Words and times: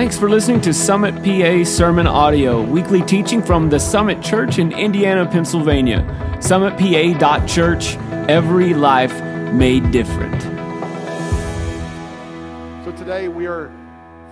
Thanks 0.00 0.16
for 0.18 0.30
listening 0.30 0.62
to 0.62 0.72
Summit 0.72 1.14
PA 1.22 1.62
Sermon 1.62 2.06
Audio, 2.06 2.62
weekly 2.62 3.02
teaching 3.02 3.42
from 3.42 3.68
the 3.68 3.78
Summit 3.78 4.22
Church 4.22 4.58
in 4.58 4.72
Indiana, 4.72 5.26
Pennsylvania. 5.26 6.06
SummitPA.church, 6.40 7.96
every 8.26 8.72
life 8.72 9.12
made 9.52 9.90
different. 9.90 10.40
So 12.82 12.92
today 12.92 13.28
we 13.28 13.46
are 13.46 13.70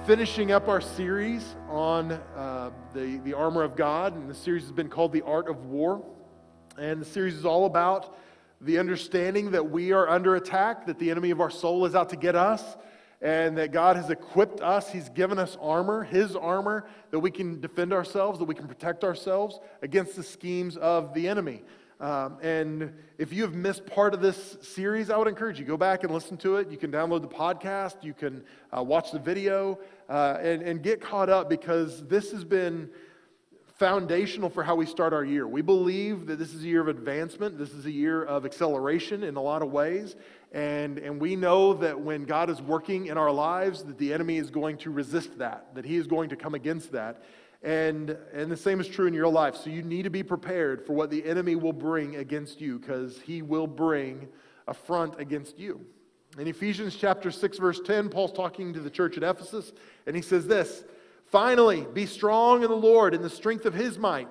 finishing 0.07 0.53
up 0.53 0.69
our 0.69 0.81
series 0.81 1.55
on 1.69 2.13
uh, 2.13 2.71
the, 2.95 3.19
the 3.19 3.35
armor 3.35 3.63
of 3.63 3.77
God, 3.77 4.17
and 4.17 4.27
the 4.27 4.35
series 4.35 4.63
has 4.63 4.73
been 4.73 4.89
called 4.89 5.13
The 5.13 5.21
Art 5.21 5.51
of 5.51 5.67
War. 5.67 6.03
And 6.79 6.99
the 6.99 7.05
series 7.05 7.35
is 7.35 7.45
all 7.45 7.67
about 7.67 8.17
the 8.63 8.79
understanding 8.79 9.51
that 9.51 9.71
we 9.71 9.93
are 9.93 10.09
under 10.09 10.35
attack, 10.35 10.87
that 10.87 10.99
the 10.99 11.11
enemy 11.11 11.31
of 11.31 11.43
our 11.43 11.51
soul 11.51 11.85
is 11.85 11.95
out 11.95 12.09
to 12.09 12.17
get 12.17 12.37
us 12.37 12.79
and 13.21 13.59
that 13.59 13.73
God 13.73 13.97
has 13.97 14.11
equipped 14.11 14.61
us. 14.61 14.91
He's 14.91 15.09
given 15.09 15.39
us 15.39 15.57
armor, 15.61 16.05
His 16.05 16.37
armor, 16.37 16.87
that 17.11 17.19
we 17.19 17.31
can 17.31 17.61
defend 17.61 17.93
ourselves, 17.93 18.39
that 18.39 18.45
we 18.45 18.55
can 18.55 18.69
protect 18.69 19.05
ourselves 19.05 19.59
against 19.83 20.17
the 20.17 20.23
schemes 20.23 20.77
of 20.77 21.15
the 21.15 21.29
enemy. 21.29 21.63
Um, 22.01 22.39
and 22.43 22.95
if 23.19 23.33
you 23.33 23.43
have 23.43 23.55
missed 23.55 23.85
part 23.85 24.15
of 24.15 24.21
this 24.21 24.57
series, 24.63 25.11
I 25.11 25.17
would 25.17 25.27
encourage 25.27 25.59
you 25.59 25.65
go 25.65 25.77
back 25.77 26.05
and 26.05 26.15
listen 26.15 26.37
to 26.39 26.57
it. 26.57 26.71
You 26.71 26.77
can 26.77 26.93
download 26.93 27.23
the 27.23 27.29
podcast, 27.29 28.05
you 28.05 28.15
can 28.15 28.45
uh, 28.77 28.85
watch 28.85 29.11
the 29.11 29.19
video, 29.19 29.81
uh, 30.09 30.39
and, 30.41 30.63
and 30.63 30.81
get 30.81 31.01
caught 31.01 31.29
up 31.29 31.49
because 31.49 32.07
this 32.07 32.31
has 32.31 32.45
been 32.45 32.89
foundational 33.79 34.51
for 34.51 34.63
how 34.63 34.75
we 34.75 34.87
start 34.87 35.13
our 35.13 35.25
year. 35.25 35.47
We 35.47 35.63
believe 35.63 36.27
that 36.27 36.37
this 36.37 36.53
is 36.53 36.63
a 36.63 36.67
year 36.67 36.81
of 36.81 36.89
advancement, 36.89 37.59
this 37.59 37.71
is 37.71 37.87
a 37.87 37.91
year 37.91 38.25
of 38.25 38.45
acceleration 38.45 39.25
in 39.25 39.37
a 39.37 39.43
lot 39.43 39.63
of 39.63 39.71
ways. 39.73 40.15
And, 40.53 40.99
and 40.99 41.21
we 41.21 41.37
know 41.37 41.75
that 41.75 42.01
when 42.01 42.25
God 42.25 42.49
is 42.49 42.63
working 42.63 43.07
in 43.07 43.19
our 43.19 43.31
lives, 43.31 43.85
that 43.85 43.99
the 43.99 44.13
enemy 44.13 44.39
is 44.39 44.51
going 44.51 44.79
to 44.79 44.91
resist 44.91 45.39
that, 45.39 45.75
that 45.75 45.85
he 45.85 45.97
is 45.97 46.07
going 46.07 46.31
to 46.31 46.37
come 46.37 46.55
against 46.55 46.93
that. 46.93 47.23
And, 47.63 48.17
and 48.33 48.51
the 48.51 48.57
same 48.57 48.81
is 48.81 48.89
true 48.89 49.07
in 49.07 49.15
your 49.15 49.29
life. 49.29 49.57
So 49.57 49.69
you 49.69 49.83
need 49.83 50.05
to 50.05 50.11
be 50.11 50.23
prepared 50.23 50.87
for 50.87 50.95
what 50.95 51.11
the 51.11 51.25
enemy 51.25 51.57
will 51.57 51.73
bring 51.73 52.17
against 52.17 52.61
you 52.61 52.79
because 52.79 53.21
he 53.21 53.43
will 53.43 53.67
bring 53.67 54.29
a 54.67 54.75
front 54.75 55.21
against 55.21 55.59
you. 55.59 55.85
In 56.39 56.47
Ephesians 56.47 56.97
chapter 56.97 57.31
6, 57.31 57.59
verse 57.59 57.81
10, 57.85 58.11
Paul's 58.11 58.33
talking 58.33 58.73
to 58.73 58.81
the 58.81 58.91
church 58.91 59.17
at 59.17 59.23
Ephesus, 59.23 59.73
and 60.07 60.15
he 60.15 60.23
says 60.23 60.47
this 60.47 60.85
Finally, 61.27 61.87
be 61.93 62.07
strong 62.07 62.63
in 62.63 62.71
the 62.71 62.77
Lord 62.77 63.15
in 63.15 63.23
the 63.23 63.31
strength 63.31 63.67
of 63.67 63.75
his 63.75 63.99
might. 63.99 64.31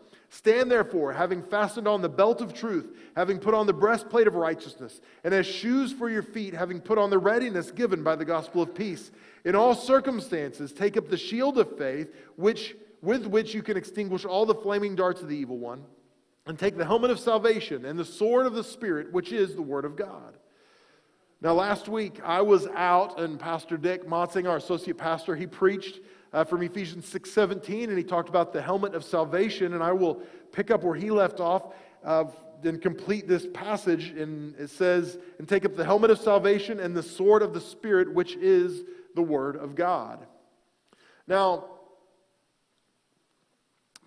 Stand 0.33 0.71
therefore, 0.71 1.11
having 1.11 1.43
fastened 1.43 1.89
on 1.89 2.01
the 2.01 2.07
belt 2.07 2.39
of 2.39 2.53
truth, 2.53 2.95
having 3.17 3.37
put 3.37 3.53
on 3.53 3.67
the 3.67 3.73
breastplate 3.73 4.27
of 4.27 4.35
righteousness, 4.35 5.01
and 5.25 5.33
as 5.33 5.45
shoes 5.45 5.91
for 5.91 6.09
your 6.09 6.23
feet, 6.23 6.53
having 6.53 6.79
put 6.79 6.97
on 6.97 7.09
the 7.09 7.17
readiness 7.17 7.69
given 7.69 8.01
by 8.01 8.15
the 8.15 8.23
gospel 8.23 8.61
of 8.61 8.73
peace. 8.73 9.11
In 9.43 9.55
all 9.55 9.75
circumstances, 9.75 10.71
take 10.71 10.95
up 10.95 11.09
the 11.09 11.17
shield 11.17 11.57
of 11.57 11.77
faith, 11.77 12.15
which, 12.37 12.77
with 13.01 13.27
which 13.27 13.53
you 13.53 13.61
can 13.61 13.75
extinguish 13.75 14.23
all 14.23 14.45
the 14.45 14.55
flaming 14.55 14.95
darts 14.95 15.21
of 15.21 15.27
the 15.27 15.35
evil 15.35 15.57
one, 15.57 15.83
and 16.45 16.57
take 16.57 16.77
the 16.77 16.85
helmet 16.85 17.11
of 17.11 17.19
salvation 17.19 17.83
and 17.83 17.99
the 17.99 18.05
sword 18.05 18.45
of 18.45 18.53
the 18.53 18.63
Spirit, 18.63 19.11
which 19.11 19.33
is 19.33 19.53
the 19.53 19.61
word 19.61 19.83
of 19.83 19.97
God. 19.97 20.37
Now, 21.41 21.55
last 21.55 21.89
week 21.89 22.21
I 22.23 22.41
was 22.41 22.67
out, 22.67 23.19
and 23.19 23.37
Pastor 23.37 23.75
Dick 23.75 24.07
Motzing, 24.07 24.47
our 24.47 24.55
associate 24.55 24.97
pastor, 24.97 25.35
he 25.35 25.45
preached 25.45 25.99
uh, 26.33 26.43
from 26.43 26.63
Ephesians 26.63 27.05
6:17, 27.11 27.89
and 27.89 27.97
he 27.97 28.03
talked 28.03 28.29
about 28.29 28.53
the 28.53 28.61
helmet 28.61 28.95
of 28.95 29.03
salvation. 29.03 29.73
And 29.73 29.83
I 29.83 29.91
will 29.91 30.21
pick 30.51 30.71
up 30.71 30.83
where 30.83 30.95
he 30.95 31.11
left 31.11 31.39
off 31.39 31.73
uh, 32.03 32.25
and 32.63 32.81
complete 32.81 33.27
this 33.27 33.47
passage. 33.53 34.09
And 34.09 34.55
it 34.57 34.69
says, 34.69 35.17
"And 35.39 35.47
take 35.47 35.65
up 35.65 35.75
the 35.75 35.85
helmet 35.85 36.11
of 36.11 36.19
salvation 36.19 36.79
and 36.79 36.95
the 36.95 37.03
sword 37.03 37.41
of 37.41 37.53
the 37.53 37.61
Spirit, 37.61 38.13
which 38.13 38.35
is 38.35 38.83
the 39.15 39.21
word 39.21 39.55
of 39.55 39.75
God." 39.75 40.25
Now, 41.27 41.65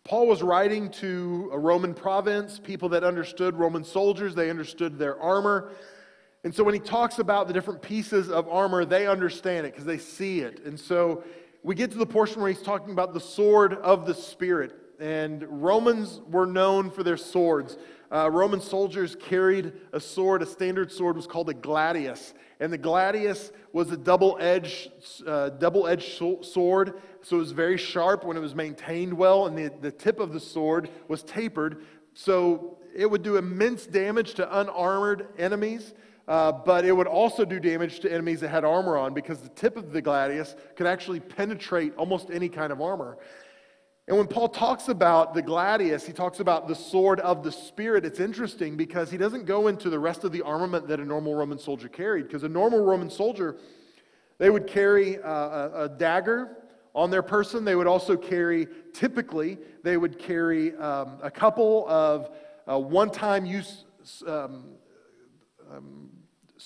Paul 0.05 0.27
was 0.27 0.43
writing 0.43 0.91
to 0.91 1.49
a 1.51 1.59
Roman 1.59 1.95
province, 1.95 2.59
people 2.59 2.91
that 2.91 3.05
understood 3.05 3.55
Roman 3.55 3.85
soldiers, 3.85 4.35
they 4.35 4.51
understood 4.51 4.99
their 4.99 5.19
armor. 5.19 5.71
And 6.45 6.55
so 6.55 6.63
when 6.63 6.75
he 6.75 6.81
talks 6.81 7.19
about 7.19 7.49
the 7.49 7.55
different 7.55 7.81
pieces 7.81 8.31
of 8.31 8.47
armor, 8.47 8.85
they 8.85 9.07
understand 9.07 9.67
it 9.67 9.73
because 9.73 9.87
they 9.87 9.97
see 9.97 10.41
it. 10.41 10.63
And 10.67 10.79
so 10.79 11.25
we 11.65 11.75
get 11.75 11.91
to 11.93 11.99
the 11.99 12.07
portion 12.07 12.43
where 12.43 12.51
he's 12.53 12.63
talking 12.63 12.93
about 12.93 13.15
the 13.15 13.21
sword 13.21 13.73
of 13.73 14.05
the 14.07 14.15
Spirit. 14.15 14.75
And 15.01 15.43
Romans 15.49 16.21
were 16.29 16.47
known 16.47 16.91
for 16.91 17.03
their 17.03 17.17
swords. 17.17 17.79
Uh, 18.13 18.31
Roman 18.31 18.61
soldiers 18.61 19.17
carried 19.17 19.73
a 19.93 19.99
sword. 19.99 20.43
A 20.43 20.47
standard 20.47 20.93
sword 20.93 21.17
was 21.17 21.27
called 21.27 21.49
a 21.49 21.55
gladius. 21.55 22.35
And 22.61 22.71
the 22.71 22.79
gladius 22.79 23.51
was 23.73 23.91
a 23.91 23.97
double 23.97 24.37
edged 24.39 24.93
uh, 25.27 25.49
double-edged 25.49 26.45
sword. 26.45 27.01
So 27.23 27.37
it 27.37 27.41
was 27.41 27.53
very 27.53 27.79
sharp 27.79 28.25
when 28.25 28.37
it 28.37 28.41
was 28.41 28.55
maintained 28.55 29.15
well. 29.15 29.47
And 29.47 29.57
the, 29.57 29.73
the 29.81 29.91
tip 29.91 30.21
of 30.21 30.35
the 30.35 30.41
sword 30.41 30.91
was 31.09 31.23
tapered. 31.23 31.83
So 32.13 32.77
it 32.95 33.11
would 33.11 33.23
do 33.23 33.37
immense 33.37 33.87
damage 33.87 34.35
to 34.35 34.61
unarmored 34.61 35.29
enemies. 35.39 35.95
Uh, 36.27 36.51
but 36.51 36.85
it 36.85 36.93
would 36.93 37.07
also 37.07 37.45
do 37.45 37.61
damage 37.61 38.01
to 38.01 38.11
enemies 38.11 38.41
that 38.41 38.49
had 38.49 38.65
armor 38.65 38.97
on 38.97 39.13
because 39.13 39.41
the 39.41 39.49
tip 39.51 39.77
of 39.77 39.93
the 39.93 40.01
gladius 40.01 40.57
could 40.75 40.87
actually 40.87 41.21
penetrate 41.21 41.95
almost 41.97 42.31
any 42.31 42.49
kind 42.49 42.73
of 42.73 42.81
armor. 42.81 43.19
And 44.07 44.19
when 44.19 44.27
Paul 44.27 44.49
talks 44.49 44.89
about 44.89 45.33
the 45.33 45.43
gladius, 45.43 46.07
he 46.07 46.13
talks 46.13 46.41
about 46.41 46.69
the 46.69 46.75
sword 46.75 47.21
of 47.21 47.43
the 47.43 47.53
Spirit. 47.53 48.05
It's 48.05 48.21
interesting 48.21 48.77
because 48.77 49.11
he 49.11 49.17
doesn't 49.17 49.47
go 49.47 49.69
into 49.69 49.89
the 49.89 49.99
rest 49.99 50.25
of 50.25 50.33
the 50.33 50.43
armament 50.43 50.89
that 50.89 51.01
a 51.01 51.05
normal 51.05 51.35
Roman 51.35 51.59
soldier 51.59 51.89
carried. 51.89 52.27
Because 52.27 52.43
a 52.43 52.49
normal 52.49 52.85
Roman 52.85 53.09
soldier, 53.09 53.57
they 54.39 54.51
would 54.51 54.67
carry 54.67 55.23
uh, 55.23 55.31
a, 55.31 55.85
a, 55.85 55.89
dagger 55.89 56.57
on 56.95 57.11
their 57.11 57.23
person. 57.23 57.65
They 57.65 57.77
would 57.77 57.87
also 57.87 58.15
carry, 58.15 58.69
typically, 58.93 59.57
they 59.83 59.97
would 59.97 60.19
carry 60.19 60.77
um, 60.77 61.19
a 61.23 61.31
couple 61.31 61.87
of 61.89 62.31
uh, 62.71 62.79
one 62.79 63.11
time 63.11 63.47
use 63.47 63.85
um, 64.27 64.65
um, 65.71 66.11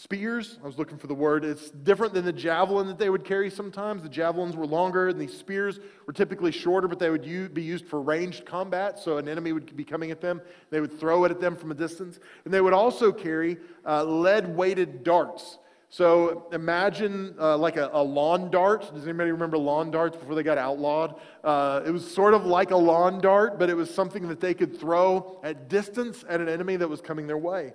spears. 0.03 0.59
I 0.63 0.67
was 0.67 0.79
looking 0.79 0.97
for 0.97 1.09
the 1.09 1.15
word. 1.15 1.45
It's 1.45 1.71
different 1.71 2.15
than 2.15 2.25
the 2.25 2.33
javelin 2.33 2.87
that 2.87 2.99
they 2.99 3.11
would 3.11 3.25
carry 3.25 3.51
sometimes. 3.51 4.03
The 4.03 4.09
javelins 4.09 4.55
were 4.55 4.67
longer, 4.67 5.09
and 5.09 5.21
these 5.21 5.37
spears 5.37 5.81
were 6.07 6.13
typically 6.13 6.53
shorter, 6.53 6.87
but 6.87 7.01
they 7.01 7.11
would 7.11 7.25
u- 7.25 7.49
be 7.49 7.63
used 7.63 7.87
for 7.87 8.01
ranged 8.01 8.47
combat. 8.47 8.99
So 9.01 9.19
an 9.19 9.29
enemy 9.29 9.53
would 9.53 9.77
be 9.77 9.85
coming 9.85 10.13
at 10.13 10.21
them, 10.21 10.41
they 10.71 10.81
would 10.81 10.99
throw 11.01 11.25
it 11.25 11.33
at 11.33 11.41
them 11.41 11.57
from 11.57 11.73
a 11.73 11.75
distance. 11.75 12.21
And 12.45 12.55
they 12.55 12.61
would 12.61 12.73
also 12.73 13.11
carry 13.11 13.57
uh, 13.85 14.05
lead 14.05 14.57
weighted 14.57 15.03
darts. 15.03 15.59
So 15.91 16.47
imagine 16.53 17.35
uh, 17.41 17.57
like 17.57 17.79
a, 17.79 17.89
a, 17.93 18.03
lawn 18.03 18.51
dart. 18.51 18.95
Does 18.95 19.05
anybody 19.05 19.31
remember 19.31 19.57
lawn 19.57 19.91
darts 19.91 20.19
before 20.19 20.35
they 20.35 20.43
got 20.43 20.59
outlawed? 20.59 21.19
Uh, 21.43 21.81
it 21.85 21.91
was 21.91 22.09
sort 22.09 22.35
of 22.35 22.45
like 22.45 22.73
a 22.73 22.77
lawn 22.77 23.23
dart, 23.23 23.59
but 23.59 23.71
it 23.71 23.75
was 23.75 23.93
something 23.93 24.29
that 24.29 24.39
they 24.39 24.53
could 24.53 24.79
throw 24.79 25.41
at 25.43 25.71
distance 25.71 26.27
at 26.29 26.43
an 26.43 26.49
enemy 26.49 26.77
that 26.77 26.89
was 26.89 27.01
coming 27.01 27.27
their 27.27 27.39
way. 27.39 27.73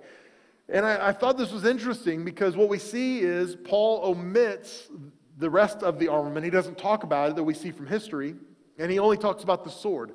And 0.68 0.86
I, 0.86 1.08
I, 1.08 1.12
thought 1.12 1.36
this 1.36 1.52
was 1.52 1.64
interesting 1.64 2.24
because 2.24 2.56
what 2.56 2.68
we 2.68 2.78
see 2.78 3.20
is 3.20 3.54
Paul 3.54 4.00
omits 4.04 4.88
the 5.36 5.50
rest 5.50 5.82
of 5.82 5.98
the 5.98 6.08
armament. 6.08 6.44
He 6.44 6.50
doesn't 6.50 6.78
talk 6.78 7.02
about 7.02 7.30
it 7.30 7.36
that 7.36 7.44
we 7.44 7.54
see 7.54 7.70
from 7.70 7.86
history, 7.86 8.34
and 8.78 8.90
he 8.90 8.98
only 8.98 9.18
talks 9.18 9.42
about 9.42 9.64
the 9.64 9.70
sword. 9.70 10.12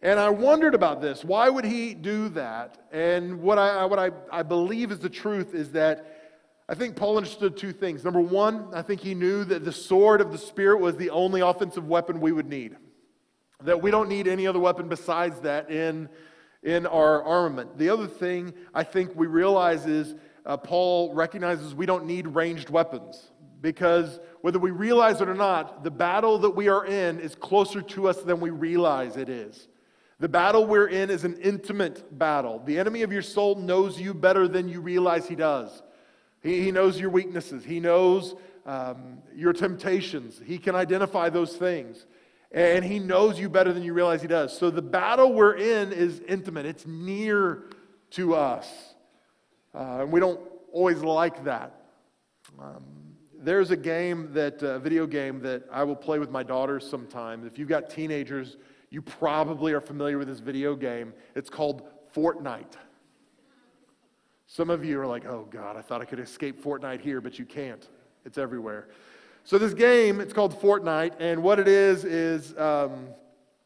And 0.00 0.18
I 0.18 0.30
wondered 0.30 0.74
about 0.74 1.00
this. 1.00 1.24
Why 1.24 1.48
would 1.48 1.64
he 1.64 1.94
do 1.94 2.28
that? 2.30 2.86
And 2.90 3.40
what 3.40 3.58
I, 3.58 3.84
what 3.84 3.98
I, 3.98 4.10
I 4.32 4.42
believe 4.42 4.90
is 4.90 4.98
the 4.98 5.10
truth 5.10 5.54
is 5.54 5.72
that 5.72 6.08
I 6.68 6.74
think 6.74 6.96
Paul 6.96 7.16
understood 7.16 7.56
two 7.56 7.72
things. 7.72 8.02
Number 8.02 8.20
one, 8.20 8.68
I 8.72 8.82
think 8.82 9.00
he 9.00 9.14
knew 9.14 9.44
that 9.44 9.64
the 9.64 9.72
sword 9.72 10.20
of 10.20 10.32
the 10.32 10.38
Spirit 10.38 10.80
was 10.80 10.96
the 10.96 11.10
only 11.10 11.40
offensive 11.40 11.86
weapon 11.86 12.20
we 12.20 12.32
would 12.32 12.48
need. 12.48 12.76
That 13.62 13.82
we 13.82 13.90
don't 13.90 14.08
need 14.08 14.26
any 14.26 14.46
other 14.46 14.58
weapon 14.58 14.88
besides 14.88 15.38
that 15.40 15.70
in 15.70 16.08
in 16.62 16.86
our 16.86 17.22
armament. 17.22 17.76
The 17.76 17.88
other 17.88 18.06
thing 18.06 18.54
I 18.72 18.84
think 18.84 19.14
we 19.14 19.26
realize 19.26 19.86
is 19.86 20.14
uh, 20.46 20.56
Paul 20.56 21.12
recognizes 21.14 21.74
we 21.74 21.86
don't 21.86 22.06
need 22.06 22.26
ranged 22.28 22.70
weapons 22.70 23.30
because 23.60 24.20
whether 24.40 24.58
we 24.58 24.70
realize 24.70 25.20
it 25.20 25.28
or 25.28 25.34
not, 25.34 25.84
the 25.84 25.90
battle 25.90 26.38
that 26.38 26.50
we 26.50 26.68
are 26.68 26.84
in 26.84 27.20
is 27.20 27.34
closer 27.34 27.80
to 27.80 28.08
us 28.08 28.18
than 28.22 28.40
we 28.40 28.50
realize 28.50 29.16
it 29.16 29.28
is. 29.28 29.68
The 30.18 30.28
battle 30.28 30.66
we're 30.66 30.88
in 30.88 31.10
is 31.10 31.24
an 31.24 31.36
intimate 31.40 32.16
battle. 32.16 32.62
The 32.64 32.78
enemy 32.78 33.02
of 33.02 33.12
your 33.12 33.22
soul 33.22 33.56
knows 33.56 34.00
you 34.00 34.14
better 34.14 34.46
than 34.46 34.68
you 34.68 34.80
realize 34.80 35.26
he 35.26 35.34
does. 35.34 35.82
He, 36.42 36.62
he 36.62 36.70
knows 36.70 37.00
your 37.00 37.10
weaknesses, 37.10 37.64
he 37.64 37.80
knows 37.80 38.34
um, 38.64 39.18
your 39.34 39.52
temptations, 39.52 40.40
he 40.44 40.58
can 40.58 40.76
identify 40.76 41.28
those 41.28 41.56
things 41.56 42.06
and 42.52 42.84
he 42.84 42.98
knows 42.98 43.38
you 43.38 43.48
better 43.48 43.72
than 43.72 43.82
you 43.82 43.94
realize 43.94 44.20
he 44.20 44.28
does. 44.28 44.56
So 44.56 44.70
the 44.70 44.82
battle 44.82 45.32
we're 45.32 45.56
in 45.56 45.92
is 45.92 46.20
intimate, 46.28 46.66
it's 46.66 46.86
near 46.86 47.64
to 48.10 48.34
us. 48.34 48.68
Uh, 49.74 50.00
and 50.00 50.12
we 50.12 50.20
don't 50.20 50.40
always 50.70 51.02
like 51.02 51.44
that. 51.44 51.74
Um, 52.58 52.84
there's 53.38 53.70
a 53.70 53.76
game 53.76 54.32
that, 54.34 54.62
a 54.62 54.74
uh, 54.74 54.78
video 54.78 55.06
game 55.06 55.40
that 55.40 55.64
I 55.72 55.82
will 55.82 55.96
play 55.96 56.18
with 56.18 56.30
my 56.30 56.42
daughters 56.42 56.88
sometimes. 56.88 57.46
If 57.46 57.58
you've 57.58 57.68
got 57.68 57.88
teenagers, 57.88 58.56
you 58.90 59.00
probably 59.00 59.72
are 59.72 59.80
familiar 59.80 60.18
with 60.18 60.28
this 60.28 60.38
video 60.40 60.76
game. 60.76 61.14
It's 61.34 61.48
called 61.48 61.82
Fortnite. 62.14 62.76
Some 64.46 64.68
of 64.68 64.84
you 64.84 65.00
are 65.00 65.06
like, 65.06 65.24
oh 65.24 65.48
God, 65.50 65.78
I 65.78 65.80
thought 65.80 66.02
I 66.02 66.04
could 66.04 66.20
escape 66.20 66.62
Fortnite 66.62 67.00
here, 67.00 67.22
but 67.22 67.38
you 67.38 67.46
can't. 67.46 67.88
It's 68.26 68.36
everywhere. 68.36 68.88
So, 69.44 69.58
this 69.58 69.74
game, 69.74 70.20
it's 70.20 70.32
called 70.32 70.60
Fortnite, 70.60 71.14
and 71.18 71.42
what 71.42 71.58
it 71.58 71.68
is, 71.68 72.04
is 72.04 72.56
um, 72.58 73.08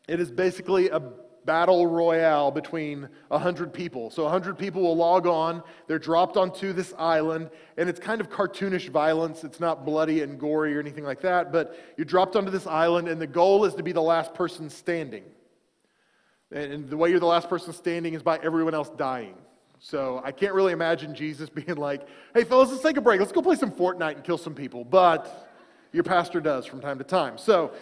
it 0.08 0.20
is 0.20 0.30
basically 0.30 0.88
a 0.88 1.00
battle 1.46 1.86
royale 1.86 2.50
between 2.50 3.08
100 3.28 3.72
people. 3.72 4.10
So 4.10 4.24
100 4.24 4.58
people 4.58 4.82
will 4.82 4.96
log 4.96 5.26
on, 5.26 5.62
they're 5.86 5.98
dropped 5.98 6.36
onto 6.36 6.72
this 6.72 6.92
island, 6.98 7.50
and 7.78 7.88
it's 7.88 8.00
kind 8.00 8.20
of 8.20 8.28
cartoonish 8.28 8.88
violence. 8.88 9.44
It's 9.44 9.60
not 9.60 9.86
bloody 9.86 10.22
and 10.22 10.38
gory 10.38 10.76
or 10.76 10.80
anything 10.80 11.04
like 11.04 11.22
that, 11.22 11.52
but 11.52 11.78
you're 11.96 12.04
dropped 12.04 12.36
onto 12.36 12.50
this 12.50 12.66
island, 12.66 13.08
and 13.08 13.20
the 13.20 13.26
goal 13.26 13.64
is 13.64 13.74
to 13.76 13.82
be 13.82 13.92
the 13.92 14.02
last 14.02 14.34
person 14.34 14.68
standing. 14.68 15.24
And 16.50 16.88
the 16.90 16.96
way 16.96 17.10
you're 17.10 17.20
the 17.20 17.26
last 17.26 17.48
person 17.48 17.72
standing 17.72 18.14
is 18.14 18.22
by 18.22 18.38
everyone 18.42 18.74
else 18.74 18.90
dying. 18.90 19.34
So 19.78 20.20
I 20.24 20.32
can't 20.32 20.54
really 20.54 20.72
imagine 20.72 21.14
Jesus 21.14 21.48
being 21.54 21.76
like, 21.76 22.06
hey, 22.34 22.44
fellas, 22.44 22.70
let's 22.70 22.82
take 22.82 22.96
a 22.96 23.00
break. 23.00 23.20
Let's 23.20 23.32
go 23.32 23.40
play 23.40 23.56
some 23.56 23.70
Fortnite 23.70 24.16
and 24.16 24.24
kill 24.24 24.38
some 24.38 24.54
people. 24.54 24.84
But 24.84 25.48
your 25.92 26.04
pastor 26.04 26.40
does 26.40 26.66
from 26.66 26.80
time 26.80 26.98
to 26.98 27.04
time. 27.04 27.38
So, 27.38 27.72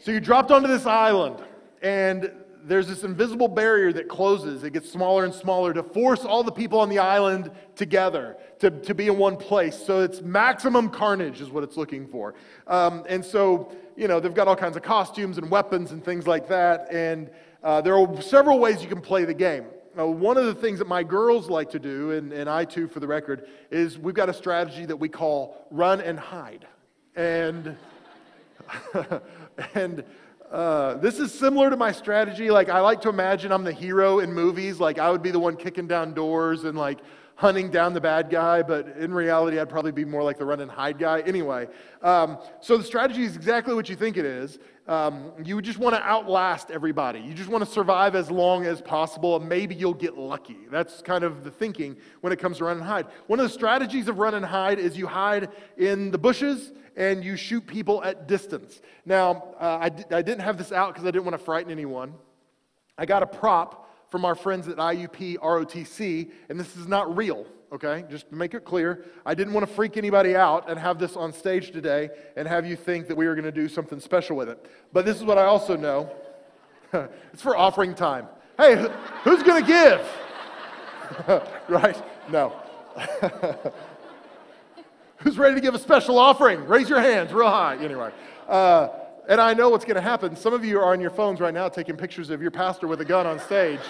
so 0.00 0.10
you 0.10 0.20
dropped 0.20 0.50
onto 0.50 0.68
this 0.68 0.86
island 0.86 1.36
and 1.82 2.30
there's 2.64 2.86
this 2.86 3.02
invisible 3.02 3.48
barrier 3.48 3.92
that 3.92 4.08
closes. 4.08 4.62
It 4.62 4.72
gets 4.72 4.90
smaller 4.90 5.24
and 5.24 5.34
smaller 5.34 5.72
to 5.74 5.82
force 5.82 6.24
all 6.24 6.42
the 6.42 6.52
people 6.52 6.78
on 6.78 6.88
the 6.88 6.98
island 6.98 7.50
together 7.74 8.36
to, 8.60 8.70
to 8.70 8.94
be 8.94 9.08
in 9.08 9.18
one 9.18 9.36
place. 9.36 9.76
So 9.76 10.00
it's 10.00 10.20
maximum 10.20 10.88
carnage, 10.88 11.40
is 11.40 11.50
what 11.50 11.64
it's 11.64 11.76
looking 11.76 12.06
for. 12.06 12.34
Um, 12.66 13.04
and 13.08 13.24
so, 13.24 13.72
you 13.96 14.06
know, 14.06 14.20
they've 14.20 14.34
got 14.34 14.46
all 14.48 14.56
kinds 14.56 14.76
of 14.76 14.82
costumes 14.82 15.38
and 15.38 15.50
weapons 15.50 15.90
and 15.90 16.04
things 16.04 16.26
like 16.26 16.48
that. 16.48 16.86
And 16.92 17.30
uh, 17.62 17.80
there 17.80 17.96
are 17.96 18.22
several 18.22 18.58
ways 18.58 18.82
you 18.82 18.88
can 18.88 19.00
play 19.00 19.24
the 19.24 19.34
game. 19.34 19.64
Uh, 19.98 20.06
one 20.06 20.38
of 20.38 20.46
the 20.46 20.54
things 20.54 20.78
that 20.78 20.88
my 20.88 21.02
girls 21.02 21.50
like 21.50 21.70
to 21.70 21.78
do, 21.78 22.12
and, 22.12 22.32
and 22.32 22.48
I 22.48 22.64
too, 22.64 22.88
for 22.88 22.98
the 22.98 23.06
record, 23.06 23.46
is 23.70 23.98
we've 23.98 24.14
got 24.14 24.30
a 24.30 24.32
strategy 24.32 24.86
that 24.86 24.96
we 24.96 25.08
call 25.08 25.66
run 25.70 26.00
and 26.00 26.18
hide. 26.18 26.66
And, 27.14 27.76
and, 29.74 30.02
uh, 30.50 30.94
this 30.94 31.18
is 31.18 31.32
similar 31.32 31.68
to 31.68 31.76
my 31.76 31.92
strategy. 31.92 32.50
Like, 32.50 32.70
I 32.70 32.80
like 32.80 33.02
to 33.02 33.10
imagine 33.10 33.52
I'm 33.52 33.64
the 33.64 33.72
hero 33.72 34.20
in 34.20 34.32
movies. 34.32 34.80
Like, 34.80 34.98
I 34.98 35.10
would 35.10 35.22
be 35.22 35.30
the 35.30 35.38
one 35.38 35.56
kicking 35.56 35.86
down 35.86 36.14
doors 36.14 36.64
and 36.64 36.76
like 36.76 36.98
hunting 37.36 37.70
down 37.70 37.94
the 37.94 38.00
bad 38.00 38.30
guy, 38.30 38.62
but 38.62 38.86
in 38.98 39.12
reality, 39.12 39.58
I'd 39.58 39.68
probably 39.68 39.92
be 39.92 40.04
more 40.04 40.22
like 40.22 40.38
the 40.38 40.44
run 40.44 40.60
and 40.60 40.70
hide 40.70 40.98
guy. 40.98 41.20
Anyway, 41.20 41.68
um, 42.02 42.38
so 42.60 42.76
the 42.76 42.84
strategy 42.84 43.24
is 43.24 43.36
exactly 43.36 43.74
what 43.74 43.88
you 43.88 43.96
think 43.96 44.16
it 44.16 44.24
is. 44.24 44.58
Um, 44.86 45.32
you 45.42 45.62
just 45.62 45.78
want 45.78 45.94
to 45.94 46.02
outlast 46.02 46.70
everybody. 46.70 47.20
You 47.20 47.34
just 47.34 47.48
want 47.48 47.64
to 47.64 47.70
survive 47.70 48.14
as 48.16 48.30
long 48.30 48.66
as 48.66 48.82
possible, 48.82 49.36
and 49.36 49.48
maybe 49.48 49.74
you'll 49.74 49.94
get 49.94 50.18
lucky. 50.18 50.58
That's 50.70 51.02
kind 51.02 51.24
of 51.24 51.44
the 51.44 51.50
thinking 51.50 51.96
when 52.20 52.32
it 52.32 52.38
comes 52.38 52.58
to 52.58 52.64
run 52.64 52.78
and 52.78 52.86
hide. 52.86 53.06
One 53.28 53.38
of 53.40 53.44
the 53.44 53.52
strategies 53.52 54.08
of 54.08 54.18
run 54.18 54.34
and 54.34 54.44
hide 54.44 54.78
is 54.78 54.98
you 54.98 55.06
hide 55.06 55.50
in 55.76 56.10
the 56.10 56.18
bushes 56.18 56.72
and 56.96 57.24
you 57.24 57.36
shoot 57.36 57.66
people 57.66 58.02
at 58.04 58.28
distance. 58.28 58.82
Now, 59.06 59.54
uh, 59.58 59.78
I 59.80 59.88
d- 59.88 60.04
I 60.10 60.20
didn't 60.20 60.42
have 60.42 60.58
this 60.58 60.72
out 60.72 60.92
because 60.92 61.06
I 61.06 61.10
didn't 61.10 61.24
want 61.24 61.38
to 61.38 61.44
frighten 61.44 61.70
anyone. 61.70 62.14
I 62.98 63.06
got 63.06 63.22
a 63.22 63.26
prop 63.26 63.81
from 64.12 64.26
our 64.26 64.34
friends 64.34 64.68
at 64.68 64.76
IUP 64.76 65.38
ROTC, 65.38 66.30
and 66.50 66.60
this 66.60 66.76
is 66.76 66.86
not 66.86 67.16
real, 67.16 67.46
okay? 67.72 68.04
Just 68.10 68.28
to 68.28 68.36
make 68.36 68.52
it 68.52 68.62
clear, 68.62 69.06
I 69.24 69.34
didn't 69.34 69.54
want 69.54 69.66
to 69.66 69.72
freak 69.72 69.96
anybody 69.96 70.36
out 70.36 70.68
and 70.68 70.78
have 70.78 70.98
this 70.98 71.16
on 71.16 71.32
stage 71.32 71.70
today 71.70 72.10
and 72.36 72.46
have 72.46 72.66
you 72.66 72.76
think 72.76 73.08
that 73.08 73.16
we 73.16 73.26
were 73.26 73.34
going 73.34 73.46
to 73.46 73.50
do 73.50 73.68
something 73.68 73.98
special 73.98 74.36
with 74.36 74.50
it. 74.50 74.66
But 74.92 75.06
this 75.06 75.16
is 75.16 75.24
what 75.24 75.38
I 75.38 75.44
also 75.44 75.78
know 75.78 76.14
it's 77.32 77.40
for 77.40 77.56
offering 77.56 77.94
time. 77.94 78.26
Hey, 78.58 78.86
who's 79.24 79.42
going 79.42 79.64
to 79.64 79.66
give? 79.66 80.06
right? 81.70 81.96
No. 82.30 82.52
Who's 85.18 85.38
ready 85.38 85.54
to 85.54 85.60
give 85.60 85.74
a 85.74 85.78
special 85.78 86.18
offering? 86.18 86.66
Raise 86.66 86.88
your 86.88 87.00
hands 87.00 87.32
real 87.32 87.48
high. 87.48 87.76
Anyway, 87.76 88.10
uh, 88.48 88.88
and 89.28 89.40
I 89.40 89.54
know 89.54 89.68
what's 89.68 89.84
going 89.84 89.96
to 89.96 90.00
happen. 90.00 90.36
Some 90.36 90.52
of 90.52 90.64
you 90.64 90.78
are 90.78 90.92
on 90.92 91.00
your 91.00 91.10
phones 91.10 91.40
right 91.40 91.54
now 91.54 91.68
taking 91.68 91.96
pictures 91.96 92.30
of 92.30 92.42
your 92.42 92.50
pastor 92.50 92.86
with 92.86 93.00
a 93.00 93.04
gun 93.04 93.26
on 93.26 93.38
stage. 93.38 93.80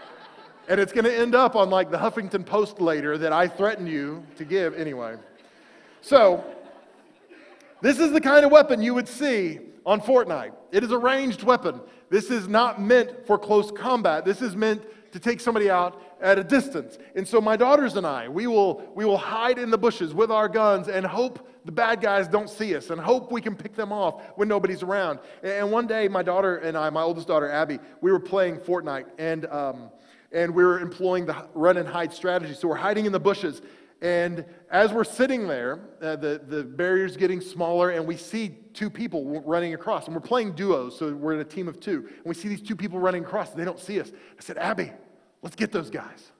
and 0.68 0.78
it's 0.78 0.92
going 0.92 1.04
to 1.04 1.16
end 1.16 1.34
up 1.34 1.56
on 1.56 1.70
like 1.70 1.90
the 1.90 1.98
Huffington 1.98 2.46
Post 2.46 2.80
later 2.80 3.18
that 3.18 3.32
I 3.32 3.48
threatened 3.48 3.88
you 3.88 4.24
to 4.36 4.44
give 4.44 4.74
anyway. 4.74 5.16
So, 6.00 6.44
this 7.80 7.98
is 7.98 8.12
the 8.12 8.20
kind 8.20 8.44
of 8.44 8.52
weapon 8.52 8.82
you 8.82 8.94
would 8.94 9.08
see 9.08 9.60
on 9.84 10.00
Fortnite. 10.00 10.52
It 10.72 10.84
is 10.84 10.90
a 10.90 10.98
ranged 10.98 11.42
weapon. 11.42 11.80
This 12.10 12.30
is 12.30 12.48
not 12.48 12.80
meant 12.80 13.26
for 13.26 13.38
close 13.38 13.70
combat. 13.70 14.24
This 14.24 14.42
is 14.42 14.56
meant 14.56 14.82
to 15.12 15.18
take 15.18 15.40
somebody 15.40 15.70
out 15.70 16.00
at 16.20 16.38
a 16.38 16.44
distance. 16.44 16.98
And 17.14 17.26
so 17.26 17.40
my 17.40 17.56
daughters 17.56 17.96
and 17.96 18.06
I, 18.06 18.28
we 18.28 18.46
will, 18.46 18.82
we 18.94 19.04
will 19.04 19.16
hide 19.16 19.58
in 19.58 19.70
the 19.70 19.78
bushes 19.78 20.14
with 20.14 20.30
our 20.30 20.48
guns 20.48 20.88
and 20.88 21.06
hope 21.06 21.48
the 21.64 21.72
bad 21.72 22.00
guys 22.00 22.28
don't 22.28 22.48
see 22.48 22.74
us 22.74 22.90
and 22.90 23.00
hope 23.00 23.30
we 23.30 23.40
can 23.40 23.54
pick 23.54 23.74
them 23.74 23.92
off 23.92 24.22
when 24.36 24.48
nobody's 24.48 24.82
around. 24.82 25.18
And 25.42 25.70
one 25.70 25.86
day, 25.86 26.08
my 26.08 26.22
daughter 26.22 26.56
and 26.58 26.76
I, 26.76 26.90
my 26.90 27.02
oldest 27.02 27.28
daughter, 27.28 27.50
Abby, 27.50 27.78
we 28.00 28.10
were 28.10 28.20
playing 28.20 28.56
Fortnite 28.56 29.06
and, 29.18 29.46
um, 29.46 29.90
and 30.32 30.54
we 30.54 30.64
were 30.64 30.80
employing 30.80 31.26
the 31.26 31.46
run 31.54 31.76
and 31.76 31.88
hide 31.88 32.12
strategy. 32.12 32.54
So 32.54 32.68
we're 32.68 32.76
hiding 32.76 33.06
in 33.06 33.12
the 33.12 33.20
bushes. 33.20 33.62
And 34.00 34.44
as 34.70 34.92
we're 34.92 35.04
sitting 35.04 35.48
there, 35.48 35.80
uh, 36.00 36.16
the, 36.16 36.40
the 36.46 36.62
barrier's 36.62 37.16
getting 37.16 37.40
smaller, 37.40 37.90
and 37.90 38.06
we 38.06 38.16
see 38.16 38.56
two 38.72 38.90
people 38.90 39.40
running 39.42 39.74
across. 39.74 40.06
And 40.06 40.14
we're 40.14 40.20
playing 40.20 40.52
duos, 40.52 40.96
so 40.96 41.12
we're 41.12 41.34
in 41.34 41.40
a 41.40 41.44
team 41.44 41.66
of 41.66 41.80
two. 41.80 42.06
And 42.08 42.24
we 42.24 42.34
see 42.34 42.48
these 42.48 42.62
two 42.62 42.76
people 42.76 43.00
running 43.00 43.24
across, 43.24 43.50
and 43.50 43.60
they 43.60 43.64
don't 43.64 43.80
see 43.80 44.00
us. 44.00 44.10
I 44.10 44.42
said, 44.42 44.56
Abby, 44.56 44.92
let's 45.42 45.56
get 45.56 45.72
those 45.72 45.90
guys. 45.90 46.32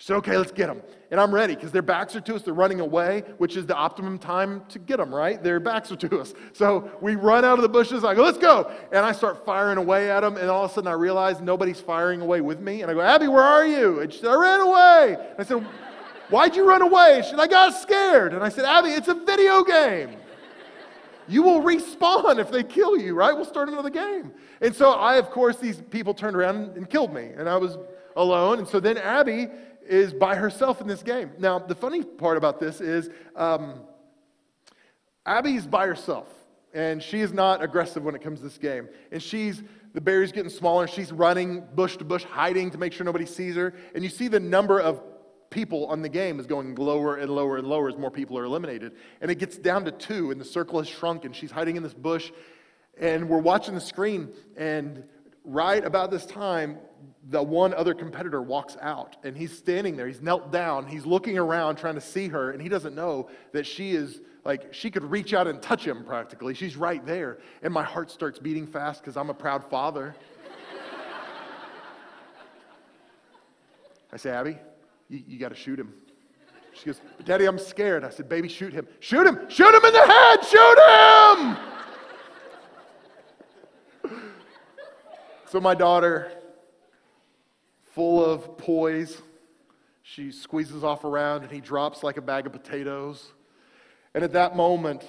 She 0.00 0.06
said, 0.06 0.16
okay, 0.16 0.38
let's 0.38 0.52
get 0.52 0.68
them. 0.68 0.80
And 1.10 1.20
I'm 1.20 1.30
ready 1.30 1.54
because 1.54 1.72
their 1.72 1.82
backs 1.82 2.16
are 2.16 2.22
to 2.22 2.34
us. 2.34 2.42
They're 2.42 2.54
running 2.54 2.80
away, 2.80 3.22
which 3.36 3.54
is 3.54 3.66
the 3.66 3.76
optimum 3.76 4.18
time 4.18 4.62
to 4.70 4.78
get 4.78 4.96
them, 4.96 5.14
right? 5.14 5.42
Their 5.42 5.60
backs 5.60 5.92
are 5.92 5.96
to 5.96 6.20
us. 6.20 6.32
So 6.54 6.90
we 7.02 7.16
run 7.16 7.44
out 7.44 7.58
of 7.58 7.62
the 7.62 7.68
bushes. 7.68 8.02
I 8.02 8.14
go, 8.14 8.22
let's 8.22 8.38
go. 8.38 8.72
And 8.92 9.04
I 9.04 9.12
start 9.12 9.44
firing 9.44 9.76
away 9.76 10.10
at 10.10 10.20
them. 10.20 10.38
And 10.38 10.48
all 10.48 10.64
of 10.64 10.70
a 10.70 10.74
sudden 10.74 10.88
I 10.88 10.94
realize 10.94 11.42
nobody's 11.42 11.80
firing 11.80 12.22
away 12.22 12.40
with 12.40 12.60
me. 12.60 12.80
And 12.80 12.90
I 12.90 12.94
go, 12.94 13.02
Abby, 13.02 13.28
where 13.28 13.42
are 13.42 13.66
you? 13.66 14.00
And 14.00 14.10
she 14.10 14.20
said, 14.20 14.30
I 14.30 14.36
ran 14.36 14.60
away. 14.60 15.16
And 15.32 15.38
I 15.38 15.42
said, 15.42 15.66
Why'd 16.30 16.54
you 16.54 16.66
run 16.66 16.80
away? 16.80 17.22
She 17.24 17.30
said, 17.30 17.40
I 17.40 17.46
got 17.46 17.74
scared. 17.74 18.32
And 18.32 18.42
I 18.42 18.48
said, 18.48 18.64
Abby, 18.64 18.90
it's 18.90 19.08
a 19.08 19.14
video 19.14 19.64
game. 19.64 20.16
You 21.28 21.42
will 21.42 21.60
respawn 21.60 22.38
if 22.38 22.50
they 22.50 22.62
kill 22.62 22.96
you, 22.96 23.14
right? 23.14 23.34
We'll 23.34 23.44
start 23.44 23.68
another 23.68 23.90
game. 23.90 24.32
And 24.60 24.74
so 24.74 24.92
I, 24.92 25.16
of 25.16 25.30
course, 25.30 25.56
these 25.56 25.80
people 25.90 26.14
turned 26.14 26.36
around 26.36 26.76
and 26.76 26.88
killed 26.88 27.12
me. 27.12 27.30
And 27.36 27.48
I 27.48 27.56
was 27.56 27.78
alone. 28.16 28.58
And 28.58 28.66
so 28.66 28.80
then 28.80 28.96
Abby 28.96 29.48
is 29.86 30.12
by 30.12 30.36
herself 30.36 30.80
in 30.80 30.86
this 30.86 31.02
game. 31.02 31.30
Now, 31.38 31.58
the 31.58 31.74
funny 31.74 32.02
part 32.02 32.36
about 32.36 32.60
this 32.60 32.80
is 32.80 33.10
um, 33.36 33.80
Abby's 35.26 35.66
by 35.66 35.86
herself. 35.86 36.28
And 36.72 37.02
she 37.02 37.20
is 37.20 37.32
not 37.32 37.62
aggressive 37.62 38.04
when 38.04 38.14
it 38.14 38.22
comes 38.22 38.38
to 38.38 38.44
this 38.44 38.58
game. 38.58 38.88
And 39.10 39.20
she's 39.20 39.62
the 39.92 40.00
barrier's 40.00 40.30
getting 40.30 40.50
smaller. 40.50 40.86
She's 40.86 41.10
running 41.10 41.64
bush 41.74 41.96
to 41.96 42.04
bush, 42.04 42.22
hiding 42.22 42.70
to 42.70 42.78
make 42.78 42.92
sure 42.92 43.04
nobody 43.04 43.26
sees 43.26 43.56
her. 43.56 43.74
And 43.94 44.04
you 44.04 44.10
see 44.10 44.28
the 44.28 44.38
number 44.38 44.80
of 44.80 45.02
people 45.50 45.86
on 45.86 46.00
the 46.00 46.08
game 46.08 46.40
is 46.40 46.46
going 46.46 46.74
lower 46.76 47.16
and 47.16 47.30
lower 47.30 47.58
and 47.58 47.66
lower 47.66 47.88
as 47.88 47.96
more 47.96 48.10
people 48.10 48.38
are 48.38 48.44
eliminated. 48.44 48.92
And 49.20 49.30
it 49.30 49.38
gets 49.38 49.58
down 49.58 49.84
to 49.84 49.90
two, 49.90 50.30
and 50.30 50.40
the 50.40 50.44
circle 50.44 50.78
has 50.78 50.88
shrunk, 50.88 51.24
and 51.24 51.34
she's 51.34 51.50
hiding 51.50 51.76
in 51.76 51.82
this 51.82 51.94
bush. 51.94 52.32
And 52.98 53.28
we're 53.28 53.38
watching 53.38 53.74
the 53.74 53.80
screen, 53.80 54.32
and 54.56 55.04
right 55.44 55.84
about 55.84 56.10
this 56.10 56.26
time, 56.26 56.78
the 57.28 57.42
one 57.42 57.74
other 57.74 57.94
competitor 57.94 58.40
walks 58.40 58.76
out, 58.80 59.16
and 59.24 59.36
he's 59.36 59.56
standing 59.56 59.96
there. 59.96 60.06
He's 60.06 60.22
knelt 60.22 60.52
down. 60.52 60.86
He's 60.86 61.04
looking 61.04 61.36
around, 61.36 61.76
trying 61.76 61.96
to 61.96 62.00
see 62.00 62.28
her, 62.28 62.52
and 62.52 62.62
he 62.62 62.68
doesn't 62.68 62.94
know 62.94 63.28
that 63.52 63.66
she 63.66 63.92
is 63.92 64.20
like, 64.44 64.72
she 64.72 64.90
could 64.90 65.04
reach 65.04 65.34
out 65.34 65.46
and 65.46 65.60
touch 65.60 65.86
him 65.86 66.04
practically. 66.04 66.54
She's 66.54 66.76
right 66.76 67.04
there. 67.04 67.38
And 67.62 67.74
my 67.74 67.82
heart 67.82 68.10
starts 68.10 68.38
beating 68.38 68.66
fast 68.66 69.02
because 69.02 69.16
I'm 69.16 69.28
a 69.28 69.34
proud 69.34 69.68
father. 69.68 70.14
I 74.12 74.16
say, 74.16 74.30
Abby, 74.30 74.56
you, 75.10 75.22
you 75.26 75.38
got 75.38 75.50
to 75.50 75.54
shoot 75.54 75.78
him. 75.78 75.92
She 76.72 76.86
goes, 76.86 77.00
Daddy, 77.24 77.44
I'm 77.44 77.58
scared. 77.58 78.04
I 78.04 78.10
said, 78.10 78.28
Baby, 78.28 78.48
shoot 78.48 78.72
him. 78.72 78.86
Shoot 79.00 79.26
him. 79.26 79.40
Shoot 79.48 79.74
him 79.74 79.84
in 79.84 79.92
the 79.92 80.06
head. 80.06 80.44
Shoot 80.44 80.78
him. 84.12 84.26
so 85.46 85.60
my 85.60 85.74
daughter, 85.74 86.30
full 87.92 88.24
of 88.24 88.56
poise, 88.56 89.20
she 90.02 90.30
squeezes 90.30 90.84
off 90.84 91.04
around 91.04 91.42
and 91.42 91.52
he 91.52 91.60
drops 91.60 92.02
like 92.02 92.16
a 92.16 92.22
bag 92.22 92.46
of 92.46 92.52
potatoes. 92.52 93.32
And 94.14 94.24
at 94.24 94.32
that 94.32 94.56
moment, 94.56 95.04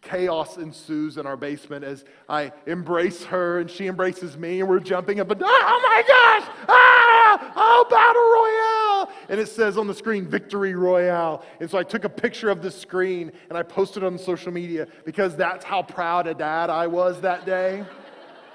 chaos 0.00 0.56
ensues 0.56 1.18
in 1.18 1.26
our 1.26 1.36
basement 1.36 1.84
as 1.84 2.04
I 2.28 2.52
embrace 2.66 3.24
her 3.24 3.60
and 3.60 3.70
she 3.70 3.86
embraces 3.86 4.36
me 4.36 4.60
and 4.60 4.68
we're 4.68 4.80
jumping 4.80 5.20
up 5.20 5.30
and 5.30 5.40
down. 5.40 5.48
oh 5.50 5.80
my 5.82 6.02
gosh! 6.02 6.50
Ah! 6.68 7.52
Oh, 7.56 7.86
battle 7.88 8.22
royale! 8.22 8.87
And 9.28 9.40
it 9.40 9.48
says 9.48 9.76
on 9.76 9.86
the 9.86 9.94
screen, 9.94 10.26
Victory 10.26 10.74
Royale. 10.74 11.44
And 11.60 11.70
so 11.70 11.78
I 11.78 11.82
took 11.82 12.04
a 12.04 12.08
picture 12.08 12.48
of 12.48 12.62
the 12.62 12.70
screen 12.70 13.32
and 13.48 13.58
I 13.58 13.62
posted 13.62 14.02
it 14.02 14.06
on 14.06 14.18
social 14.18 14.52
media 14.52 14.86
because 15.04 15.36
that's 15.36 15.64
how 15.64 15.82
proud 15.82 16.26
a 16.26 16.34
dad 16.34 16.70
I 16.70 16.86
was 16.86 17.20
that 17.20 17.46
day. 17.46 17.84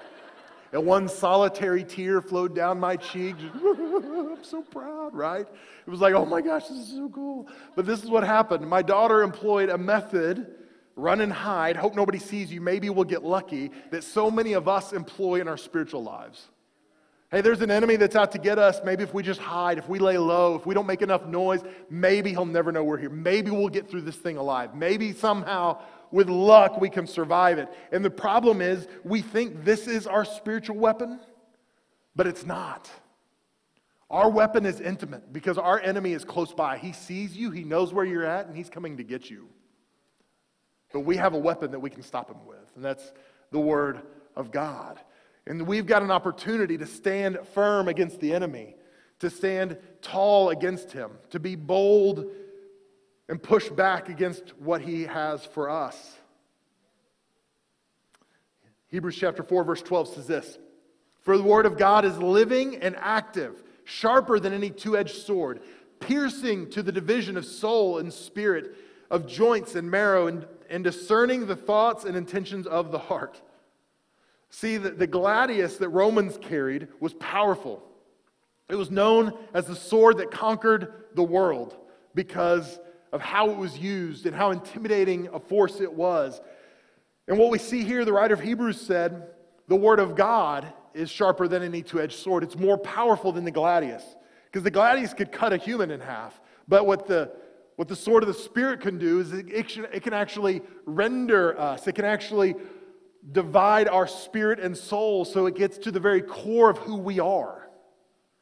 and 0.72 0.86
one 0.86 1.08
solitary 1.08 1.84
tear 1.84 2.22
flowed 2.22 2.56
down 2.56 2.80
my 2.80 2.96
cheek. 2.96 3.36
I'm 3.56 4.44
so 4.44 4.62
proud, 4.62 5.14
right? 5.14 5.46
It 5.86 5.90
was 5.90 6.02
like, 6.02 6.14
oh 6.14 6.26
my 6.26 6.42
gosh, 6.42 6.68
this 6.68 6.78
is 6.78 6.90
so 6.90 7.10
cool. 7.10 7.48
But 7.76 7.86
this 7.86 8.04
is 8.04 8.10
what 8.10 8.24
happened. 8.24 8.68
My 8.68 8.82
daughter 8.82 9.22
employed 9.22 9.70
a 9.70 9.78
method 9.78 10.56
run 10.96 11.22
and 11.22 11.34
hide, 11.34 11.76
hope 11.76 11.96
nobody 11.96 12.20
sees 12.20 12.52
you, 12.52 12.62
maybe 12.62 12.90
we'll 12.90 13.04
get 13.04 13.24
lucky, 13.24 13.72
that 13.92 14.04
so 14.04 14.30
many 14.30 14.54
of 14.54 14.68
us 14.68 14.94
employ 14.94 15.42
in 15.42 15.48
our 15.48 15.58
spiritual 15.58 16.04
lives. 16.04 16.50
Hey, 17.34 17.42
there's 17.42 17.62
an 17.62 17.72
enemy 17.72 17.96
that's 17.96 18.16
out 18.16 18.32
to 18.34 18.38
get 18.38 18.60
us. 18.60 18.82
Maybe 18.86 19.04
if 19.04 19.12
we 19.12 19.24
just 19.24 19.40
hide, 19.40 19.80
if 19.80 19.90
we 19.90 19.98
lay 19.98 20.20
low, 20.20 20.54
if 20.54 20.68
we 20.68 20.76
don't 20.76 20.86
make 20.86 21.02
enough 21.02 21.26
noise, 21.26 21.62
maybe 21.90 22.30
he'll 22.30 22.46
never 22.46 22.72
know 22.72 22.84
we're 22.84 23.00
here. 23.00 23.10
Maybe 23.10 23.50
we'll 23.50 23.70
get 23.70 23.90
through 23.90 24.02
this 24.02 24.18
thing 24.18 24.38
alive. 24.38 24.76
Maybe 24.76 25.14
somehow, 25.14 25.82
with 26.12 26.30
luck, 26.30 26.80
we 26.80 26.92
can 26.92 27.08
survive 27.08 27.58
it. 27.58 27.70
And 27.92 28.06
the 28.06 28.12
problem 28.12 28.62
is, 28.62 28.88
we 29.04 29.24
think 29.24 29.66
this 29.66 29.88
is 29.88 30.06
our 30.06 30.26
spiritual 30.26 30.76
weapon, 30.76 31.20
but 32.16 32.28
it's 32.28 32.46
not. 32.46 32.88
Our 34.12 34.30
weapon 34.30 34.68
is 34.68 34.80
intimate 34.80 35.34
because 35.34 35.58
our 35.58 35.80
enemy 35.80 36.14
is 36.14 36.24
close 36.24 36.54
by. 36.54 36.78
He 36.78 36.94
sees 36.94 37.36
you, 37.36 37.50
he 37.50 37.64
knows 37.64 37.92
where 37.96 38.06
you're 38.06 38.26
at, 38.26 38.46
and 38.46 38.56
he's 38.56 38.70
coming 38.70 38.98
to 38.98 39.04
get 39.04 39.32
you. 39.32 39.50
But 40.92 41.00
we 41.00 41.18
have 41.18 41.34
a 41.34 41.40
weapon 41.40 41.72
that 41.72 41.80
we 41.80 41.90
can 41.90 42.04
stop 42.04 42.30
him 42.30 42.46
with, 42.46 42.72
and 42.76 42.86
that's 42.86 43.12
the 43.50 43.60
Word 43.60 44.04
of 44.36 44.52
God. 44.52 45.00
And 45.46 45.68
we've 45.68 45.86
got 45.86 46.02
an 46.02 46.12
opportunity 46.12 46.78
to 46.78 46.86
stand 46.86 47.40
firm 47.54 47.88
against 47.88 48.20
the 48.20 48.34
enemy, 48.34 48.76
to 49.20 49.30
stand 49.30 49.78
tall 50.02 50.50
against 50.50 50.92
him, 50.92 51.12
to 51.32 51.40
be 51.40 51.56
bold 51.56 52.26
and 53.28 53.42
push 53.42 53.70
back 53.70 54.10
against 54.10 54.58
what 54.58 54.82
he 54.82 55.04
has 55.04 55.46
for 55.46 55.70
us. 55.70 56.18
Hebrews 58.88 59.18
chapter 59.18 59.44
4, 59.44 59.64
verse 59.64 59.82
12 59.82 60.16
says 60.16 60.28
this 60.28 60.58
For 61.22 61.38
the 61.38 61.44
Word 61.44 61.66
of 61.66 61.78
God 61.78 62.06
is 62.06 62.18
living 62.18 62.78
and 62.78 62.96
active, 62.98 63.64
sharper 63.84 64.40
than 64.40 64.54
any 64.54 64.70
two 64.70 64.98
edged 64.98 65.16
sword, 65.16 65.62
piercing 66.00 66.70
to 66.72 66.84
the 66.84 66.92
division 66.92 67.38
of 67.38 67.46
soul 67.46 67.98
and 67.98 68.14
spirit, 68.14 68.76
of 69.10 69.28
joints 69.28 69.76
and 69.76 69.90
marrow, 69.90 70.28
and 70.28 70.46
and 70.74 70.84
discerning 70.84 71.46
the 71.46 71.56
thoughts 71.56 72.04
and 72.04 72.18
intentions 72.18 72.66
of 72.66 72.92
the 72.92 72.98
heart. 72.98 73.40
See, 74.56 74.78
the, 74.78 74.92
the 74.92 75.08
gladius 75.08 75.78
that 75.78 75.90
Romans 75.90 76.38
carried 76.40 76.88
was 77.00 77.16
powerful. 77.16 77.84
It 78.70 78.76
was 78.76 78.92
known 78.92 79.34
as 79.52 79.66
the 79.66 79.76
sword 79.76 80.18
that 80.18 80.30
conquered 80.30 80.94
the 81.16 81.24
world 81.24 81.76
because 82.14 82.80
of 83.12 83.20
how 83.20 83.50
it 83.50 83.58
was 83.58 83.80
used 83.80 84.28
and 84.28 84.36
how 84.36 84.52
intimidating 84.52 85.28
a 85.34 85.40
force 85.40 85.82
it 85.82 85.92
was. 85.92 86.40
And 87.28 87.40
what 87.40 87.50
we 87.50 87.58
see 87.58 87.84
here, 87.84 88.06
the 88.06 88.14
writer 88.14 88.36
of 88.36 88.42
Hebrews 88.42 88.80
said, 88.80 89.30
the 89.68 89.76
word 89.76 89.98
of 90.00 90.16
God 90.16 90.72
is 90.94 91.10
sharper 91.10 91.48
than 91.48 91.64
any 91.64 91.82
two 91.82 92.00
edged 92.00 92.20
sword. 92.20 92.44
It's 92.44 92.56
more 92.56 92.78
powerful 92.78 93.32
than 93.32 93.46
the 93.46 93.52
gladius. 93.52 94.04
Because 94.46 94.62
the 94.62 94.72
gladius 94.72 95.16
could 95.16 95.32
cut 95.32 95.52
a 95.52 95.58
human 95.58 95.90
in 95.90 96.00
half. 96.00 96.40
But 96.68 96.86
what 96.86 97.08
the 97.08 97.32
what 97.76 97.88
the 97.88 97.96
sword 97.96 98.22
of 98.22 98.28
the 98.28 98.36
Spirit 98.36 98.82
can 98.82 99.00
do 99.00 99.20
is 99.20 99.34
it, 99.34 99.50
it 99.50 100.04
can 100.04 100.14
actually 100.14 100.62
render 100.86 101.60
us, 101.60 101.88
it 101.88 101.96
can 101.96 102.06
actually 102.06 102.54
divide 103.32 103.88
our 103.88 104.08
spirit 104.08 104.60
and 104.60 104.78
soul 104.78 105.26
so 105.26 105.46
it 105.46 105.56
gets 105.56 105.78
to 105.80 105.92
the 105.92 106.00
very 106.00 106.22
core 106.22 106.70
of 106.70 106.78
who 106.80 106.98
we 106.98 107.20
are. 107.20 107.70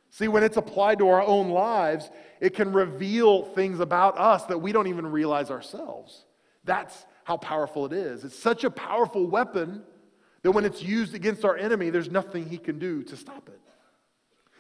See, 0.10 0.28
when 0.28 0.44
it's 0.44 0.58
applied 0.58 1.00
to 1.00 1.08
our 1.08 1.22
own 1.22 1.50
lives, 1.50 2.10
it 2.40 2.54
can 2.54 2.74
reveal 2.74 3.44
things 3.44 3.80
about 3.80 4.18
us 4.18 4.44
that 4.46 4.58
we 4.58 4.72
don't 4.72 4.88
even 4.88 5.08
realize 5.08 5.50
ourselves. 5.50 6.26
That's 6.64 7.06
how 7.24 7.38
powerful 7.38 7.86
it 7.86 7.94
is. 7.94 8.26
It's 8.26 8.38
such 8.38 8.64
a 8.64 8.70
powerful 8.72 9.26
weapon 9.26 9.84
that 10.42 10.52
when 10.52 10.66
it's 10.66 10.82
used 10.82 11.14
against 11.14 11.46
our 11.46 11.56
enemy, 11.56 11.92
there's 11.92 12.10
nothing 12.10 12.50
he 12.50 12.58
can 12.58 12.80
do 12.80 13.04
to 13.04 13.16
stop 13.16 13.48
it. 13.48 13.60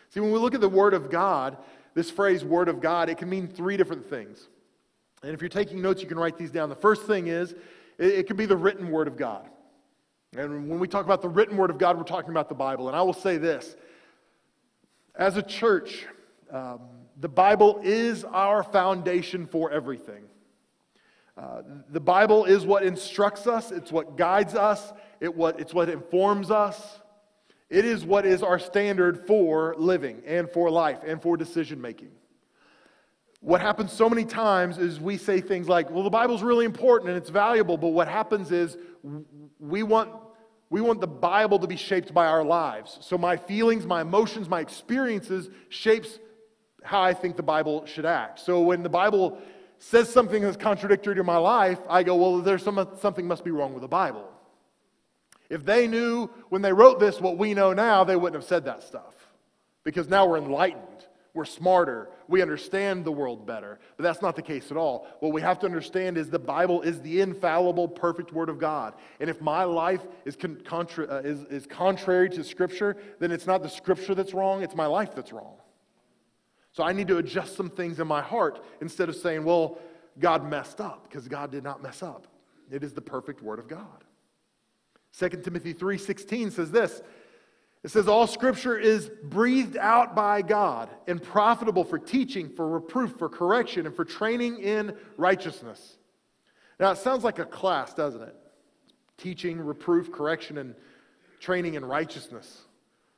See, 0.09 0.19
when 0.19 0.31
we 0.31 0.39
look 0.39 0.53
at 0.53 0.61
the 0.61 0.69
Word 0.69 0.93
of 0.93 1.09
God, 1.09 1.57
this 1.95 2.09
phrase, 2.09 2.45
Word 2.45 2.69
of 2.69 2.79
God, 2.79 3.09
it 3.09 3.17
can 3.17 3.29
mean 3.29 3.47
three 3.47 3.77
different 3.77 4.09
things. 4.09 4.47
And 5.23 5.33
if 5.33 5.41
you're 5.41 5.49
taking 5.49 5.81
notes, 5.81 6.01
you 6.01 6.07
can 6.07 6.19
write 6.19 6.37
these 6.37 6.51
down. 6.51 6.69
The 6.69 6.75
first 6.75 7.03
thing 7.03 7.27
is 7.27 7.55
it, 7.97 8.27
could 8.27 8.37
be 8.37 8.45
the 8.45 8.57
written 8.57 8.89
word 8.89 9.07
of 9.07 9.17
God. 9.17 9.47
And 10.35 10.69
when 10.69 10.79
we 10.79 10.87
talk 10.87 11.03
about 11.03 11.21
the 11.21 11.29
written 11.29 11.57
word 11.57 11.69
of 11.69 11.77
God, 11.77 11.97
we're 11.97 12.03
talking 12.03 12.29
about 12.29 12.47
the 12.47 12.55
Bible. 12.55 12.87
And 12.87 12.95
I 12.95 13.01
will 13.01 13.13
say 13.13 13.37
this 13.37 13.75
as 15.15 15.35
a 15.35 15.43
church, 15.43 16.05
um, 16.51 16.79
the 17.19 17.27
Bible 17.27 17.81
is 17.83 18.23
our 18.23 18.63
foundation 18.63 19.45
for 19.45 19.71
everything. 19.71 20.23
Uh, 21.37 21.63
the 21.89 21.99
Bible 21.99 22.45
is 22.45 22.65
what 22.65 22.83
instructs 22.83 23.45
us, 23.45 23.71
it's 23.71 23.91
what 23.91 24.15
guides 24.15 24.55
us, 24.55 24.93
it 25.19 25.35
what, 25.35 25.59
it's 25.59 25.73
what 25.73 25.89
informs 25.89 26.49
us. 26.49 26.99
It 27.69 27.85
is 27.85 28.05
what 28.05 28.25
is 28.25 28.43
our 28.43 28.59
standard 28.59 29.25
for 29.25 29.75
living 29.77 30.21
and 30.25 30.49
for 30.49 30.69
life 30.69 30.99
and 31.05 31.21
for 31.21 31.37
decision 31.37 31.79
making 31.81 32.11
what 33.41 33.59
happens 33.59 33.91
so 33.91 34.07
many 34.07 34.23
times 34.23 34.77
is 34.77 34.99
we 34.99 35.17
say 35.17 35.41
things 35.41 35.67
like, 35.67 35.89
well, 35.89 36.03
the 36.03 36.09
Bible's 36.09 36.43
really 36.43 36.63
important 36.63 37.09
and 37.09 37.17
it's 37.17 37.31
valuable, 37.31 37.75
but 37.75 37.89
what 37.89 38.07
happens 38.07 38.51
is 38.51 38.77
we 39.59 39.81
want, 39.81 40.11
we 40.71 40.79
want 40.79 41.01
the 41.01 41.07
Bible 41.07 41.59
to 41.59 41.67
be 41.67 41.75
shaped 41.75 42.13
by 42.13 42.25
our 42.27 42.43
lives. 42.43 42.97
So 43.01 43.17
my 43.17 43.35
feelings, 43.35 43.85
my 43.85 44.01
emotions, 44.01 44.47
my 44.47 44.61
experiences 44.61 45.49
shapes 45.67 46.17
how 46.81 47.01
I 47.01 47.13
think 47.13 47.35
the 47.35 47.43
Bible 47.43 47.85
should 47.85 48.05
act. 48.05 48.39
So 48.39 48.61
when 48.61 48.81
the 48.81 48.89
Bible 48.89 49.37
says 49.79 50.09
something 50.09 50.41
that's 50.41 50.55
contradictory 50.55 51.15
to 51.15 51.23
my 51.25 51.35
life, 51.35 51.77
I 51.89 52.03
go, 52.03 52.15
well, 52.15 52.37
there's 52.37 52.63
some, 52.63 52.87
something 52.99 53.27
must 53.27 53.43
be 53.43 53.51
wrong 53.51 53.73
with 53.73 53.81
the 53.81 53.89
Bible. 53.89 54.25
If 55.49 55.65
they 55.65 55.87
knew 55.87 56.29
when 56.47 56.61
they 56.61 56.71
wrote 56.71 57.01
this 57.01 57.19
what 57.19 57.37
we 57.37 57.53
know 57.53 57.73
now, 57.73 58.05
they 58.05 58.15
wouldn't 58.15 58.41
have 58.41 58.47
said 58.47 58.63
that 58.65 58.81
stuff 58.81 59.13
because 59.83 60.07
now 60.07 60.25
we're 60.25 60.37
enlightened. 60.37 60.87
We're 61.33 61.45
smarter. 61.45 62.09
We 62.27 62.41
understand 62.41 63.05
the 63.05 63.11
world 63.11 63.45
better. 63.45 63.79
But 63.95 64.03
that's 64.03 64.21
not 64.21 64.35
the 64.35 64.41
case 64.41 64.69
at 64.69 64.77
all. 64.77 65.07
What 65.21 65.31
we 65.31 65.41
have 65.41 65.59
to 65.59 65.65
understand 65.65 66.17
is 66.17 66.29
the 66.29 66.39
Bible 66.39 66.81
is 66.81 67.01
the 67.01 67.21
infallible, 67.21 67.87
perfect 67.87 68.33
Word 68.33 68.49
of 68.49 68.59
God. 68.59 68.95
And 69.19 69.29
if 69.29 69.39
my 69.39 69.63
life 69.63 70.05
is, 70.25 70.35
con- 70.35 70.61
contra- 70.65 71.07
uh, 71.07 71.21
is, 71.23 71.43
is 71.45 71.65
contrary 71.65 72.29
to 72.31 72.43
Scripture, 72.43 72.97
then 73.19 73.31
it's 73.31 73.47
not 73.47 73.63
the 73.63 73.69
Scripture 73.69 74.13
that's 74.13 74.33
wrong, 74.33 74.61
it's 74.61 74.75
my 74.75 74.87
life 74.87 75.15
that's 75.15 75.31
wrong. 75.31 75.55
So 76.73 76.83
I 76.83 76.91
need 76.91 77.07
to 77.07 77.17
adjust 77.17 77.55
some 77.55 77.69
things 77.69 77.99
in 77.99 78.07
my 78.07 78.21
heart 78.21 78.63
instead 78.81 79.07
of 79.07 79.15
saying, 79.15 79.43
well, 79.43 79.79
God 80.19 80.49
messed 80.49 80.81
up, 80.81 81.03
because 81.03 81.27
God 81.27 81.51
did 81.51 81.63
not 81.63 81.81
mess 81.81 82.03
up. 82.03 82.27
It 82.69 82.83
is 82.83 82.93
the 82.93 83.01
perfect 83.01 83.41
Word 83.41 83.59
of 83.59 83.67
God. 83.67 84.03
2 85.17 85.29
Timothy 85.43 85.73
3:16 85.73 86.51
says 86.51 86.71
this 86.71 87.01
it 87.83 87.89
says, 87.89 88.07
All 88.07 88.27
scripture 88.27 88.77
is 88.77 89.09
breathed 89.23 89.77
out 89.77 90.15
by 90.15 90.41
God 90.41 90.89
and 91.07 91.21
profitable 91.21 91.83
for 91.83 91.97
teaching, 91.97 92.49
for 92.49 92.67
reproof, 92.67 93.15
for 93.17 93.27
correction, 93.27 93.85
and 93.85 93.95
for 93.95 94.05
training 94.05 94.59
in 94.59 94.95
righteousness. 95.17 95.97
Now, 96.79 96.91
it 96.91 96.97
sounds 96.97 97.23
like 97.23 97.39
a 97.39 97.45
class, 97.45 97.93
doesn't 97.93 98.21
it? 98.21 98.35
Teaching, 99.17 99.59
reproof, 99.59 100.11
correction, 100.11 100.57
and 100.57 100.75
training 101.39 101.73
in 101.73 101.85
righteousness. 101.85 102.61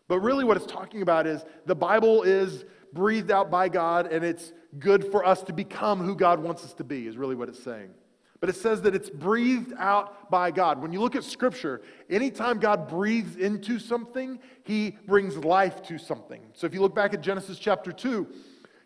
But 0.08 0.20
really, 0.20 0.44
what 0.44 0.58
it's 0.58 0.66
talking 0.66 1.02
about 1.02 1.28
is 1.28 1.44
the 1.66 1.76
Bible 1.76 2.24
is 2.24 2.66
breathed 2.94 3.32
out 3.32 3.50
by 3.50 3.70
God 3.70 4.12
and 4.12 4.24
it's 4.24 4.54
good 4.80 5.12
for 5.12 5.26
us 5.26 5.42
to 5.44 5.54
become 5.54 6.00
who 6.00 6.16
God 6.16 6.40
wants 6.40 6.64
us 6.64 6.74
to 6.74 6.84
be, 6.84 7.08
is 7.08 7.18
really 7.18 7.36
what 7.36 7.50
it's 7.50 7.64
saying 7.64 7.90
but 8.44 8.50
it 8.50 8.58
says 8.58 8.82
that 8.82 8.94
it's 8.94 9.10
breathed 9.10 9.72
out 9.78 10.30
by 10.30 10.52
God. 10.52 10.82
When 10.82 10.92
you 10.92 11.00
look 11.00 11.16
at 11.16 11.24
Scripture, 11.24 11.82
anytime 12.10 12.60
God 12.60 12.90
breathes 12.90 13.38
into 13.38 13.80
something, 13.80 14.38
He 14.66 14.98
brings 15.08 15.38
life 15.38 15.82
to 15.84 15.98
something. 15.98 16.42
So 16.52 16.68
if 16.68 16.74
you 16.74 16.82
look 16.82 16.94
back 16.94 17.14
at 17.14 17.22
Genesis 17.22 17.58
chapter 17.58 17.94
2, 17.94 18.28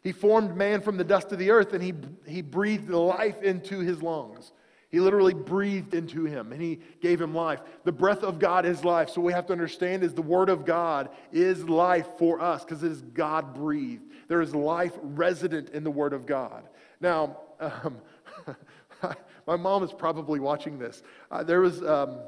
He 0.03 0.11
formed 0.11 0.55
man 0.55 0.79
from 0.79 0.95
the 0.95 1.03
dust 1.03 1.31
of 1.31 1.39
the 1.39 1.49
earth 1.49 1.73
and 1.73 1.81
He, 1.81 1.95
he 2.27 2.43
breathed 2.43 2.91
life 2.91 3.41
into 3.41 3.79
his 3.79 4.03
lungs. 4.03 4.51
He 4.89 4.99
literally 4.99 5.33
breathed 5.33 5.95
into 5.95 6.25
him 6.25 6.53
and 6.53 6.61
he 6.61 6.79
gave 7.01 7.19
him 7.19 7.33
life. 7.33 7.61
The 7.83 7.91
breath 7.91 8.23
of 8.23 8.37
God 8.37 8.63
is 8.63 8.85
life. 8.85 9.09
So, 9.09 9.21
we 9.21 9.33
have 9.33 9.47
to 9.47 9.53
understand 9.53 10.03
is 10.03 10.13
the 10.13 10.21
word 10.21 10.49
of 10.49 10.65
God 10.65 11.09
is 11.31 11.67
life 11.67 12.07
for 12.19 12.39
us 12.39 12.63
because 12.63 12.83
it 12.83 12.91
is 12.91 13.01
God 13.01 13.55
breathed. 13.55 14.03
There 14.27 14.39
is 14.39 14.53
life 14.53 14.93
resident 15.01 15.71
in 15.71 15.83
the 15.83 15.91
word 15.91 16.13
of 16.13 16.27
God. 16.27 16.69
Now, 17.01 17.37
um, 17.59 17.97
My 19.47 19.55
mom 19.55 19.81
is 19.83 19.93
probably 19.93 20.41
watching 20.41 20.77
this. 20.77 21.01
Uh, 21.31 21.41
there, 21.41 21.61
was, 21.61 21.81
um, 21.81 22.19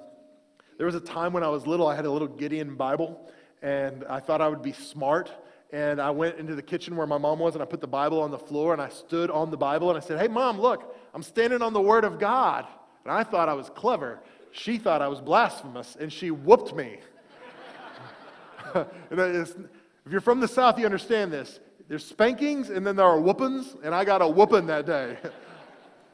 there 0.77 0.85
was 0.85 0.95
a 0.95 1.01
time 1.01 1.33
when 1.33 1.43
I 1.43 1.49
was 1.49 1.67
little, 1.67 1.85
I 1.85 1.95
had 1.95 2.05
a 2.05 2.11
little 2.11 2.29
Gideon 2.29 2.75
Bible, 2.75 3.29
and 3.61 4.05
I 4.09 4.21
thought 4.21 4.39
I 4.39 4.47
would 4.47 4.61
be 4.61 4.71
smart. 4.71 5.29
And 5.71 6.01
I 6.01 6.09
went 6.11 6.39
into 6.39 6.55
the 6.55 6.61
kitchen 6.61 6.95
where 6.95 7.05
my 7.05 7.17
mom 7.17 7.39
was, 7.39 7.55
and 7.55 7.61
I 7.61 7.65
put 7.65 7.81
the 7.81 7.87
Bible 7.87 8.21
on 8.21 8.31
the 8.31 8.39
floor, 8.39 8.71
and 8.71 8.81
I 8.81 8.87
stood 8.87 9.29
on 9.29 9.51
the 9.51 9.57
Bible, 9.57 9.89
and 9.89 9.97
I 9.97 10.01
said, 10.01 10.17
Hey, 10.17 10.29
mom, 10.29 10.59
look, 10.59 10.95
I'm 11.13 11.21
standing 11.21 11.61
on 11.61 11.73
the 11.73 11.81
Word 11.81 12.05
of 12.05 12.19
God. 12.19 12.65
And 13.03 13.13
I 13.13 13.23
thought 13.23 13.49
I 13.49 13.53
was 13.53 13.69
clever. 13.69 14.19
She 14.51 14.77
thought 14.77 15.01
I 15.01 15.09
was 15.09 15.19
blasphemous, 15.19 15.97
and 15.99 16.11
she 16.11 16.31
whooped 16.31 16.73
me. 16.73 16.99
if 18.75 19.55
you're 20.09 20.21
from 20.21 20.39
the 20.39 20.47
South, 20.47 20.79
you 20.79 20.85
understand 20.85 21.33
this. 21.33 21.59
There's 21.87 22.05
spankings 22.05 22.69
and 22.69 22.85
then 22.85 22.95
there 22.95 23.05
are 23.05 23.19
whoopings, 23.19 23.75
and 23.83 23.93
I 23.93 24.05
got 24.05 24.21
a 24.21 24.27
whooping 24.27 24.67
that 24.67 24.85
day 24.85 25.17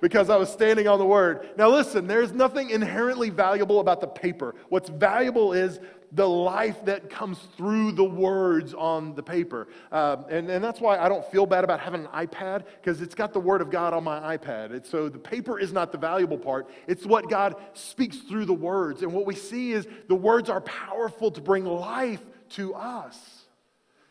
because 0.01 0.29
I 0.29 0.35
was 0.35 0.51
standing 0.51 0.87
on 0.87 0.99
the 0.99 1.05
word. 1.05 1.49
Now, 1.57 1.69
listen, 1.69 2.07
there's 2.07 2.31
nothing 2.31 2.69
inherently 2.69 3.29
valuable 3.29 3.79
about 3.79 4.01
the 4.01 4.07
paper. 4.07 4.55
What's 4.69 4.89
valuable 4.89 5.53
is 5.53 5.79
the 6.11 6.27
life 6.27 6.83
that 6.85 7.09
comes 7.09 7.37
through 7.57 7.91
the 7.91 8.03
words 8.03 8.73
on 8.73 9.15
the 9.15 9.23
paper. 9.23 9.67
Uh, 9.91 10.17
and, 10.29 10.49
and 10.49 10.63
that's 10.63 10.79
why 10.79 10.97
I 10.97 11.09
don't 11.09 11.25
feel 11.31 11.45
bad 11.45 11.63
about 11.63 11.79
having 11.79 12.05
an 12.05 12.27
iPad 12.27 12.63
because 12.81 13.01
it's 13.01 13.15
got 13.15 13.33
the 13.33 13.39
Word 13.39 13.61
of 13.61 13.69
God 13.69 13.93
on 13.93 14.03
my 14.03 14.37
iPad. 14.37 14.85
So 14.85 15.09
the 15.09 15.19
paper 15.19 15.59
is 15.59 15.73
not 15.73 15.91
the 15.91 15.97
valuable 15.97 16.37
part, 16.37 16.69
it's 16.87 17.05
what 17.05 17.29
God 17.29 17.55
speaks 17.73 18.17
through 18.17 18.45
the 18.45 18.53
words. 18.53 19.01
And 19.01 19.11
what 19.11 19.25
we 19.25 19.35
see 19.35 19.73
is 19.73 19.87
the 20.07 20.15
words 20.15 20.49
are 20.49 20.61
powerful 20.61 21.31
to 21.31 21.41
bring 21.41 21.65
life 21.65 22.21
to 22.51 22.73
us. 22.75 23.43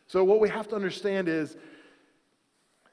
So 0.07 0.25
what 0.25 0.41
we 0.41 0.49
have 0.51 0.69
to 0.69 0.77
understand 0.77 1.29
is 1.29 1.57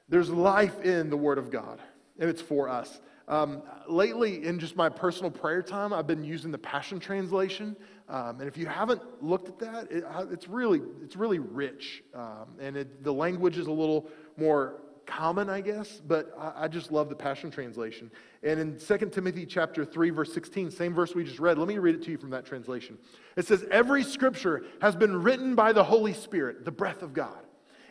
there's 0.08 0.30
life 0.30 0.80
in 0.80 1.10
the 1.10 1.16
Word 1.16 1.38
of 1.38 1.50
God, 1.50 1.80
it's 2.28 2.42
for 2.42 2.68
us. 2.68 3.00
Um, 3.28 3.62
lately, 3.88 4.44
in 4.44 4.58
just 4.58 4.76
my 4.76 4.88
personal 4.88 5.30
prayer 5.30 5.62
time, 5.62 5.92
I've 5.92 6.06
been 6.06 6.24
using 6.24 6.50
the 6.50 6.58
Passion 6.58 6.98
Translation. 6.98 7.76
Um, 8.08 8.40
and 8.40 8.48
if 8.48 8.56
you 8.56 8.66
haven't 8.66 9.00
looked 9.22 9.48
at 9.48 9.58
that, 9.60 9.90
it, 9.90 10.04
uh, 10.04 10.26
it's, 10.30 10.48
really, 10.48 10.82
it's 11.02 11.16
really 11.16 11.38
rich. 11.38 12.02
Um, 12.14 12.56
and 12.60 12.76
it, 12.76 13.04
the 13.04 13.12
language 13.12 13.58
is 13.58 13.68
a 13.68 13.72
little 13.72 14.10
more 14.36 14.82
common, 15.06 15.48
I 15.48 15.60
guess, 15.60 16.00
but 16.06 16.34
I, 16.38 16.64
I, 16.64 16.68
just 16.68 16.92
love 16.92 17.08
the 17.08 17.16
Passion 17.16 17.50
Translation. 17.50 18.10
And 18.42 18.60
in 18.60 18.78
2 18.78 19.10
Timothy 19.10 19.46
chapter 19.46 19.84
3, 19.84 20.10
verse 20.10 20.32
16, 20.32 20.70
same 20.70 20.94
verse 20.94 21.14
we 21.14 21.24
just 21.24 21.38
read, 21.38 21.58
let 21.58 21.68
me 21.68 21.78
read 21.78 21.94
it 21.94 22.02
to 22.04 22.10
you 22.10 22.18
from 22.18 22.30
that 22.30 22.44
translation. 22.44 22.98
It 23.36 23.46
says, 23.46 23.64
Every 23.70 24.04
scripture 24.04 24.64
has 24.80 24.94
been 24.94 25.22
written 25.22 25.54
by 25.54 25.72
the 25.72 25.84
Holy 25.84 26.12
Spirit, 26.12 26.64
the 26.64 26.70
breath 26.70 27.02
of 27.02 27.12
God. 27.12 27.38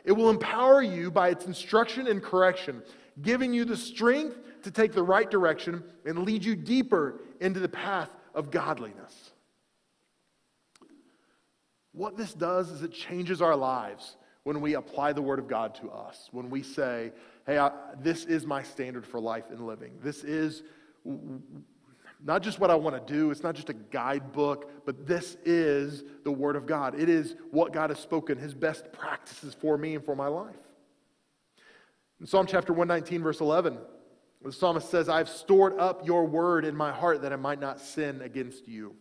It 0.03 0.13
will 0.13 0.29
empower 0.29 0.81
you 0.81 1.11
by 1.11 1.29
its 1.29 1.45
instruction 1.45 2.07
and 2.07 2.23
correction, 2.23 2.81
giving 3.21 3.53
you 3.53 3.65
the 3.65 3.77
strength 3.77 4.37
to 4.63 4.71
take 4.71 4.93
the 4.93 5.03
right 5.03 5.29
direction 5.29 5.83
and 6.05 6.19
lead 6.19 6.43
you 6.43 6.55
deeper 6.55 7.21
into 7.39 7.59
the 7.59 7.69
path 7.69 8.09
of 8.33 8.51
godliness. 8.51 9.31
What 11.93 12.15
this 12.15 12.33
does 12.33 12.69
is 12.71 12.83
it 12.83 12.93
changes 12.93 13.41
our 13.41 13.55
lives 13.55 14.15
when 14.43 14.61
we 14.61 14.75
apply 14.75 15.13
the 15.13 15.21
Word 15.21 15.39
of 15.39 15.47
God 15.47 15.75
to 15.75 15.89
us, 15.91 16.29
when 16.31 16.49
we 16.49 16.63
say, 16.63 17.11
hey, 17.45 17.57
I, 17.57 17.71
this 17.99 18.25
is 18.25 18.45
my 18.45 18.63
standard 18.63 19.05
for 19.05 19.19
life 19.19 19.45
and 19.51 19.67
living. 19.67 19.93
This 20.01 20.23
is 20.23 20.63
not 22.23 22.41
just 22.41 22.59
what 22.59 22.71
I 22.71 22.75
want 22.75 22.95
to 23.05 23.13
do, 23.13 23.31
it's 23.31 23.43
not 23.43 23.55
just 23.55 23.69
a 23.69 23.73
guidebook, 23.73 24.85
but 24.85 25.05
this 25.05 25.37
is 25.43 26.03
the 26.23 26.31
Word 26.31 26.55
of 26.55 26.65
God. 26.65 26.99
It 26.99 27.09
is 27.09 27.35
what 27.51 27.73
God 27.73 27.89
has 27.89 27.99
spoken, 27.99 28.37
His 28.37 28.53
best 28.53 28.91
practices 28.91 29.53
for 29.53 29.77
me 29.77 29.95
and 29.95 30.03
for 30.05 30.15
my 30.15 30.27
life. 30.27 30.55
In 32.21 32.27
Psalm 32.27 32.45
chapter 32.45 32.71
119, 32.71 33.23
verse 33.23 33.41
11, 33.41 33.79
the 34.43 34.51
psalmist 34.51 34.91
says, 34.91 35.09
I've 35.09 35.27
stored 35.27 35.79
up 35.79 36.05
your 36.05 36.27
word 36.27 36.65
in 36.65 36.75
my 36.75 36.91
heart 36.91 37.23
that 37.23 37.33
I 37.33 37.35
might 37.35 37.59
not 37.59 37.81
sin 37.81 38.21
against 38.21 38.67
you. 38.67 38.95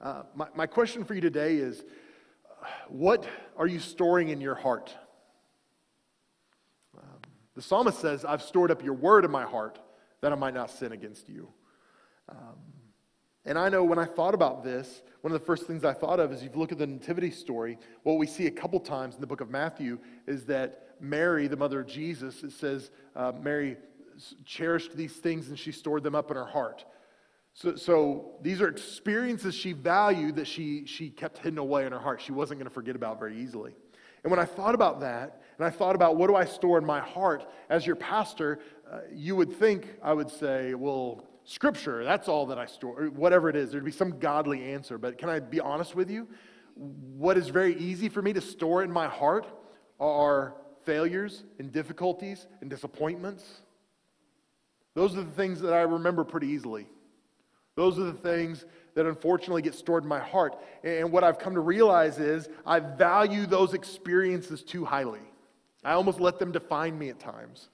Uh, 0.00 0.22
my, 0.36 0.46
my 0.54 0.66
question 0.66 1.02
for 1.02 1.14
you 1.14 1.20
today 1.20 1.56
is 1.56 1.82
what 2.86 3.26
are 3.56 3.66
you 3.66 3.80
storing 3.80 4.28
in 4.28 4.40
your 4.40 4.54
heart? 4.54 4.94
Um, 6.96 7.18
the 7.56 7.62
psalmist 7.62 7.98
says, 7.98 8.24
I've 8.24 8.42
stored 8.42 8.70
up 8.70 8.84
your 8.84 8.94
word 8.94 9.24
in 9.24 9.32
my 9.32 9.42
heart 9.42 9.80
that 10.20 10.30
I 10.30 10.36
might 10.36 10.54
not 10.54 10.70
sin 10.70 10.92
against 10.92 11.28
you. 11.28 11.48
Um, 12.28 12.54
and 13.46 13.58
I 13.58 13.68
know 13.68 13.84
when 13.84 13.98
I 13.98 14.06
thought 14.06 14.34
about 14.34 14.64
this, 14.64 15.02
one 15.20 15.32
of 15.32 15.40
the 15.40 15.46
first 15.46 15.66
things 15.66 15.84
I 15.84 15.92
thought 15.92 16.20
of 16.20 16.32
is 16.32 16.42
if 16.42 16.54
you 16.54 16.58
look 16.58 16.72
at 16.72 16.78
the 16.78 16.86
nativity 16.86 17.30
story, 17.30 17.78
what 18.02 18.18
we 18.18 18.26
see 18.26 18.46
a 18.46 18.50
couple 18.50 18.80
times 18.80 19.14
in 19.14 19.20
the 19.20 19.26
book 19.26 19.40
of 19.40 19.50
Matthew 19.50 19.98
is 20.26 20.44
that 20.46 20.96
Mary, 21.00 21.46
the 21.46 21.56
mother 21.56 21.80
of 21.80 21.86
Jesus, 21.86 22.42
it 22.42 22.52
says 22.52 22.90
uh, 23.14 23.32
Mary 23.42 23.76
cherished 24.44 24.96
these 24.96 25.14
things 25.14 25.48
and 25.48 25.58
she 25.58 25.72
stored 25.72 26.02
them 26.02 26.14
up 26.14 26.30
in 26.30 26.36
her 26.36 26.46
heart. 26.46 26.84
So, 27.52 27.76
so 27.76 28.32
these 28.42 28.60
are 28.60 28.68
experiences 28.68 29.54
she 29.54 29.72
valued 29.72 30.36
that 30.36 30.46
she, 30.46 30.86
she 30.86 31.10
kept 31.10 31.38
hidden 31.38 31.58
away 31.58 31.86
in 31.86 31.92
her 31.92 31.98
heart. 31.98 32.20
She 32.20 32.32
wasn't 32.32 32.60
going 32.60 32.68
to 32.68 32.74
forget 32.74 32.96
about 32.96 33.18
very 33.18 33.38
easily. 33.38 33.74
And 34.24 34.30
when 34.30 34.40
I 34.40 34.44
thought 34.44 34.74
about 34.74 35.00
that, 35.00 35.42
and 35.58 35.66
I 35.66 35.70
thought 35.70 35.94
about 35.94 36.16
what 36.16 36.28
do 36.28 36.34
I 36.34 36.46
store 36.46 36.78
in 36.78 36.84
my 36.84 36.98
heart 36.98 37.46
as 37.68 37.86
your 37.86 37.94
pastor, 37.94 38.58
uh, 38.90 39.00
you 39.12 39.36
would 39.36 39.54
think 39.56 39.86
I 40.02 40.12
would 40.12 40.30
say, 40.30 40.74
well, 40.74 41.24
scripture, 41.44 42.04
that's 42.04 42.28
all 42.28 42.46
that 42.46 42.58
I 42.58 42.66
store, 42.66 43.06
whatever 43.06 43.48
it 43.48 43.56
is. 43.56 43.70
There'd 43.70 43.84
be 43.84 43.92
some 43.92 44.18
godly 44.18 44.62
answer. 44.72 44.98
But 44.98 45.18
can 45.18 45.28
I 45.28 45.40
be 45.40 45.60
honest 45.60 45.94
with 45.94 46.10
you? 46.10 46.28
What 46.74 47.36
is 47.36 47.48
very 47.48 47.76
easy 47.76 48.08
for 48.08 48.20
me 48.20 48.32
to 48.32 48.40
store 48.40 48.82
in 48.82 48.90
my 48.90 49.06
heart 49.06 49.46
are 50.00 50.54
failures 50.84 51.44
and 51.58 51.72
difficulties 51.72 52.46
and 52.60 52.68
disappointments. 52.68 53.44
Those 54.94 55.16
are 55.16 55.22
the 55.22 55.30
things 55.32 55.60
that 55.60 55.72
I 55.72 55.82
remember 55.82 56.24
pretty 56.24 56.48
easily. 56.48 56.86
Those 57.76 57.98
are 57.98 58.04
the 58.04 58.12
things 58.12 58.64
that 58.94 59.06
unfortunately 59.06 59.62
get 59.62 59.74
stored 59.74 60.04
in 60.04 60.08
my 60.08 60.20
heart. 60.20 60.56
And 60.84 61.10
what 61.10 61.24
I've 61.24 61.38
come 61.38 61.54
to 61.54 61.60
realize 61.60 62.18
is 62.18 62.48
I 62.64 62.78
value 62.78 63.46
those 63.46 63.74
experiences 63.74 64.62
too 64.62 64.84
highly. 64.84 65.20
I 65.82 65.92
almost 65.92 66.20
let 66.20 66.38
them 66.38 66.52
define 66.52 66.96
me 66.98 67.10
at 67.10 67.18
times. 67.18 67.68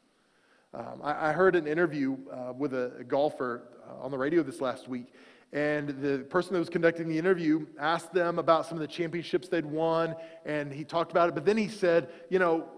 Um, 0.73 1.01
I, 1.03 1.31
I, 1.31 1.33
heard 1.33 1.57
an 1.57 1.67
interview 1.67 2.17
uh, 2.33 2.53
with 2.53 2.75
a, 2.75 2.93
a 3.01 3.05
golfer 3.05 3.65
uh, 3.89 4.05
on 4.05 4.13
the 4.13 4.19
radio 4.19 4.45
this 4.45 4.61
last 4.61 4.87
week, 4.87 5.13
and 5.53 5.89
the 6.01 6.25
person 6.31 6.53
that 6.53 6.61
was 6.61 6.69
conducting 6.69 7.09
the 7.09 7.19
interview 7.19 7.67
asked 7.77 8.15
them 8.15 8.39
about 8.39 8.67
some 8.67 8.79
of 8.79 8.81
the 8.81 8.87
championships 8.87 9.49
they'd 9.49 9.67
won, 9.67 10.15
and 10.47 10.73
he 10.73 10.85
talked 10.85 11.11
about 11.11 11.29
it. 11.29 11.35
But 11.35 11.45
then 11.45 11.57
he 11.57 11.67
said, 11.67 12.09
You 12.29 12.39
know, 12.39 12.69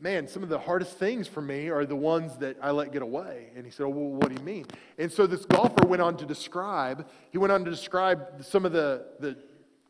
man, 0.00 0.28
some 0.28 0.44
of 0.44 0.48
the 0.48 0.58
hardest 0.58 0.98
things 0.98 1.26
for 1.26 1.40
me 1.40 1.68
are 1.68 1.84
the 1.84 1.96
ones 1.96 2.36
that 2.38 2.56
I 2.62 2.70
let 2.70 2.92
get 2.92 3.02
away. 3.02 3.50
And 3.56 3.64
he 3.64 3.72
said, 3.72 3.84
oh, 3.84 3.88
well, 3.88 4.10
what 4.10 4.28
do 4.28 4.34
you 4.34 4.44
mean? 4.44 4.66
And 4.98 5.10
so 5.10 5.26
this 5.26 5.44
golfer 5.46 5.86
went 5.86 6.02
on 6.02 6.16
to 6.18 6.26
describe, 6.26 7.08
he 7.30 7.38
went 7.38 7.52
on 7.52 7.64
to 7.64 7.70
describe 7.70 8.44
some 8.44 8.66
of 8.66 8.72
the, 8.72 9.06
the 9.20 9.38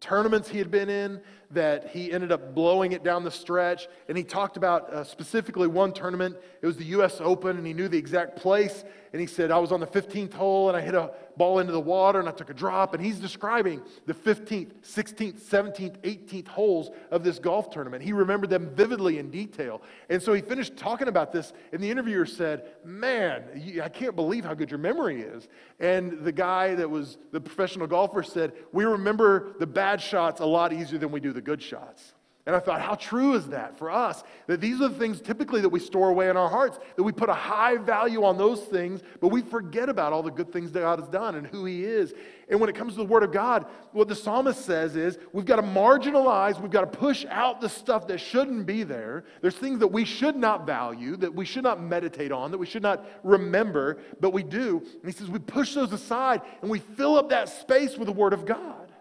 tournaments 0.00 0.48
he 0.48 0.58
had 0.58 0.70
been 0.70 0.88
in 0.88 1.20
that 1.50 1.90
he 1.90 2.12
ended 2.12 2.32
up 2.32 2.54
blowing 2.54 2.92
it 2.92 3.02
down 3.02 3.24
the 3.24 3.30
stretch. 3.30 3.88
And 4.08 4.16
he 4.16 4.24
talked 4.24 4.56
about 4.56 4.92
uh, 4.92 5.04
specifically 5.04 5.66
one 5.66 5.92
tournament. 5.92 6.36
It 6.60 6.66
was 6.66 6.76
the 6.76 6.84
U.S. 6.86 7.20
Open, 7.20 7.56
and 7.56 7.66
he 7.66 7.72
knew 7.72 7.88
the 7.88 7.98
exact 7.98 8.36
place. 8.36 8.84
And 9.12 9.20
he 9.20 9.26
said, 9.26 9.50
I 9.50 9.58
was 9.58 9.72
on 9.72 9.80
the 9.80 9.86
15th 9.86 10.34
hole, 10.34 10.68
and 10.68 10.76
I 10.76 10.80
hit 10.80 10.94
a 10.94 11.12
ball 11.36 11.58
into 11.58 11.72
the 11.72 11.80
water, 11.80 12.18
and 12.18 12.28
I 12.28 12.32
took 12.32 12.50
a 12.50 12.54
drop. 12.54 12.94
And 12.94 13.04
he's 13.04 13.18
describing 13.18 13.82
the 14.06 14.14
15th, 14.14 14.72
16th, 14.82 15.40
17th, 15.40 15.98
18th 15.98 16.48
holes 16.48 16.90
of 17.10 17.24
this 17.24 17.38
golf 17.38 17.70
tournament. 17.70 18.02
He 18.02 18.12
remembered 18.12 18.50
them 18.50 18.70
vividly 18.74 19.18
in 19.18 19.30
detail. 19.30 19.82
And 20.08 20.22
so 20.22 20.32
he 20.32 20.42
finished 20.42 20.76
talking 20.76 21.08
about 21.08 21.32
this, 21.32 21.52
and 21.72 21.82
the 21.82 21.90
interviewer 21.90 22.26
said, 22.26 22.64
Man, 22.84 23.44
I 23.82 23.88
can't 23.88 24.16
believe 24.16 24.44
how 24.44 24.54
good 24.54 24.70
your 24.70 24.78
memory 24.78 25.22
is. 25.22 25.48
And 25.80 26.24
the 26.24 26.32
guy 26.32 26.74
that 26.74 26.88
was 26.88 27.18
the 27.32 27.40
professional 27.40 27.86
golfer 27.86 28.22
said, 28.22 28.52
We 28.72 28.84
remember 28.84 29.54
the 29.58 29.66
bad 29.66 30.00
shots 30.00 30.40
a 30.40 30.46
lot 30.46 30.72
easier 30.72 30.98
than 30.98 31.10
we 31.10 31.20
do 31.20 31.32
the 31.32 31.40
good 31.40 31.62
shots. 31.62 32.14
And 32.46 32.54
I 32.54 32.60
thought, 32.60 32.80
how 32.80 32.94
true 32.94 33.34
is 33.34 33.48
that 33.48 33.76
for 33.76 33.90
us? 33.90 34.22
That 34.46 34.60
these 34.60 34.80
are 34.80 34.86
the 34.86 34.94
things 34.94 35.20
typically 35.20 35.60
that 35.62 35.68
we 35.68 35.80
store 35.80 36.10
away 36.10 36.30
in 36.30 36.36
our 36.36 36.48
hearts, 36.48 36.78
that 36.94 37.02
we 37.02 37.10
put 37.10 37.28
a 37.28 37.34
high 37.34 37.76
value 37.76 38.22
on 38.22 38.38
those 38.38 38.60
things, 38.60 39.02
but 39.20 39.28
we 39.28 39.42
forget 39.42 39.88
about 39.88 40.12
all 40.12 40.22
the 40.22 40.30
good 40.30 40.52
things 40.52 40.70
that 40.72 40.80
God 40.80 41.00
has 41.00 41.08
done 41.08 41.34
and 41.34 41.44
who 41.44 41.64
He 41.64 41.84
is. 41.84 42.14
And 42.48 42.60
when 42.60 42.70
it 42.70 42.76
comes 42.76 42.92
to 42.92 42.98
the 42.98 43.04
Word 43.04 43.24
of 43.24 43.32
God, 43.32 43.66
what 43.90 44.06
the 44.06 44.14
psalmist 44.14 44.64
says 44.64 44.94
is 44.94 45.18
we've 45.32 45.44
got 45.44 45.56
to 45.56 45.62
marginalize, 45.62 46.60
we've 46.60 46.70
got 46.70 46.92
to 46.92 46.98
push 46.98 47.26
out 47.28 47.60
the 47.60 47.68
stuff 47.68 48.06
that 48.06 48.18
shouldn't 48.18 48.64
be 48.64 48.84
there. 48.84 49.24
There's 49.42 49.56
things 49.56 49.80
that 49.80 49.88
we 49.88 50.04
should 50.04 50.36
not 50.36 50.66
value, 50.66 51.16
that 51.16 51.34
we 51.34 51.44
should 51.44 51.64
not 51.64 51.82
meditate 51.82 52.30
on, 52.30 52.52
that 52.52 52.58
we 52.58 52.66
should 52.66 52.82
not 52.82 53.04
remember, 53.24 53.98
but 54.20 54.32
we 54.32 54.44
do. 54.44 54.78
And 55.02 55.04
he 55.04 55.10
says 55.10 55.28
we 55.28 55.40
push 55.40 55.74
those 55.74 55.92
aside 55.92 56.42
and 56.62 56.70
we 56.70 56.78
fill 56.78 57.18
up 57.18 57.30
that 57.30 57.48
space 57.48 57.96
with 57.96 58.06
the 58.06 58.12
Word 58.12 58.32
of 58.32 58.46
God. 58.46 58.92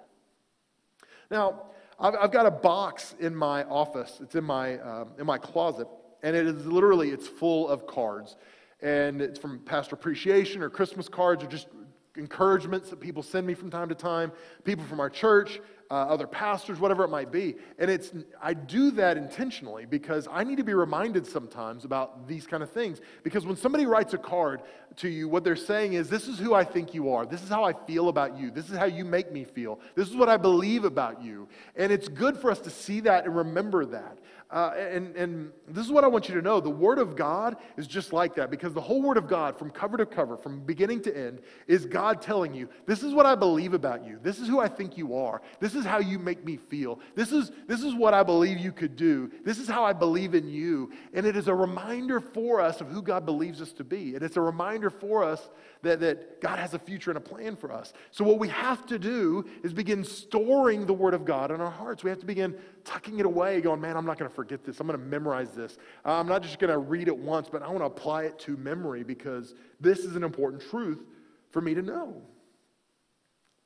Now, 1.29 1.61
I've, 1.99 2.15
I've 2.15 2.31
got 2.31 2.45
a 2.45 2.51
box 2.51 3.15
in 3.19 3.35
my 3.35 3.63
office. 3.65 4.19
It's 4.21 4.35
in 4.35 4.43
my, 4.43 4.79
um, 4.79 5.09
in 5.17 5.25
my 5.25 5.37
closet, 5.37 5.87
and 6.23 6.35
it 6.35 6.45
is 6.45 6.65
literally, 6.65 7.09
it's 7.09 7.27
full 7.27 7.67
of 7.69 7.87
cards. 7.87 8.35
And 8.81 9.21
it's 9.21 9.39
from 9.39 9.59
pastor 9.59 9.95
appreciation 9.95 10.61
or 10.61 10.69
Christmas 10.69 11.07
cards 11.07 11.43
or 11.43 11.47
just 11.47 11.67
encouragements 12.17 12.89
that 12.89 12.99
people 12.99 13.23
send 13.23 13.45
me 13.45 13.53
from 13.53 13.69
time 13.69 13.89
to 13.89 13.95
time, 13.95 14.31
people 14.63 14.85
from 14.85 14.99
our 14.99 15.09
church, 15.09 15.59
uh, 15.91 15.93
other 15.93 16.25
pastors, 16.25 16.79
whatever 16.79 17.03
it 17.03 17.09
might 17.09 17.31
be. 17.31 17.55
And 17.77 17.91
it's 17.91 18.11
I 18.41 18.53
do 18.53 18.91
that 18.91 19.17
intentionally 19.17 19.85
because 19.85 20.27
I 20.31 20.43
need 20.43 20.57
to 20.57 20.63
be 20.63 20.73
reminded 20.73 21.27
sometimes 21.27 21.85
about 21.85 22.27
these 22.27 22.47
kind 22.47 22.63
of 22.63 22.71
things. 22.71 23.01
Because 23.23 23.45
when 23.45 23.55
somebody 23.55 23.85
writes 23.85 24.13
a 24.13 24.17
card 24.17 24.61
to 24.97 25.09
you, 25.09 25.27
what 25.27 25.43
they're 25.43 25.55
saying 25.55 25.93
is, 25.93 26.09
"This 26.09 26.27
is 26.27 26.39
who 26.39 26.53
I 26.53 26.63
think 26.63 26.93
you 26.93 27.11
are. 27.11 27.25
This 27.25 27.43
is 27.43 27.49
how 27.49 27.63
I 27.63 27.73
feel 27.73 28.09
about 28.09 28.37
you. 28.37 28.49
This 28.49 28.69
is 28.71 28.77
how 28.77 28.85
you 28.85 29.05
make 29.05 29.31
me 29.31 29.43
feel. 29.43 29.79
This 29.93 30.09
is 30.09 30.15
what 30.15 30.29
I 30.29 30.37
believe 30.37 30.85
about 30.85 31.21
you." 31.21 31.47
And 31.75 31.91
it's 31.91 32.07
good 32.07 32.37
for 32.37 32.49
us 32.49 32.59
to 32.61 32.69
see 32.69 33.01
that 33.01 33.25
and 33.25 33.35
remember 33.35 33.85
that. 33.85 34.17
Uh, 34.51 34.73
and, 34.77 35.15
and 35.15 35.51
this 35.67 35.83
is 35.83 35.91
what 35.91 36.03
I 36.03 36.07
want 36.07 36.29
you 36.29 36.35
to 36.35 36.41
know 36.41 36.59
the 36.59 36.69
Word 36.69 36.99
of 36.99 37.15
God 37.15 37.57
is 37.77 37.87
just 37.87 38.13
like 38.13 38.35
that 38.35 38.51
because 38.51 38.73
the 38.73 38.81
whole 38.81 39.01
Word 39.01 39.17
of 39.17 39.27
God, 39.27 39.57
from 39.57 39.71
cover 39.71 39.97
to 39.97 40.05
cover, 40.05 40.37
from 40.37 40.59
beginning 40.59 41.01
to 41.01 41.17
end, 41.17 41.41
is 41.67 41.87
God 41.87 42.21
telling 42.21 42.53
you, 42.53 42.69
This 42.85 43.01
is 43.01 43.11
what 43.11 43.25
I 43.25 43.33
believe 43.33 43.73
about 43.73 44.05
you. 44.05 44.19
This 44.21 44.39
is 44.39 44.47
who 44.47 44.59
I 44.59 44.67
think 44.67 44.97
you 44.97 45.15
are. 45.15 45.41
This 45.59 45.73
is 45.73 45.83
how 45.83 45.97
you 45.97 46.19
make 46.19 46.45
me 46.45 46.57
feel. 46.57 46.99
This 47.15 47.31
is, 47.31 47.51
this 47.67 47.81
is 47.81 47.95
what 47.95 48.13
I 48.13 48.21
believe 48.21 48.59
you 48.59 48.71
could 48.71 48.95
do. 48.95 49.31
This 49.43 49.57
is 49.57 49.67
how 49.67 49.83
I 49.83 49.93
believe 49.93 50.35
in 50.35 50.47
you. 50.47 50.91
And 51.13 51.25
it 51.25 51.35
is 51.35 51.47
a 51.47 51.55
reminder 51.55 52.19
for 52.19 52.61
us 52.61 52.81
of 52.81 52.87
who 52.87 53.01
God 53.01 53.25
believes 53.25 53.61
us 53.61 53.73
to 53.73 53.83
be. 53.83 54.13
And 54.13 54.23
it's 54.23 54.37
a 54.37 54.41
reminder 54.41 54.91
for 54.91 55.23
us 55.23 55.49
that, 55.81 55.99
that 56.01 56.39
God 56.39 56.59
has 56.59 56.75
a 56.75 56.79
future 56.79 57.09
and 57.09 57.17
a 57.17 57.21
plan 57.21 57.55
for 57.55 57.71
us. 57.71 57.93
So, 58.11 58.23
what 58.23 58.37
we 58.37 58.49
have 58.49 58.85
to 58.87 58.99
do 58.99 59.45
is 59.63 59.73
begin 59.73 60.03
storing 60.03 60.85
the 60.85 60.93
Word 60.93 61.15
of 61.15 61.25
God 61.25 61.49
in 61.49 61.61
our 61.61 61.71
hearts. 61.71 62.03
We 62.03 62.11
have 62.11 62.19
to 62.19 62.25
begin 62.25 62.55
tucking 62.85 63.19
it 63.19 63.25
away, 63.25 63.59
going, 63.61 63.81
Man, 63.81 63.97
I'm 63.97 64.05
not 64.05 64.17
going 64.17 64.29
to 64.29 64.35
forget 64.35 64.63
this. 64.63 64.79
I'm 64.79 64.87
going 64.87 64.99
to 64.99 65.05
memorize 65.05 65.51
this. 65.51 65.77
I'm 66.05 66.27
not 66.27 66.43
just 66.43 66.59
going 66.59 66.71
to 66.71 66.77
read 66.77 67.07
it 67.07 67.17
once, 67.17 67.49
but 67.49 67.61
I 67.61 67.67
want 67.67 67.79
to 67.79 67.85
apply 67.85 68.23
it 68.23 68.39
to 68.39 68.55
memory 68.57 69.03
because 69.03 69.55
this 69.81 69.99
is 69.99 70.15
an 70.15 70.23
important 70.23 70.63
truth 70.69 71.03
for 71.51 71.61
me 71.61 71.73
to 71.73 71.81
know. 71.81 72.21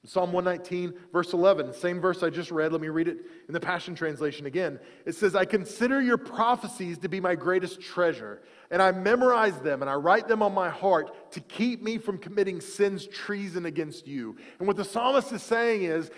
Psalm 0.05 0.32
119, 0.32 0.93
verse 1.12 1.34
11, 1.34 1.73
same 1.73 1.99
verse 1.99 2.23
I 2.23 2.29
just 2.29 2.51
read. 2.51 2.71
Let 2.71 2.79
me 2.79 2.88
read 2.88 3.10
it 3.10 3.17
in 3.49 3.53
the 3.53 3.60
Passion 3.60 3.95
Translation 3.95 4.45
again. 4.45 4.79
It 5.05 5.13
says, 5.13 5.36
I 5.36 5.43
consider 5.43 6.01
your 6.01 6.17
prophecies 6.17 6.97
to 6.99 7.10
be 7.10 7.19
my 7.19 7.36
greatest 7.36 7.82
treasure, 7.82 8.41
and 8.71 8.82
I 8.82 8.93
memorize 8.93 9.60
them 9.60 9.82
and 9.82 9.89
I 9.89 9.95
write 9.95 10.29
them 10.29 10.41
on 10.41 10.53
my 10.53 10.69
heart 10.69 11.32
to 11.34 11.41
keep 11.41 11.84
me 11.84 11.97
from 11.97 12.17
committing 12.17 12.62
sins 12.62 13.08
treason 13.08 13.65
against 13.65 14.08
you. 14.08 14.38
And 14.60 14.67
what 14.67 14.77
the 14.77 14.86
psalmist 14.86 15.34
is 15.34 15.43
saying 15.43 15.84
is, 15.84 16.12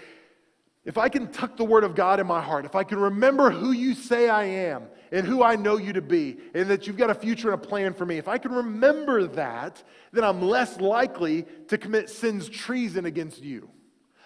if 0.83 0.97
I 0.97 1.09
can 1.09 1.31
tuck 1.31 1.57
the 1.57 1.63
word 1.63 1.83
of 1.83 1.93
God 1.93 2.19
in 2.19 2.25
my 2.25 2.41
heart, 2.41 2.65
if 2.65 2.75
I 2.75 2.83
can 2.83 2.99
remember 2.99 3.51
who 3.51 3.71
you 3.71 3.93
say 3.93 4.29
I 4.29 4.45
am 4.45 4.87
and 5.11 5.27
who 5.27 5.43
I 5.43 5.55
know 5.55 5.77
you 5.77 5.93
to 5.93 6.01
be, 6.01 6.37
and 6.55 6.69
that 6.69 6.87
you've 6.87 6.97
got 6.97 7.09
a 7.09 7.15
future 7.15 7.51
and 7.51 7.63
a 7.63 7.67
plan 7.67 7.93
for 7.93 8.05
me, 8.05 8.17
if 8.17 8.27
I 8.27 8.37
can 8.37 8.51
remember 8.51 9.27
that, 9.27 9.83
then 10.11 10.23
I'm 10.23 10.41
less 10.41 10.79
likely 10.79 11.45
to 11.67 11.77
commit 11.77 12.09
sin's 12.09 12.49
treason 12.49 13.05
against 13.05 13.43
you. 13.43 13.69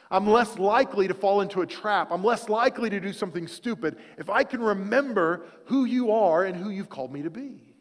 I'm 0.10 0.28
less 0.28 0.58
likely 0.58 1.08
to 1.08 1.13
fall 1.13 1.41
into 1.41 1.62
a 1.62 1.65
trap. 1.65 2.10
I'm 2.12 2.24
less 2.24 2.48
likely 2.48 2.89
to 2.89 3.00
do 3.00 3.12
something 3.12 3.48
stupid 3.48 3.98
if 4.18 4.30
I 4.30 4.44
can 4.44 4.62
remember 4.62 5.48
who 5.65 5.86
you 5.86 6.12
are 6.12 6.46
and 6.46 6.56
who 6.56 6.70
you've 6.70 6.89
called 6.89 7.12
me 7.12 7.24
to 7.24 7.30
be. 7.30 7.76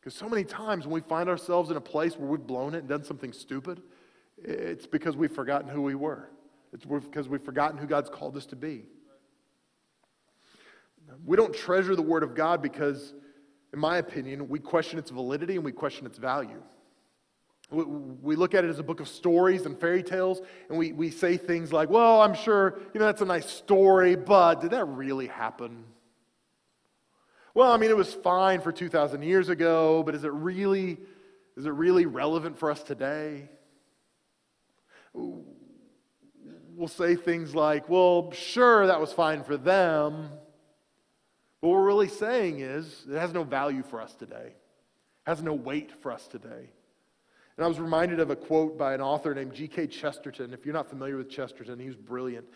Because 0.00 0.14
so 0.14 0.28
many 0.28 0.44
times 0.44 0.84
when 0.84 0.92
we 0.92 1.00
find 1.00 1.30
ourselves 1.30 1.70
in 1.70 1.78
a 1.78 1.80
place 1.80 2.18
where 2.18 2.28
we've 2.28 2.46
blown 2.46 2.74
it 2.74 2.80
and 2.80 2.88
done 2.88 3.04
something 3.04 3.32
stupid, 3.32 3.80
it's 4.42 4.86
because 4.86 5.16
we've 5.16 5.32
forgotten 5.32 5.70
who 5.70 5.80
we 5.80 5.94
were. 5.94 6.28
It's 6.74 6.84
because 6.84 7.28
we've 7.28 7.42
forgotten 7.42 7.78
who 7.78 7.86
God's 7.86 8.10
called 8.10 8.36
us 8.36 8.46
to 8.46 8.56
be. 8.56 8.84
We 11.24 11.36
don't 11.36 11.54
treasure 11.54 11.94
the 11.94 12.02
Word 12.02 12.24
of 12.24 12.34
God 12.34 12.62
because, 12.62 13.14
in 13.72 13.78
my 13.78 13.98
opinion, 13.98 14.48
we 14.48 14.58
question 14.58 14.98
its 14.98 15.10
validity 15.10 15.54
and 15.54 15.64
we 15.64 15.70
question 15.70 16.04
its 16.04 16.18
value. 16.18 16.60
We 17.70 18.34
look 18.36 18.54
at 18.54 18.64
it 18.64 18.68
as 18.68 18.80
a 18.80 18.82
book 18.82 19.00
of 19.00 19.08
stories 19.08 19.66
and 19.66 19.78
fairy 19.78 20.02
tales, 20.02 20.40
and 20.68 20.76
we, 20.76 20.92
we 20.92 21.10
say 21.10 21.36
things 21.36 21.72
like, 21.72 21.88
well, 21.88 22.20
I'm 22.20 22.34
sure, 22.34 22.80
you 22.92 23.00
know, 23.00 23.06
that's 23.06 23.22
a 23.22 23.26
nice 23.26 23.48
story, 23.48 24.16
but 24.16 24.60
did 24.60 24.72
that 24.72 24.84
really 24.84 25.28
happen? 25.28 25.84
Well, 27.54 27.70
I 27.72 27.76
mean, 27.76 27.90
it 27.90 27.96
was 27.96 28.12
fine 28.12 28.60
for 28.60 28.72
2,000 28.72 29.22
years 29.22 29.48
ago, 29.48 30.02
but 30.02 30.14
is 30.14 30.24
it 30.24 30.32
really, 30.32 30.98
is 31.56 31.66
it 31.66 31.72
really 31.72 32.04
relevant 32.04 32.58
for 32.58 32.70
us 32.70 32.82
today? 32.82 33.48
We'll 36.76 36.88
say 36.88 37.16
things 37.16 37.54
like, 37.54 37.88
well, 37.88 38.32
sure, 38.32 38.86
that 38.86 39.00
was 39.00 39.12
fine 39.12 39.42
for 39.42 39.56
them. 39.56 40.28
But 41.60 41.68
what 41.68 41.76
we're 41.76 41.86
really 41.86 42.08
saying 42.08 42.60
is 42.60 43.04
it 43.10 43.18
has 43.18 43.32
no 43.32 43.44
value 43.44 43.82
for 43.82 44.00
us 44.00 44.14
today, 44.14 44.54
it 44.54 45.26
has 45.26 45.42
no 45.42 45.54
weight 45.54 45.92
for 46.00 46.12
us 46.12 46.26
today. 46.26 46.70
And 47.56 47.64
I 47.64 47.68
was 47.68 47.78
reminded 47.78 48.18
of 48.18 48.30
a 48.30 48.36
quote 48.36 48.76
by 48.76 48.94
an 48.94 49.00
author 49.00 49.32
named 49.32 49.54
G.K. 49.54 49.86
Chesterton. 49.86 50.52
If 50.52 50.66
you're 50.66 50.74
not 50.74 50.88
familiar 50.88 51.16
with 51.16 51.30
Chesterton, 51.30 51.78
he 51.78 51.86
was 51.86 51.94
brilliant. 51.94 52.46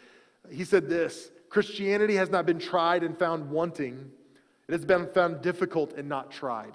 He 0.50 0.64
said 0.64 0.88
this 0.88 1.31
Christianity 1.48 2.16
has 2.16 2.31
not 2.31 2.46
been 2.46 2.59
tried 2.59 3.04
and 3.04 3.16
found 3.16 3.50
wanting, 3.50 4.11
it 4.66 4.72
has 4.72 4.85
been 4.85 5.07
found 5.12 5.40
difficult 5.40 5.94
and 5.94 6.09
not 6.09 6.31
tried. 6.31 6.72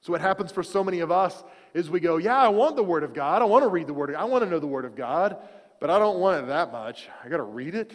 So, 0.00 0.12
what 0.12 0.20
happens 0.20 0.52
for 0.52 0.62
so 0.62 0.84
many 0.84 1.00
of 1.00 1.10
us 1.10 1.42
is 1.72 1.88
we 1.88 2.00
go, 2.00 2.18
Yeah, 2.18 2.36
I 2.36 2.48
want 2.48 2.76
the 2.76 2.82
Word 2.84 3.04
of 3.04 3.14
God. 3.14 3.40
I 3.40 3.46
want 3.46 3.62
to 3.62 3.68
read 3.68 3.86
the 3.86 3.94
Word 3.94 4.10
of 4.10 4.16
God. 4.16 4.22
I 4.22 4.24
want 4.24 4.44
to 4.44 4.50
know 4.50 4.58
the 4.58 4.66
Word 4.66 4.84
of 4.84 4.96
God 4.96 5.38
but 5.80 5.90
I 5.90 5.98
don't 5.98 6.18
want 6.18 6.44
it 6.44 6.46
that 6.48 6.72
much. 6.72 7.08
I 7.24 7.28
got 7.28 7.38
to 7.38 7.42
read 7.42 7.74
it? 7.74 7.92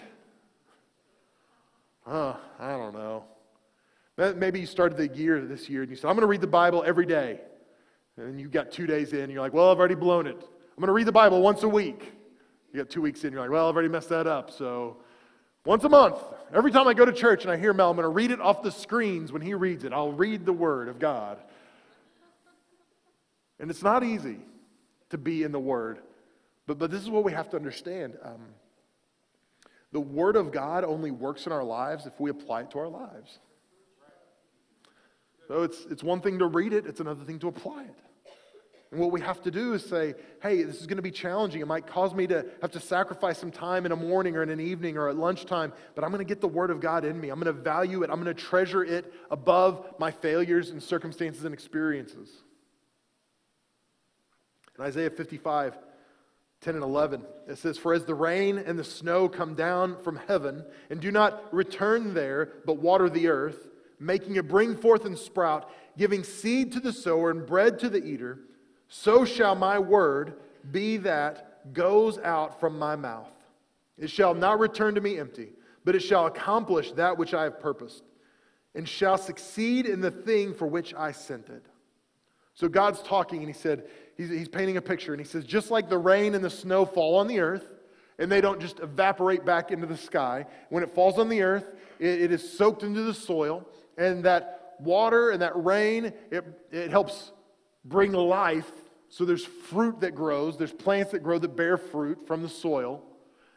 Huh, 2.05 2.35
I 2.59 2.71
don't 2.71 2.93
know. 2.93 3.23
Maybe 4.17 4.59
you 4.59 4.65
started 4.65 4.97
the 4.97 5.07
year 5.15 5.39
this 5.45 5.69
year 5.69 5.81
and 5.81 5.89
you 5.89 5.95
said, 5.95 6.07
I'm 6.07 6.15
going 6.15 6.21
to 6.21 6.27
read 6.27 6.41
the 6.41 6.47
Bible 6.47 6.83
every 6.85 7.05
day. 7.05 7.39
And 8.17 8.39
you 8.39 8.49
got 8.49 8.71
two 8.71 8.85
days 8.85 9.13
in, 9.13 9.21
and 9.21 9.31
you're 9.31 9.41
like, 9.41 9.53
well, 9.53 9.71
I've 9.71 9.79
already 9.79 9.95
blown 9.95 10.27
it. 10.27 10.35
I'm 10.35 10.81
going 10.81 10.87
to 10.87 10.93
read 10.93 11.07
the 11.07 11.11
Bible 11.11 11.41
once 11.41 11.63
a 11.63 11.69
week. 11.69 12.11
You 12.73 12.79
got 12.81 12.89
two 12.89 13.01
weeks 13.01 13.23
in, 13.23 13.31
you're 13.31 13.41
like, 13.41 13.49
well, 13.49 13.69
I've 13.69 13.75
already 13.75 13.89
messed 13.89 14.09
that 14.09 14.27
up. 14.27 14.51
So 14.51 14.97
once 15.65 15.83
a 15.85 15.89
month, 15.89 16.17
every 16.53 16.71
time 16.71 16.87
I 16.87 16.93
go 16.93 17.05
to 17.05 17.13
church 17.13 17.43
and 17.43 17.51
I 17.51 17.57
hear 17.57 17.73
Mel, 17.73 17.89
I'm 17.89 17.95
going 17.95 18.03
to 18.03 18.09
read 18.09 18.31
it 18.31 18.41
off 18.41 18.61
the 18.61 18.71
screens 18.71 19.31
when 19.31 19.41
he 19.41 19.53
reads 19.53 19.85
it. 19.85 19.93
I'll 19.93 20.11
read 20.11 20.45
the 20.45 20.53
Word 20.53 20.89
of 20.89 20.99
God. 20.99 21.37
And 23.59 23.69
it's 23.71 23.83
not 23.83 24.03
easy 24.03 24.39
to 25.11 25.17
be 25.17 25.43
in 25.43 25.51
the 25.51 25.59
Word. 25.59 25.99
But, 26.69 26.77
but 26.77 26.91
this 26.91 27.01
is 27.01 27.09
what 27.09 27.23
we 27.23 27.31
have 27.31 27.49
to 27.49 27.57
understand. 27.57 28.15
Um, 28.23 28.45
the 29.91 29.99
Word 29.99 30.35
of 30.35 30.51
God 30.51 30.83
only 30.83 31.09
works 31.09 31.47
in 31.47 31.51
our 31.51 31.63
lives 31.63 32.05
if 32.05 32.19
we 32.19 32.29
apply 32.29 32.61
it 32.61 32.71
to 32.71 32.77
our 32.77 32.87
lives. 32.87 33.39
So 35.47 35.63
it's, 35.63 35.83
it's 35.89 36.03
one 36.03 36.21
thing 36.21 36.37
to 36.37 36.45
read 36.45 36.73
it, 36.73 36.85
it's 36.85 36.99
another 36.99 37.23
thing 37.23 37.39
to 37.39 37.47
apply 37.47 37.85
it. 37.85 37.95
And 38.91 38.99
what 38.99 39.11
we 39.11 39.19
have 39.19 39.41
to 39.41 39.51
do 39.51 39.73
is 39.73 39.83
say, 39.83 40.13
hey, 40.43 40.61
this 40.61 40.79
is 40.79 40.85
going 40.85 40.97
to 40.97 41.01
be 41.01 41.09
challenging. 41.09 41.59
It 41.59 41.67
might 41.67 41.87
cause 41.87 42.13
me 42.13 42.27
to 42.27 42.45
have 42.61 42.69
to 42.73 42.79
sacrifice 42.79 43.39
some 43.39 43.49
time 43.49 43.87
in 43.87 43.91
a 43.91 43.95
morning 43.95 44.37
or 44.37 44.43
in 44.43 44.51
an 44.51 44.59
evening 44.59 44.95
or 44.95 45.09
at 45.09 45.15
lunchtime, 45.15 45.73
but 45.95 46.03
I'm 46.03 46.11
going 46.11 46.23
to 46.23 46.23
get 46.23 46.39
the 46.39 46.47
Word 46.47 46.69
of 46.69 46.81
God 46.81 47.03
in 47.03 47.19
me. 47.19 47.29
I'm 47.29 47.39
going 47.39 47.51
to 47.51 47.59
value 47.59 48.03
it. 48.03 48.11
I'm 48.11 48.21
going 48.21 48.35
to 48.35 48.39
treasure 48.39 48.83
it 48.83 49.11
above 49.31 49.95
my 49.97 50.11
failures 50.11 50.69
and 50.69 50.83
circumstances 50.83 51.45
and 51.45 51.53
experiences. 51.55 52.29
In 54.77 54.85
Isaiah 54.85 55.09
55, 55.09 55.75
10 56.61 56.75
and 56.75 56.83
11. 56.83 57.23
It 57.47 57.57
says, 57.57 57.77
For 57.77 57.93
as 57.93 58.05
the 58.05 58.15
rain 58.15 58.57
and 58.57 58.77
the 58.77 58.83
snow 58.83 59.29
come 59.29 59.55
down 59.55 60.01
from 60.03 60.19
heaven, 60.27 60.65
and 60.89 60.99
do 60.99 61.11
not 61.11 61.53
return 61.53 62.13
there, 62.13 62.53
but 62.65 62.77
water 62.77 63.09
the 63.09 63.27
earth, 63.27 63.69
making 63.99 64.35
it 64.35 64.47
bring 64.47 64.75
forth 64.75 65.05
and 65.05 65.17
sprout, 65.17 65.71
giving 65.97 66.23
seed 66.23 66.71
to 66.73 66.79
the 66.79 66.93
sower 66.93 67.31
and 67.31 67.45
bread 67.45 67.79
to 67.79 67.89
the 67.89 68.03
eater, 68.03 68.39
so 68.87 69.23
shall 69.23 69.55
my 69.55 69.79
word 69.79 70.33
be 70.71 70.97
that 70.97 71.73
goes 71.73 72.17
out 72.19 72.59
from 72.59 72.77
my 72.77 72.95
mouth. 72.95 73.31
It 73.97 74.09
shall 74.09 74.33
not 74.33 74.59
return 74.59 74.95
to 74.95 75.01
me 75.01 75.19
empty, 75.19 75.49
but 75.85 75.95
it 75.95 76.01
shall 76.01 76.25
accomplish 76.25 76.91
that 76.93 77.17
which 77.17 77.33
I 77.33 77.43
have 77.43 77.59
purposed, 77.59 78.03
and 78.75 78.87
shall 78.87 79.17
succeed 79.17 79.85
in 79.85 80.01
the 80.01 80.11
thing 80.11 80.53
for 80.53 80.67
which 80.67 80.93
I 80.93 81.11
sent 81.11 81.49
it. 81.49 81.65
So 82.53 82.67
God's 82.67 83.01
talking, 83.01 83.39
and 83.39 83.47
He 83.47 83.53
said, 83.53 83.87
he's, 84.19 84.29
he's 84.29 84.49
painting 84.49 84.77
a 84.77 84.81
picture, 84.81 85.13
and 85.13 85.21
he 85.21 85.25
says, 85.25 85.45
just 85.45 85.71
like 85.71 85.89
the 85.89 85.97
rain 85.97 86.35
and 86.35 86.43
the 86.43 86.49
snow 86.49 86.85
fall 86.85 87.15
on 87.15 87.27
the 87.27 87.39
earth, 87.39 87.65
and 88.19 88.29
they 88.29 88.41
don't 88.41 88.59
just 88.59 88.79
evaporate 88.81 89.45
back 89.45 89.71
into 89.71 89.87
the 89.87 89.97
sky, 89.97 90.45
when 90.69 90.83
it 90.83 90.89
falls 90.93 91.17
on 91.17 91.29
the 91.29 91.41
earth, 91.41 91.73
it, 91.99 92.23
it 92.23 92.31
is 92.31 92.57
soaked 92.57 92.83
into 92.83 93.01
the 93.01 93.13
soil, 93.13 93.65
and 93.97 94.23
that 94.25 94.75
water 94.79 95.31
and 95.31 95.41
that 95.41 95.53
rain, 95.55 96.13
it, 96.29 96.43
it 96.71 96.91
helps 96.91 97.31
bring 97.85 98.11
life. 98.11 98.69
So 99.07 99.25
there's 99.25 99.45
fruit 99.45 100.01
that 100.01 100.11
grows, 100.11 100.57
there's 100.57 100.73
plants 100.73 101.13
that 101.13 101.23
grow 101.23 101.39
that 101.39 101.55
bear 101.55 101.77
fruit 101.77 102.27
from 102.27 102.43
the 102.43 102.49
soil. 102.49 103.03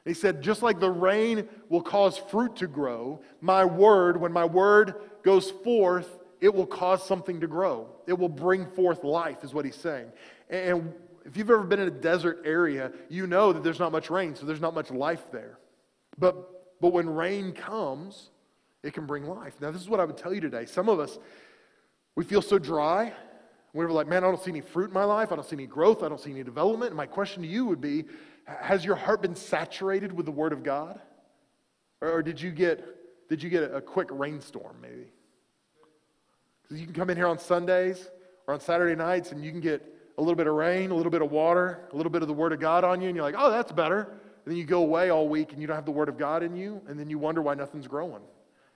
He 0.04 0.14
said, 0.14 0.42
just 0.42 0.62
like 0.62 0.80
the 0.80 0.90
rain 0.90 1.48
will 1.68 1.82
cause 1.82 2.16
fruit 2.18 2.56
to 2.56 2.66
grow, 2.66 3.20
my 3.40 3.64
word, 3.64 4.20
when 4.20 4.32
my 4.32 4.44
word 4.44 4.94
goes 5.22 5.50
forth, 5.50 6.18
it 6.40 6.52
will 6.52 6.66
cause 6.66 7.06
something 7.06 7.40
to 7.40 7.46
grow. 7.46 7.88
It 8.08 8.18
will 8.18 8.28
bring 8.28 8.66
forth 8.66 9.04
life, 9.04 9.44
is 9.44 9.54
what 9.54 9.64
he's 9.64 9.76
saying. 9.76 10.10
And 10.52 10.92
if 11.24 11.36
you've 11.36 11.50
ever 11.50 11.62
been 11.62 11.80
in 11.80 11.88
a 11.88 11.90
desert 11.90 12.42
area, 12.44 12.92
you 13.08 13.26
know 13.26 13.52
that 13.52 13.64
there's 13.64 13.78
not 13.78 13.90
much 13.90 14.10
rain, 14.10 14.36
so 14.36 14.44
there's 14.44 14.60
not 14.60 14.74
much 14.74 14.90
life 14.90 15.24
there. 15.32 15.58
But, 16.18 16.80
but 16.80 16.92
when 16.92 17.08
rain 17.08 17.52
comes, 17.52 18.30
it 18.82 18.92
can 18.92 19.06
bring 19.06 19.24
life. 19.24 19.54
Now, 19.60 19.70
this 19.70 19.80
is 19.80 19.88
what 19.88 19.98
I 19.98 20.04
would 20.04 20.18
tell 20.18 20.34
you 20.34 20.42
today. 20.42 20.66
Some 20.66 20.90
of 20.90 21.00
us, 21.00 21.18
we 22.16 22.24
feel 22.24 22.42
so 22.42 22.58
dry. 22.58 23.14
We're 23.72 23.90
like, 23.90 24.06
man, 24.06 24.24
I 24.24 24.28
don't 24.28 24.42
see 24.42 24.50
any 24.50 24.60
fruit 24.60 24.88
in 24.88 24.92
my 24.92 25.04
life. 25.04 25.32
I 25.32 25.36
don't 25.36 25.48
see 25.48 25.56
any 25.56 25.66
growth. 25.66 26.02
I 26.02 26.08
don't 26.10 26.20
see 26.20 26.30
any 26.30 26.42
development. 26.42 26.90
And 26.90 26.96
my 26.96 27.06
question 27.06 27.42
to 27.42 27.48
you 27.48 27.64
would 27.64 27.80
be 27.80 28.04
Has 28.44 28.84
your 28.84 28.96
heart 28.96 29.22
been 29.22 29.34
saturated 29.34 30.12
with 30.12 30.26
the 30.26 30.32
Word 30.32 30.52
of 30.52 30.62
God? 30.62 31.00
Or 32.02 32.22
did 32.22 32.38
you 32.38 32.50
get, 32.50 32.84
did 33.30 33.42
you 33.42 33.48
get 33.48 33.74
a 33.74 33.80
quick 33.80 34.08
rainstorm, 34.10 34.76
maybe? 34.82 35.06
Because 36.62 36.78
you 36.80 36.86
can 36.86 36.94
come 36.94 37.08
in 37.08 37.16
here 37.16 37.28
on 37.28 37.38
Sundays 37.38 38.10
or 38.46 38.54
on 38.54 38.60
Saturday 38.60 38.96
nights 38.96 39.32
and 39.32 39.42
you 39.42 39.52
can 39.52 39.60
get 39.60 39.91
a 40.18 40.20
little 40.20 40.36
bit 40.36 40.46
of 40.46 40.54
rain, 40.54 40.90
a 40.90 40.94
little 40.94 41.10
bit 41.10 41.22
of 41.22 41.30
water, 41.30 41.88
a 41.92 41.96
little 41.96 42.10
bit 42.10 42.22
of 42.22 42.28
the 42.28 42.34
Word 42.34 42.52
of 42.52 42.60
God 42.60 42.84
on 42.84 43.00
you, 43.00 43.08
and 43.08 43.16
you're 43.16 43.24
like, 43.24 43.34
oh, 43.36 43.50
that's 43.50 43.72
better. 43.72 44.02
And 44.44 44.52
then 44.52 44.56
you 44.56 44.64
go 44.64 44.82
away 44.82 45.10
all 45.10 45.28
week 45.28 45.52
and 45.52 45.60
you 45.60 45.66
don't 45.66 45.76
have 45.76 45.84
the 45.86 45.92
Word 45.92 46.08
of 46.08 46.18
God 46.18 46.42
in 46.42 46.56
you, 46.56 46.80
and 46.88 46.98
then 46.98 47.08
you 47.08 47.18
wonder 47.18 47.40
why 47.40 47.54
nothing's 47.54 47.86
growing. 47.86 48.22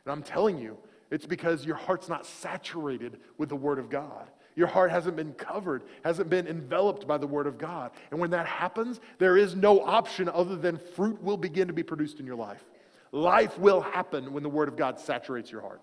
And 0.05 0.13
I'm 0.13 0.23
telling 0.23 0.59
you, 0.59 0.79
it's 1.11 1.27
because 1.27 1.65
your 1.65 1.77
heart's 1.77 2.09
not 2.09 2.27
saturated 2.27 3.19
with 3.39 3.49
the 3.49 3.57
Word 3.57 3.79
of 3.79 3.91
God. 3.91 4.31
Your 4.55 4.67
heart 4.67 4.91
hasn't 4.91 5.17
been 5.17 5.35
covered, 5.35 5.83
hasn't 6.03 6.31
been 6.31 6.49
enveloped 6.49 7.07
by 7.07 7.19
the 7.19 7.27
Word 7.27 7.47
of 7.47 7.59
God. 7.59 7.91
And 8.11 8.19
when 8.19 8.31
that 8.31 8.47
happens, 8.47 9.01
there 9.19 9.37
is 9.37 9.55
no 9.55 9.83
option 9.83 10.31
other 10.31 10.57
than 10.57 10.79
fruit 10.79 11.23
will 11.23 11.37
begin 11.37 11.69
to 11.69 11.75
be 11.75 11.83
produced 11.83 12.21
in 12.21 12.27
your 12.27 12.37
life. 12.37 12.65
Life 13.13 13.59
will 13.59 13.83
happen 13.83 14.33
when 14.33 14.43
the 14.43 14.49
Word 14.49 14.69
of 14.69 14.77
God 14.77 14.99
saturates 14.99 15.53
your 15.53 15.61
heart. 15.61 15.83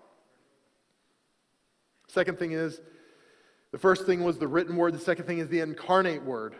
Second 2.08 2.38
thing 2.38 2.52
is, 2.52 2.80
the 3.74 3.80
first 3.80 4.06
thing 4.06 4.22
was 4.22 4.38
the 4.38 4.46
written 4.46 4.76
Word, 4.76 4.94
the 4.94 5.00
second 5.00 5.24
thing 5.24 5.38
is 5.38 5.48
the 5.48 5.58
incarnate 5.58 6.22
Word. 6.22 6.54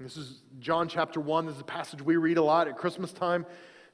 This 0.00 0.16
is 0.16 0.40
John 0.60 0.88
chapter 0.88 1.20
1. 1.20 1.44
This 1.44 1.56
is 1.56 1.60
a 1.60 1.64
passage 1.64 2.00
we 2.00 2.16
read 2.16 2.38
a 2.38 2.42
lot 2.42 2.68
at 2.68 2.78
Christmas 2.78 3.12
time. 3.12 3.44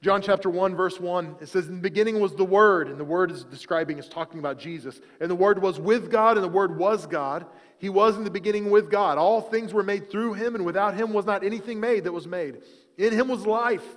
John 0.02 0.22
chapter 0.22 0.48
1, 0.48 0.76
verse 0.76 1.00
1, 1.00 1.38
it 1.40 1.48
says, 1.48 1.66
In 1.66 1.74
the 1.74 1.80
beginning 1.80 2.20
was 2.20 2.36
the 2.36 2.44
Word, 2.44 2.86
and 2.86 2.96
the 2.96 3.04
Word 3.04 3.32
is 3.32 3.42
describing, 3.42 3.98
is 3.98 4.08
talking 4.08 4.38
about 4.38 4.60
Jesus. 4.60 5.00
And 5.20 5.28
the 5.28 5.34
Word 5.34 5.60
was 5.60 5.80
with 5.80 6.12
God, 6.12 6.36
and 6.36 6.44
the 6.44 6.48
Word 6.48 6.78
was 6.78 7.08
God. 7.08 7.44
He 7.78 7.88
was 7.88 8.16
in 8.16 8.22
the 8.22 8.30
beginning 8.30 8.70
with 8.70 8.88
God. 8.88 9.18
All 9.18 9.40
things 9.40 9.74
were 9.74 9.82
made 9.82 10.08
through 10.08 10.34
him, 10.34 10.54
and 10.54 10.64
without 10.64 10.94
him 10.94 11.12
was 11.12 11.26
not 11.26 11.42
anything 11.42 11.80
made 11.80 12.04
that 12.04 12.12
was 12.12 12.28
made. 12.28 12.58
In 12.98 13.12
him 13.12 13.26
was 13.26 13.48
life, 13.48 13.96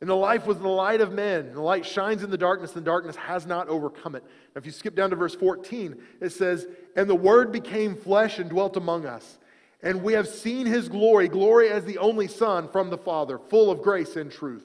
and 0.00 0.10
the 0.10 0.14
life 0.14 0.46
was 0.46 0.58
the 0.58 0.68
light 0.68 1.00
of 1.00 1.12
men. 1.12 1.46
And 1.46 1.54
the 1.54 1.62
light 1.62 1.86
shines 1.86 2.22
in 2.22 2.30
the 2.30 2.38
darkness, 2.38 2.74
and 2.74 2.82
the 2.82 2.90
darkness 2.90 3.16
has 3.16 3.46
not 3.46 3.68
overcome 3.68 4.14
it. 4.14 4.22
Now, 4.22 4.58
if 4.58 4.66
you 4.66 4.72
skip 4.72 4.94
down 4.94 5.10
to 5.10 5.16
verse 5.16 5.34
14, 5.34 5.96
it 6.20 6.30
says, 6.30 6.66
And 6.96 7.08
the 7.08 7.14
Word 7.14 7.52
became 7.52 7.94
flesh 7.94 8.38
and 8.38 8.50
dwelt 8.50 8.76
among 8.76 9.06
us. 9.06 9.38
And 9.82 10.02
we 10.02 10.14
have 10.14 10.28
seen 10.28 10.66
his 10.66 10.88
glory, 10.88 11.28
glory 11.28 11.68
as 11.70 11.84
the 11.84 11.98
only 11.98 12.26
Son 12.26 12.68
from 12.68 12.90
the 12.90 12.98
Father, 12.98 13.38
full 13.38 13.70
of 13.70 13.82
grace 13.82 14.16
and 14.16 14.30
truth. 14.30 14.64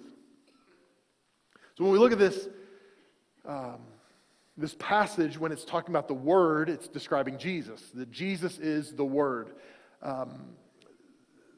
So 1.77 1.83
when 1.83 1.93
we 1.93 1.99
look 1.99 2.11
at 2.11 2.19
this, 2.19 2.47
um, 3.45 3.79
this 4.57 4.75
passage, 4.79 5.37
when 5.37 5.51
it's 5.51 5.65
talking 5.65 5.91
about 5.91 6.07
the 6.07 6.13
Word, 6.13 6.69
it's 6.69 6.87
describing 6.87 7.37
Jesus, 7.37 7.81
that 7.93 8.11
Jesus 8.11 8.57
is 8.59 8.93
the 8.93 9.05
Word. 9.05 9.51
Um, 10.01 10.55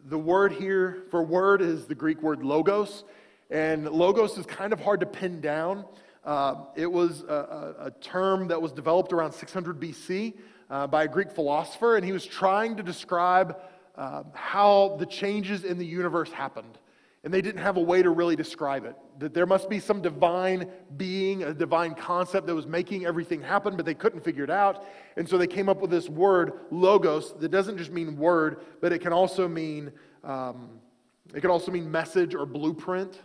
the 0.06 0.18
word 0.18 0.52
here 0.54 1.04
for 1.12 1.24
word 1.24 1.62
is 1.62 1.86
the 1.86 1.96
Greek 1.96 2.22
word 2.22 2.44
logos, 2.44 3.04
and 3.52 3.88
logos 3.90 4.38
is 4.38 4.46
kind 4.46 4.74
of 4.74 4.80
hard 4.80 5.02
to 5.02 5.06
pin 5.06 5.42
down. 5.42 5.86
Uh, 6.24 6.56
it 6.76 6.92
was 6.92 7.24
a, 7.24 7.34
a, 7.34 7.86
a, 7.88 7.92
term 8.00 8.48
that 8.48 8.62
was 8.62 8.72
developed 8.72 9.12
around 9.12 9.32
600 9.32 9.80
BC 9.80 10.36
uh, 10.70 10.88
by 10.88 11.04
a 11.04 11.08
Greek 11.08 11.32
philosopher, 11.32 11.96
and 11.96 12.06
he 12.06 12.12
was 12.12 12.26
trying 12.26 12.78
to 12.78 12.84
describe 12.84 13.58
uh, 13.96 14.24
how 14.34 14.96
the 15.00 15.06
changes 15.06 15.64
in 15.64 15.78
the 15.78 15.86
universe 15.86 16.32
happened 16.32 16.78
and 17.24 17.32
they 17.34 17.42
didn't 17.42 17.62
have 17.62 17.78
a 17.78 17.82
way 17.82 18.02
to 18.02 18.10
really 18.10 18.36
describe 18.36 18.84
it. 18.84 18.96
That 19.20 19.34
there 19.34 19.46
must 19.46 19.70
be 19.70 19.80
some 19.80 20.02
divine 20.02 20.70
being, 20.98 21.44
a 21.44 21.54
divine 21.54 21.94
concept 21.94 22.48
that 22.48 22.56
was 22.56 22.66
making 22.66 23.06
everything 23.06 23.42
happen, 23.42 23.76
but 23.78 23.86
they 23.86 23.94
couldn't 23.94 24.22
figure 24.22 24.44
it 24.44 24.50
out. 24.50 24.86
And 25.18 25.30
so 25.30 25.38
they 25.38 25.48
came 25.48 25.70
up 25.70 25.82
with 25.82 25.92
this 25.92 26.10
word, 26.10 26.54
logos, 26.72 27.34
that 27.40 27.50
doesn't 27.50 27.78
just 27.78 27.92
mean 27.92 28.18
word, 28.18 28.62
but 28.82 28.92
it 28.92 29.00
can 29.00 29.14
also 29.14 29.48
mean 29.48 29.92
um, 30.24 30.82
it 31.34 31.42
can 31.42 31.50
also 31.50 31.72
mean 31.72 31.90
message 31.90 32.36
or 32.36 32.46
blueprint. 32.46 33.22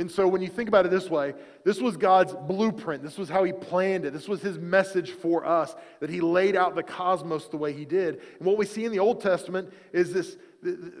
And 0.00 0.10
so 0.10 0.26
when 0.26 0.40
you 0.40 0.48
think 0.48 0.68
about 0.68 0.86
it 0.86 0.90
this 0.90 1.10
way, 1.10 1.34
this 1.62 1.78
was 1.78 1.98
God's 1.98 2.34
blueprint. 2.48 3.02
This 3.02 3.18
was 3.18 3.28
how 3.28 3.44
he 3.44 3.52
planned 3.52 4.06
it. 4.06 4.14
This 4.14 4.28
was 4.28 4.40
his 4.40 4.58
message 4.58 5.10
for 5.10 5.44
us, 5.44 5.76
that 6.00 6.08
he 6.08 6.22
laid 6.22 6.56
out 6.56 6.74
the 6.74 6.82
cosmos 6.82 7.48
the 7.48 7.58
way 7.58 7.74
he 7.74 7.84
did. 7.84 8.20
And 8.38 8.46
what 8.46 8.56
we 8.56 8.64
see 8.64 8.86
in 8.86 8.92
the 8.92 8.98
Old 8.98 9.20
Testament 9.20 9.70
is 9.92 10.12
this 10.12 10.38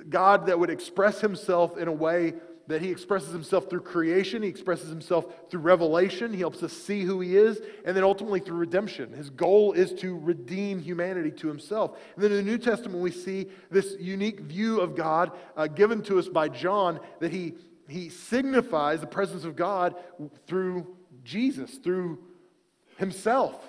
God 0.08 0.46
that 0.46 0.58
would 0.58 0.68
express 0.68 1.20
himself 1.20 1.78
in 1.78 1.88
a 1.88 1.92
way 1.92 2.34
that 2.66 2.82
he 2.82 2.90
expresses 2.90 3.32
himself 3.32 3.68
through 3.68 3.80
creation, 3.80 4.42
he 4.42 4.48
expresses 4.48 4.88
himself 4.88 5.26
through 5.50 5.60
revelation, 5.60 6.32
he 6.32 6.38
helps 6.38 6.62
us 6.62 6.72
see 6.72 7.02
who 7.02 7.20
he 7.20 7.36
is, 7.36 7.60
and 7.84 7.96
then 7.96 8.04
ultimately 8.04 8.38
through 8.38 8.58
redemption. 8.58 9.12
His 9.12 9.28
goal 9.28 9.72
is 9.72 9.92
to 9.94 10.16
redeem 10.16 10.78
humanity 10.78 11.32
to 11.32 11.48
himself. 11.48 11.98
And 12.14 12.22
then 12.22 12.30
in 12.30 12.36
the 12.36 12.50
New 12.50 12.58
Testament, 12.58 13.02
we 13.02 13.10
see 13.10 13.48
this 13.70 13.96
unique 13.98 14.40
view 14.40 14.80
of 14.80 14.94
God 14.94 15.32
uh, 15.56 15.66
given 15.66 16.00
to 16.02 16.18
us 16.18 16.28
by 16.28 16.48
John 16.48 17.00
that 17.18 17.32
he, 17.32 17.54
he 17.90 18.08
signifies 18.08 19.00
the 19.00 19.06
presence 19.06 19.44
of 19.44 19.56
God 19.56 19.94
through 20.46 20.96
Jesus, 21.24 21.76
through 21.78 22.18
himself. 22.96 23.62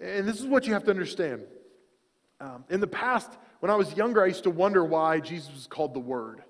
And 0.00 0.26
this 0.26 0.40
is 0.40 0.46
what 0.46 0.66
you 0.66 0.72
have 0.72 0.84
to 0.84 0.90
understand. 0.90 1.44
Um, 2.40 2.64
in 2.70 2.80
the 2.80 2.86
past, 2.86 3.30
when 3.60 3.70
I 3.70 3.76
was 3.76 3.96
younger, 3.96 4.22
I 4.22 4.26
used 4.26 4.44
to 4.44 4.50
wonder 4.50 4.84
why 4.84 5.20
Jesus 5.20 5.52
was 5.52 5.66
called 5.66 5.94
the 5.94 6.00
Word. 6.00 6.42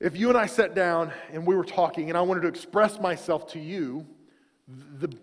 If 0.00 0.16
you 0.16 0.28
and 0.28 0.38
I 0.38 0.46
sat 0.46 0.74
down 0.74 1.12
and 1.32 1.46
we 1.46 1.54
were 1.54 1.64
talking 1.64 2.08
and 2.08 2.18
I 2.18 2.22
wanted 2.22 2.42
to 2.42 2.48
express 2.48 2.98
myself 2.98 3.52
to 3.52 3.58
you, 3.58 4.06
the 4.98 5.14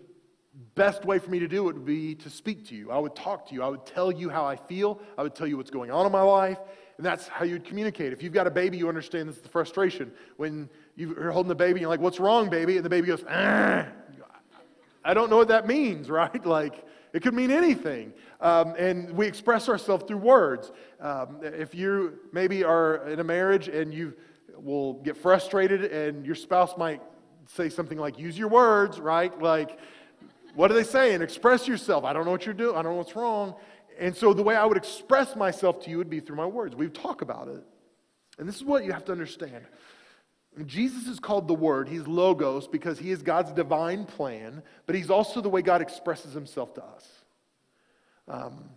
best 0.74 1.04
way 1.04 1.18
for 1.18 1.30
me 1.30 1.38
to 1.40 1.48
do 1.48 1.68
it 1.68 1.74
would 1.74 1.84
be 1.84 2.14
to 2.16 2.30
speak 2.30 2.66
to 2.68 2.74
you. 2.74 2.90
I 2.90 2.98
would 2.98 3.14
talk 3.14 3.48
to 3.48 3.54
you. 3.54 3.62
I 3.62 3.68
would 3.68 3.86
tell 3.86 4.10
you 4.10 4.28
how 4.30 4.44
I 4.44 4.56
feel. 4.56 5.00
I 5.18 5.22
would 5.22 5.34
tell 5.34 5.46
you 5.46 5.56
what's 5.56 5.70
going 5.70 5.90
on 5.90 6.06
in 6.06 6.12
my 6.12 6.22
life. 6.22 6.58
And 6.96 7.04
that's 7.04 7.28
how 7.28 7.44
you'd 7.44 7.64
communicate. 7.64 8.12
If 8.12 8.22
you've 8.22 8.32
got 8.32 8.46
a 8.46 8.50
baby, 8.50 8.76
you 8.76 8.88
understand 8.88 9.28
this 9.28 9.36
is 9.36 9.42
the 9.42 9.48
frustration. 9.48 10.12
When 10.36 10.68
you're 10.96 11.32
holding 11.32 11.48
the 11.48 11.54
baby, 11.54 11.72
and 11.72 11.80
you're 11.80 11.90
like, 11.90 12.00
What's 12.00 12.20
wrong, 12.20 12.48
baby? 12.48 12.76
And 12.76 12.84
the 12.84 12.90
baby 12.90 13.08
goes, 13.08 13.24
ah. 13.28 13.86
I 15.04 15.12
don't 15.12 15.28
know 15.28 15.36
what 15.36 15.48
that 15.48 15.66
means, 15.66 16.08
right? 16.22 16.44
Like, 16.46 16.86
it 17.12 17.22
could 17.22 17.34
mean 17.34 17.50
anything. 17.50 18.12
Um, 18.40 18.74
and 18.76 19.10
we 19.12 19.26
express 19.26 19.68
ourselves 19.68 20.04
through 20.06 20.18
words. 20.18 20.72
Um, 21.00 21.38
if 21.42 21.74
you 21.74 22.18
maybe 22.32 22.64
are 22.64 23.06
in 23.08 23.20
a 23.20 23.24
marriage 23.24 23.68
and 23.68 23.94
you 23.94 24.14
will 24.56 24.94
get 24.94 25.16
frustrated, 25.16 25.84
and 25.84 26.24
your 26.24 26.34
spouse 26.34 26.76
might 26.76 27.02
say 27.46 27.68
something 27.68 27.98
like, 27.98 28.18
use 28.18 28.38
your 28.38 28.48
words, 28.48 28.98
right? 28.98 29.36
Like, 29.40 29.78
what 30.54 30.70
are 30.70 30.74
they 30.74 30.84
saying? 30.84 31.22
Express 31.22 31.68
yourself. 31.68 32.04
I 32.04 32.12
don't 32.12 32.24
know 32.24 32.30
what 32.30 32.46
you're 32.46 32.54
doing. 32.54 32.76
I 32.76 32.82
don't 32.82 32.92
know 32.92 32.98
what's 32.98 33.16
wrong. 33.16 33.54
And 33.98 34.16
so 34.16 34.32
the 34.32 34.42
way 34.42 34.56
I 34.56 34.64
would 34.64 34.76
express 34.76 35.36
myself 35.36 35.84
to 35.84 35.90
you 35.90 35.98
would 35.98 36.10
be 36.10 36.20
through 36.20 36.36
my 36.36 36.46
words. 36.46 36.74
We 36.74 36.88
talk 36.88 37.22
about 37.22 37.48
it. 37.48 37.62
And 38.38 38.48
this 38.48 38.56
is 38.56 38.64
what 38.64 38.84
you 38.84 38.92
have 38.92 39.04
to 39.06 39.12
understand. 39.12 39.64
Jesus 40.66 41.08
is 41.08 41.18
called 41.18 41.48
the 41.48 41.54
Word. 41.54 41.88
He's 41.88 42.06
Logos 42.06 42.68
because 42.68 42.98
he 42.98 43.10
is 43.10 43.22
God's 43.22 43.52
divine 43.52 44.04
plan, 44.04 44.62
but 44.86 44.94
he's 44.94 45.10
also 45.10 45.40
the 45.40 45.48
way 45.48 45.62
God 45.62 45.82
expresses 45.82 46.32
himself 46.32 46.74
to 46.74 46.84
us. 46.84 47.08
Um, 48.28 48.70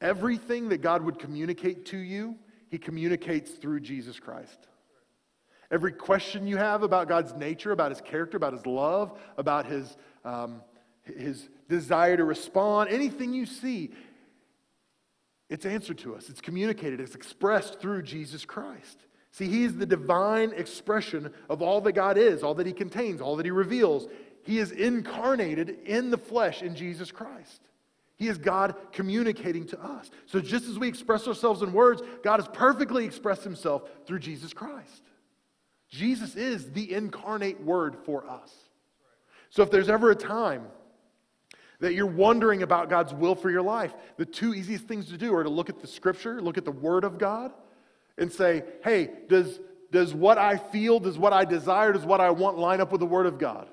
everything 0.00 0.68
that 0.70 0.78
God 0.78 1.02
would 1.04 1.18
communicate 1.18 1.86
to 1.86 1.96
you, 1.96 2.36
he 2.70 2.78
communicates 2.78 3.52
through 3.52 3.80
Jesus 3.80 4.18
Christ. 4.18 4.66
Every 5.70 5.92
question 5.92 6.46
you 6.46 6.56
have 6.56 6.82
about 6.82 7.08
God's 7.08 7.34
nature, 7.34 7.72
about 7.72 7.90
his 7.90 8.00
character, 8.00 8.36
about 8.36 8.54
his 8.54 8.66
love, 8.66 9.18
about 9.36 9.66
his, 9.66 9.96
um, 10.24 10.62
his 11.02 11.48
desire 11.68 12.16
to 12.16 12.24
respond, 12.24 12.90
anything 12.90 13.32
you 13.32 13.46
see, 13.46 13.90
it's 15.48 15.66
answered 15.66 15.98
to 15.98 16.14
us. 16.14 16.28
It's 16.28 16.40
communicated, 16.40 17.00
it's 17.00 17.14
expressed 17.14 17.80
through 17.80 18.02
Jesus 18.02 18.44
Christ. 18.44 18.98
See, 19.32 19.46
He 19.46 19.64
is 19.64 19.76
the 19.76 19.86
divine 19.86 20.52
expression 20.56 21.32
of 21.48 21.62
all 21.62 21.80
that 21.82 21.92
God 21.92 22.18
is, 22.18 22.42
all 22.42 22.54
that 22.54 22.66
He 22.66 22.72
contains, 22.72 23.20
all 23.20 23.36
that 23.36 23.46
He 23.46 23.52
reveals. 23.52 24.08
He 24.42 24.58
is 24.58 24.72
incarnated 24.72 25.78
in 25.84 26.10
the 26.10 26.18
flesh 26.18 26.62
in 26.62 26.74
Jesus 26.74 27.10
Christ. 27.10 27.62
He 28.16 28.28
is 28.28 28.36
God 28.36 28.74
communicating 28.92 29.66
to 29.68 29.80
us. 29.80 30.10
So 30.26 30.40
just 30.40 30.66
as 30.66 30.78
we 30.78 30.88
express 30.88 31.28
ourselves 31.28 31.62
in 31.62 31.72
words, 31.72 32.02
God 32.24 32.40
has 32.40 32.48
perfectly 32.48 33.04
expressed 33.04 33.44
Himself 33.44 33.82
through 34.06 34.18
Jesus 34.18 34.52
Christ. 34.52 35.02
Jesus 35.88 36.34
is 36.34 36.72
the 36.72 36.92
incarnate 36.92 37.62
Word 37.62 37.96
for 38.04 38.28
us. 38.28 38.52
So 39.50 39.62
if 39.62 39.70
there's 39.70 39.88
ever 39.88 40.10
a 40.10 40.16
time 40.16 40.66
that 41.80 41.94
you're 41.94 42.06
wondering 42.06 42.62
about 42.62 42.90
God's 42.90 43.14
will 43.14 43.34
for 43.34 43.50
your 43.50 43.62
life, 43.62 43.94
the 44.16 44.26
two 44.26 44.54
easiest 44.54 44.84
things 44.84 45.06
to 45.06 45.16
do 45.16 45.34
are 45.34 45.44
to 45.44 45.50
look 45.50 45.68
at 45.68 45.80
the 45.80 45.86
Scripture, 45.86 46.40
look 46.40 46.58
at 46.58 46.64
the 46.64 46.72
Word 46.72 47.04
of 47.04 47.18
God, 47.18 47.52
and 48.16 48.32
say, 48.32 48.64
hey, 48.82 49.10
does, 49.28 49.60
does 49.92 50.12
what 50.12 50.38
I 50.38 50.56
feel, 50.56 50.98
does 50.98 51.18
what 51.18 51.32
I 51.32 51.44
desire, 51.44 51.92
does 51.92 52.04
what 52.04 52.20
I 52.20 52.30
want 52.30 52.58
line 52.58 52.80
up 52.80 52.90
with 52.90 53.00
the 53.00 53.06
Word 53.06 53.26
of 53.26 53.38
God? 53.38 53.68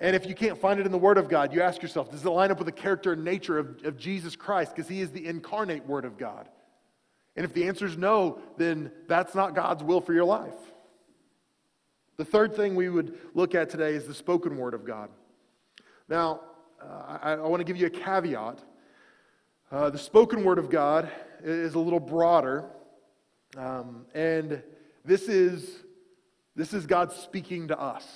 And 0.00 0.14
if 0.14 0.26
you 0.26 0.34
can't 0.34 0.58
find 0.58 0.80
it 0.80 0.86
in 0.86 0.92
the 0.92 0.98
Word 0.98 1.18
of 1.18 1.28
God, 1.28 1.52
you 1.52 1.60
ask 1.60 1.82
yourself, 1.82 2.10
does 2.10 2.24
it 2.24 2.30
line 2.30 2.50
up 2.50 2.58
with 2.58 2.66
the 2.66 2.72
character 2.72 3.12
and 3.12 3.24
nature 3.24 3.58
of, 3.58 3.84
of 3.84 3.98
Jesus 3.98 4.36
Christ? 4.36 4.74
Because 4.74 4.88
He 4.88 5.00
is 5.00 5.10
the 5.10 5.26
incarnate 5.26 5.86
Word 5.86 6.04
of 6.04 6.16
God. 6.16 6.48
And 7.36 7.44
if 7.44 7.52
the 7.52 7.68
answer 7.68 7.84
is 7.84 7.96
no, 7.96 8.40
then 8.56 8.90
that's 9.06 9.34
not 9.34 9.54
God's 9.54 9.84
will 9.84 10.00
for 10.00 10.12
your 10.12 10.24
life. 10.24 10.54
The 12.16 12.24
third 12.24 12.54
thing 12.56 12.74
we 12.74 12.88
would 12.88 13.18
look 13.34 13.54
at 13.54 13.70
today 13.70 13.92
is 13.92 14.06
the 14.06 14.14
spoken 14.14 14.56
Word 14.56 14.74
of 14.74 14.84
God. 14.84 15.10
Now, 16.08 16.40
uh, 16.82 17.18
I, 17.22 17.32
I 17.32 17.46
want 17.46 17.60
to 17.60 17.64
give 17.64 17.76
you 17.76 17.86
a 17.86 17.90
caveat. 17.90 18.60
Uh, 19.70 19.90
the 19.90 19.98
spoken 19.98 20.44
Word 20.44 20.58
of 20.58 20.70
God 20.70 21.10
is 21.42 21.74
a 21.74 21.78
little 21.78 22.00
broader 22.00 22.64
um, 23.56 24.04
and 24.14 24.62
this 25.04 25.22
is, 25.28 25.68
this 26.54 26.74
is 26.74 26.86
God 26.86 27.12
speaking 27.12 27.68
to 27.68 27.80
us. 27.80 28.06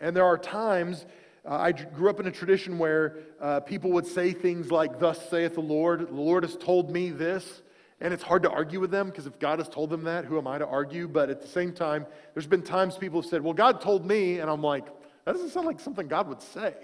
And 0.00 0.14
there 0.14 0.24
are 0.24 0.36
times, 0.36 1.06
uh, 1.48 1.54
I 1.54 1.72
grew 1.72 2.10
up 2.10 2.20
in 2.20 2.26
a 2.26 2.30
tradition 2.30 2.78
where 2.78 3.18
uh, 3.40 3.60
people 3.60 3.92
would 3.92 4.06
say 4.06 4.32
things 4.32 4.70
like, 4.70 4.98
Thus 4.98 5.30
saith 5.30 5.54
the 5.54 5.60
Lord, 5.60 6.08
the 6.08 6.14
Lord 6.14 6.42
has 6.42 6.56
told 6.56 6.90
me 6.90 7.10
this. 7.10 7.62
And 8.00 8.12
it's 8.12 8.22
hard 8.22 8.42
to 8.42 8.50
argue 8.50 8.80
with 8.80 8.90
them 8.90 9.06
because 9.06 9.26
if 9.26 9.38
God 9.38 9.60
has 9.60 9.68
told 9.68 9.88
them 9.88 10.02
that, 10.04 10.24
who 10.24 10.36
am 10.36 10.48
I 10.48 10.58
to 10.58 10.66
argue? 10.66 11.06
But 11.06 11.30
at 11.30 11.40
the 11.40 11.46
same 11.46 11.72
time, 11.72 12.04
there's 12.34 12.48
been 12.48 12.62
times 12.62 12.98
people 12.98 13.22
have 13.22 13.30
said, 13.30 13.42
Well, 13.42 13.54
God 13.54 13.80
told 13.80 14.04
me. 14.04 14.40
And 14.40 14.50
I'm 14.50 14.62
like, 14.62 14.86
That 15.24 15.32
doesn't 15.32 15.50
sound 15.50 15.66
like 15.66 15.78
something 15.78 16.08
God 16.08 16.28
would 16.28 16.42
say. 16.42 16.74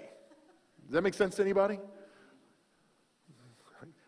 Does 0.89 0.95
that 0.95 1.03
make 1.03 1.13
sense 1.13 1.35
to 1.35 1.43
anybody? 1.43 1.77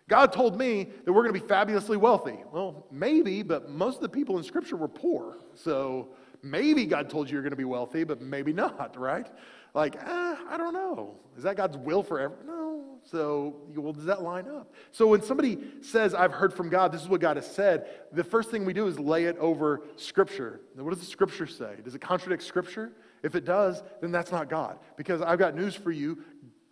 God 0.09 0.33
told 0.33 0.57
me 0.57 0.89
that 1.05 1.13
we're 1.13 1.21
going 1.21 1.33
to 1.35 1.39
be 1.39 1.47
fabulously 1.47 1.95
wealthy. 1.95 2.39
Well, 2.51 2.87
maybe, 2.89 3.43
but 3.43 3.69
most 3.69 3.97
of 3.97 4.01
the 4.01 4.09
people 4.09 4.39
in 4.39 4.43
Scripture 4.43 4.75
were 4.75 4.87
poor. 4.87 5.37
So 5.53 6.09
maybe 6.41 6.87
God 6.87 7.07
told 7.07 7.29
you 7.29 7.35
you're 7.35 7.43
going 7.43 7.51
to 7.51 7.55
be 7.55 7.65
wealthy, 7.65 8.03
but 8.03 8.19
maybe 8.19 8.51
not, 8.63 8.97
right? 8.97 9.27
Like, 9.75 9.95
eh, 9.95 10.35
I 10.49 10.57
don't 10.57 10.73
know. 10.73 11.19
Is 11.37 11.43
that 11.43 11.55
God's 11.55 11.77
will 11.77 12.01
for? 12.01 12.31
No. 12.47 12.97
So, 13.03 13.57
well, 13.75 13.93
does 13.93 14.05
that 14.05 14.23
line 14.23 14.47
up? 14.47 14.73
So, 14.91 15.07
when 15.07 15.21
somebody 15.21 15.59
says, 15.81 16.13
I've 16.13 16.31
heard 16.31 16.53
from 16.53 16.69
God, 16.69 16.91
this 16.91 17.01
is 17.01 17.07
what 17.07 17.21
God 17.21 17.37
has 17.37 17.49
said, 17.49 17.87
the 18.11 18.23
first 18.23 18.51
thing 18.51 18.65
we 18.65 18.73
do 18.73 18.87
is 18.87 18.99
lay 18.99 19.25
it 19.25 19.37
over 19.37 19.83
Scripture. 19.97 20.61
Now, 20.75 20.83
what 20.83 20.91
does 20.91 20.99
the 20.99 21.05
Scripture 21.05 21.47
say? 21.47 21.75
Does 21.83 21.95
it 21.95 22.01
contradict 22.01 22.43
Scripture? 22.43 22.91
If 23.23 23.35
it 23.35 23.45
does, 23.45 23.83
then 24.01 24.11
that's 24.11 24.31
not 24.31 24.49
God. 24.49 24.79
Because 24.97 25.21
I've 25.21 25.39
got 25.39 25.55
news 25.55 25.75
for 25.75 25.91
you 25.91 26.19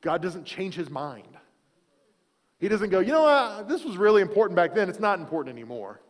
God 0.02 0.22
doesn't 0.22 0.46
change 0.46 0.76
his 0.76 0.90
mind. 0.90 1.38
He 2.60 2.68
doesn't 2.68 2.90
go, 2.90 3.00
you 3.00 3.12
know 3.12 3.24
what, 3.24 3.68
this 3.68 3.84
was 3.84 3.98
really 3.98 4.22
important 4.22 4.56
back 4.56 4.76
then, 4.76 4.90
it's 4.90 5.00
not 5.00 5.20
important 5.20 5.56
anymore. 5.56 6.02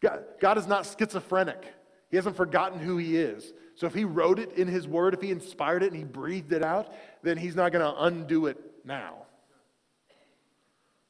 God, 0.00 0.24
God 0.40 0.58
is 0.58 0.66
not 0.66 0.86
schizophrenic. 0.98 1.64
He 2.10 2.16
hasn't 2.16 2.36
forgotten 2.36 2.78
who 2.78 2.96
he 2.96 3.16
is. 3.16 3.52
So 3.74 3.86
if 3.86 3.94
he 3.94 4.04
wrote 4.04 4.38
it 4.38 4.52
in 4.56 4.68
his 4.68 4.86
word, 4.86 5.14
if 5.14 5.20
he 5.20 5.30
inspired 5.30 5.82
it 5.82 5.88
and 5.90 5.96
he 5.96 6.04
breathed 6.04 6.52
it 6.52 6.62
out, 6.62 6.92
then 7.22 7.36
he's 7.36 7.56
not 7.56 7.72
going 7.72 7.84
to 7.84 8.02
undo 8.04 8.46
it 8.46 8.56
now. 8.84 9.24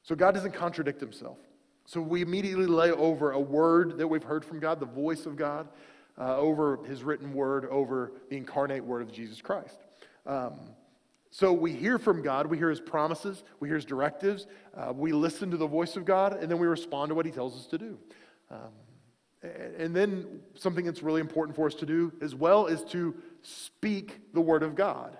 So 0.02 0.14
God 0.14 0.32
doesn't 0.32 0.52
contradict 0.52 1.00
himself. 1.00 1.38
So 1.86 2.00
we 2.00 2.22
immediately 2.22 2.66
lay 2.66 2.90
over 2.90 3.32
a 3.32 3.40
word 3.40 3.98
that 3.98 4.08
we've 4.08 4.22
heard 4.22 4.44
from 4.44 4.60
God, 4.60 4.80
the 4.80 4.86
voice 4.86 5.26
of 5.26 5.36
God, 5.36 5.68
uh, 6.18 6.36
over 6.38 6.78
his 6.84 7.02
written 7.02 7.34
word, 7.34 7.66
over 7.66 8.12
the 8.30 8.36
incarnate 8.36 8.84
word 8.84 9.02
of 9.02 9.12
Jesus 9.12 9.42
Christ. 9.42 9.78
Um, 10.26 10.54
so 11.34 11.52
we 11.52 11.72
hear 11.72 11.98
from 11.98 12.22
God, 12.22 12.46
we 12.46 12.56
hear 12.58 12.70
his 12.70 12.80
promises, 12.80 13.42
we 13.58 13.66
hear 13.66 13.74
his 13.74 13.84
directives, 13.84 14.46
uh, 14.76 14.92
we 14.94 15.10
listen 15.10 15.50
to 15.50 15.56
the 15.56 15.66
voice 15.66 15.96
of 15.96 16.04
God, 16.04 16.40
and 16.40 16.48
then 16.48 16.58
we 16.58 16.68
respond 16.68 17.08
to 17.08 17.16
what 17.16 17.26
he 17.26 17.32
tells 17.32 17.56
us 17.56 17.66
to 17.66 17.76
do. 17.76 17.98
Um, 18.52 18.70
and 19.76 19.96
then 19.96 20.42
something 20.54 20.84
that's 20.84 21.02
really 21.02 21.20
important 21.20 21.56
for 21.56 21.66
us 21.66 21.74
to 21.74 21.86
do 21.86 22.12
as 22.22 22.36
well 22.36 22.66
is 22.66 22.84
to 22.84 23.16
speak 23.42 24.20
the 24.32 24.40
word 24.40 24.62
of 24.62 24.76
God. 24.76 25.18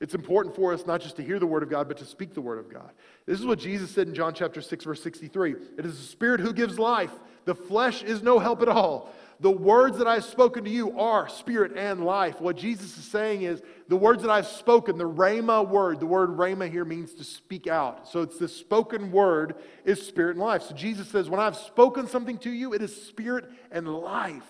It's 0.00 0.14
important 0.14 0.56
for 0.56 0.72
us 0.72 0.86
not 0.86 1.02
just 1.02 1.16
to 1.16 1.22
hear 1.22 1.38
the 1.38 1.46
word 1.46 1.62
of 1.62 1.68
God, 1.68 1.86
but 1.86 1.98
to 1.98 2.06
speak 2.06 2.32
the 2.32 2.40
word 2.40 2.58
of 2.58 2.72
God. 2.72 2.90
This 3.26 3.38
is 3.38 3.44
what 3.44 3.58
Jesus 3.58 3.90
said 3.90 4.08
in 4.08 4.14
John 4.14 4.32
chapter 4.32 4.62
6, 4.62 4.84
verse 4.86 5.02
63. 5.02 5.54
It 5.76 5.84
is 5.84 5.98
the 5.98 6.06
spirit 6.06 6.40
who 6.40 6.54
gives 6.54 6.78
life. 6.78 7.12
The 7.44 7.54
flesh 7.54 8.02
is 8.02 8.22
no 8.22 8.38
help 8.38 8.62
at 8.62 8.68
all. 8.68 9.12
The 9.42 9.50
words 9.50 9.98
that 9.98 10.06
I've 10.06 10.24
spoken 10.24 10.62
to 10.64 10.70
you 10.70 10.98
are 11.00 11.28
spirit 11.28 11.76
and 11.76 12.04
life. 12.04 12.40
What 12.40 12.56
Jesus 12.56 12.96
is 12.96 13.04
saying 13.04 13.42
is 13.42 13.60
the 13.92 13.96
words 13.96 14.22
that 14.22 14.30
I've 14.30 14.46
spoken, 14.46 14.96
the 14.96 15.06
rhema 15.06 15.68
word, 15.68 16.00
the 16.00 16.06
word 16.06 16.30
rhema 16.30 16.70
here 16.70 16.86
means 16.86 17.12
to 17.12 17.24
speak 17.24 17.66
out. 17.66 18.08
So 18.08 18.22
it's 18.22 18.38
the 18.38 18.48
spoken 18.48 19.12
word 19.12 19.56
is 19.84 20.00
spirit 20.00 20.36
and 20.36 20.42
life. 20.42 20.62
So 20.62 20.74
Jesus 20.74 21.08
says, 21.08 21.28
when 21.28 21.40
I've 21.40 21.58
spoken 21.58 22.06
something 22.06 22.38
to 22.38 22.50
you, 22.50 22.72
it 22.72 22.80
is 22.80 23.04
spirit 23.04 23.50
and 23.70 23.86
life. 23.86 24.48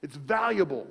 It's 0.00 0.14
valuable. 0.14 0.86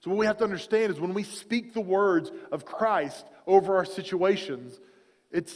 So 0.00 0.08
what 0.08 0.16
we 0.16 0.24
have 0.24 0.38
to 0.38 0.44
understand 0.44 0.90
is 0.90 0.98
when 0.98 1.12
we 1.12 1.24
speak 1.24 1.74
the 1.74 1.82
words 1.82 2.32
of 2.50 2.64
Christ 2.64 3.26
over 3.46 3.76
our 3.76 3.84
situations, 3.84 4.80
it's 5.30 5.54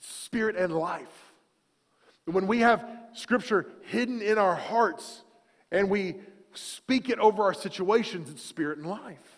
spirit 0.00 0.56
and 0.56 0.74
life. 0.74 1.34
And 2.24 2.34
when 2.34 2.46
we 2.46 2.60
have 2.60 2.88
scripture 3.12 3.66
hidden 3.82 4.22
in 4.22 4.38
our 4.38 4.54
hearts, 4.54 5.24
and 5.70 5.90
we 5.90 6.14
speak 6.54 7.10
it 7.10 7.18
over 7.18 7.42
our 7.42 7.52
situations, 7.52 8.30
it's 8.30 8.42
spirit 8.42 8.78
and 8.78 8.86
life. 8.86 9.33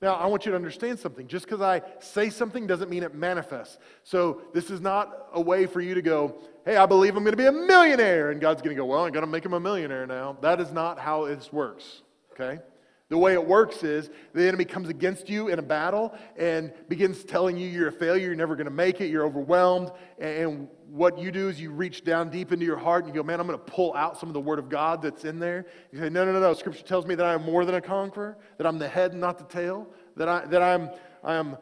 Now, 0.00 0.14
I 0.14 0.26
want 0.26 0.46
you 0.46 0.52
to 0.52 0.56
understand 0.56 0.98
something. 0.98 1.26
Just 1.26 1.44
because 1.44 1.60
I 1.60 1.82
say 1.98 2.30
something 2.30 2.68
doesn't 2.68 2.88
mean 2.88 3.02
it 3.02 3.14
manifests. 3.14 3.78
So, 4.04 4.42
this 4.54 4.70
is 4.70 4.80
not 4.80 5.28
a 5.32 5.40
way 5.40 5.66
for 5.66 5.80
you 5.80 5.94
to 5.94 6.02
go, 6.02 6.36
hey, 6.64 6.76
I 6.76 6.86
believe 6.86 7.16
I'm 7.16 7.24
going 7.24 7.32
to 7.32 7.36
be 7.36 7.46
a 7.46 7.52
millionaire. 7.52 8.30
And 8.30 8.40
God's 8.40 8.62
going 8.62 8.76
to 8.76 8.80
go, 8.80 8.86
well, 8.86 9.04
I'm 9.04 9.12
going 9.12 9.24
to 9.24 9.30
make 9.30 9.44
him 9.44 9.54
a 9.54 9.60
millionaire 9.60 10.06
now. 10.06 10.36
That 10.40 10.60
is 10.60 10.70
not 10.70 11.00
how 11.00 11.26
this 11.26 11.52
works, 11.52 12.02
okay? 12.32 12.60
The 13.08 13.16
way 13.16 13.32
it 13.32 13.46
works 13.46 13.82
is 13.84 14.10
the 14.34 14.46
enemy 14.46 14.66
comes 14.66 14.90
against 14.90 15.30
you 15.30 15.48
in 15.48 15.58
a 15.58 15.62
battle 15.62 16.14
and 16.36 16.72
begins 16.88 17.24
telling 17.24 17.56
you 17.56 17.66
you're 17.66 17.88
a 17.88 17.92
failure, 17.92 18.26
you're 18.26 18.34
never 18.34 18.54
going 18.54 18.66
to 18.66 18.70
make 18.70 19.00
it, 19.00 19.06
you're 19.06 19.24
overwhelmed. 19.24 19.90
And 20.18 20.68
what 20.90 21.18
you 21.18 21.32
do 21.32 21.48
is 21.48 21.58
you 21.58 21.70
reach 21.70 22.04
down 22.04 22.28
deep 22.28 22.52
into 22.52 22.66
your 22.66 22.76
heart 22.76 23.04
and 23.04 23.14
you 23.14 23.18
go, 23.18 23.26
Man, 23.26 23.40
I'm 23.40 23.46
going 23.46 23.58
to 23.58 23.64
pull 23.64 23.94
out 23.94 24.18
some 24.18 24.28
of 24.28 24.34
the 24.34 24.40
word 24.40 24.58
of 24.58 24.68
God 24.68 25.00
that's 25.00 25.24
in 25.24 25.38
there. 25.38 25.64
You 25.90 26.00
say, 26.00 26.10
No, 26.10 26.26
no, 26.26 26.32
no, 26.32 26.40
no. 26.40 26.52
Scripture 26.52 26.84
tells 26.84 27.06
me 27.06 27.14
that 27.14 27.24
I 27.24 27.32
am 27.32 27.44
more 27.44 27.64
than 27.64 27.76
a 27.76 27.80
conqueror, 27.80 28.36
that 28.58 28.66
I'm 28.66 28.78
the 28.78 28.88
head 28.88 29.12
and 29.12 29.20
not 29.22 29.38
the 29.38 29.44
tail, 29.44 29.88
that, 30.16 30.28
I, 30.28 30.44
that 30.46 30.62
I'm, 30.62 30.90
I 31.24 31.36
am 31.36 31.56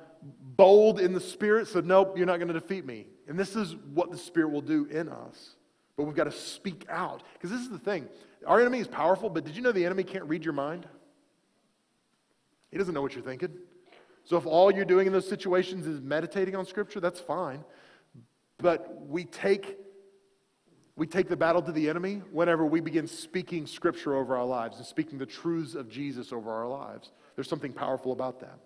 bold 0.57 0.99
in 0.99 1.13
the 1.13 1.21
spirit. 1.21 1.69
So, 1.69 1.81
nope, 1.81 2.17
you're 2.17 2.27
not 2.27 2.39
going 2.39 2.49
to 2.49 2.55
defeat 2.55 2.85
me. 2.85 3.07
And 3.29 3.39
this 3.39 3.55
is 3.55 3.77
what 3.95 4.11
the 4.11 4.19
spirit 4.19 4.51
will 4.51 4.63
do 4.63 4.87
in 4.87 5.09
us. 5.09 5.55
But 5.97 6.05
we've 6.05 6.17
got 6.17 6.25
to 6.25 6.33
speak 6.33 6.87
out. 6.89 7.23
Because 7.35 7.51
this 7.51 7.61
is 7.61 7.71
the 7.71 7.79
thing 7.79 8.09
our 8.47 8.61
enemy 8.61 8.79
is 8.79 8.89
powerful, 8.89 9.29
but 9.29 9.45
did 9.45 9.57
you 9.57 9.63
know 9.63 9.73
the 9.73 9.85
enemy 9.85 10.03
can't 10.05 10.25
read 10.25 10.45
your 10.45 10.53
mind? 10.55 10.87
He 12.77 12.79
doesn't 12.79 12.93
know 12.93 13.01
what 13.01 13.15
you're 13.15 13.25
thinking. 13.25 13.57
So 14.25 14.37
if 14.37 14.45
all 14.45 14.71
you're 14.71 14.85
doing 14.85 15.07
in 15.07 15.13
those 15.15 15.27
situations 15.27 15.87
is 15.87 16.03
meditating 16.03 16.55
on 16.55 16.67
Scripture, 16.67 17.01
that's 17.01 17.19
fine. 17.19 17.65
But 18.59 19.09
we 19.09 19.25
take, 19.25 19.79
we 20.95 21.07
take 21.07 21.31
the 21.31 21.39
battle 21.39 21.63
to 21.63 21.73
the 21.73 21.89
enemy 21.89 22.21
whenever 22.33 22.67
we 22.67 22.81
begin 22.81 23.07
speaking 23.07 23.67
Scripture 23.67 24.15
over 24.15 24.37
our 24.37 24.45
lives 24.45 24.77
and 24.77 24.85
speaking 24.85 25.17
the 25.17 25.25
truths 25.25 25.75
of 25.75 25.89
Jesus 25.89 26.35
over 26.35 26.53
our 26.53 26.69
lives. 26.69 27.13
There's 27.35 27.49
something 27.49 27.73
powerful 27.73 28.13
about 28.13 28.41
that. 28.41 28.59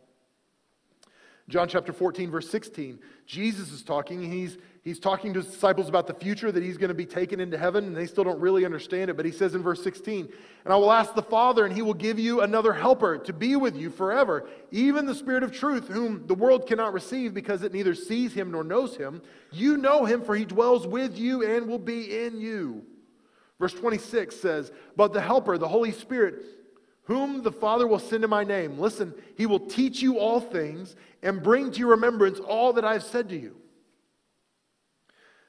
John 1.50 1.66
chapter 1.68 1.92
14, 1.92 2.30
verse 2.30 2.48
16, 2.48 3.00
Jesus 3.26 3.72
is 3.72 3.82
talking. 3.82 4.22
He's, 4.22 4.56
he's 4.84 5.00
talking 5.00 5.34
to 5.34 5.40
his 5.40 5.50
disciples 5.50 5.88
about 5.88 6.06
the 6.06 6.14
future 6.14 6.52
that 6.52 6.62
he's 6.62 6.76
going 6.76 6.90
to 6.90 6.94
be 6.94 7.04
taken 7.04 7.40
into 7.40 7.58
heaven, 7.58 7.86
and 7.86 7.96
they 7.96 8.06
still 8.06 8.22
don't 8.22 8.38
really 8.38 8.64
understand 8.64 9.10
it. 9.10 9.16
But 9.16 9.26
he 9.26 9.32
says 9.32 9.56
in 9.56 9.62
verse 9.62 9.82
16, 9.82 10.28
And 10.64 10.72
I 10.72 10.76
will 10.76 10.92
ask 10.92 11.12
the 11.12 11.22
Father, 11.22 11.66
and 11.66 11.74
he 11.74 11.82
will 11.82 11.92
give 11.92 12.20
you 12.20 12.42
another 12.42 12.72
helper 12.72 13.18
to 13.18 13.32
be 13.32 13.56
with 13.56 13.76
you 13.76 13.90
forever, 13.90 14.48
even 14.70 15.06
the 15.06 15.14
Spirit 15.14 15.42
of 15.42 15.50
truth, 15.50 15.88
whom 15.88 16.24
the 16.28 16.36
world 16.36 16.68
cannot 16.68 16.92
receive 16.92 17.34
because 17.34 17.64
it 17.64 17.72
neither 17.72 17.96
sees 17.96 18.32
him 18.32 18.52
nor 18.52 18.62
knows 18.62 18.96
him. 18.96 19.20
You 19.50 19.76
know 19.76 20.04
him, 20.04 20.22
for 20.22 20.36
he 20.36 20.44
dwells 20.44 20.86
with 20.86 21.18
you 21.18 21.44
and 21.44 21.66
will 21.66 21.80
be 21.80 22.24
in 22.24 22.40
you. 22.40 22.84
Verse 23.58 23.74
26 23.74 24.36
says, 24.36 24.70
But 24.96 25.12
the 25.12 25.20
helper, 25.20 25.58
the 25.58 25.66
Holy 25.66 25.90
Spirit, 25.90 26.44
whom 27.10 27.42
the 27.42 27.50
Father 27.50 27.88
will 27.88 27.98
send 27.98 28.22
in 28.22 28.30
my 28.30 28.44
name. 28.44 28.78
Listen, 28.78 29.12
he 29.36 29.44
will 29.44 29.58
teach 29.58 30.00
you 30.00 30.20
all 30.20 30.40
things 30.40 30.94
and 31.24 31.42
bring 31.42 31.72
to 31.72 31.80
your 31.80 31.88
remembrance 31.88 32.38
all 32.38 32.72
that 32.74 32.84
I've 32.84 33.02
said 33.02 33.28
to 33.30 33.36
you. 33.36 33.56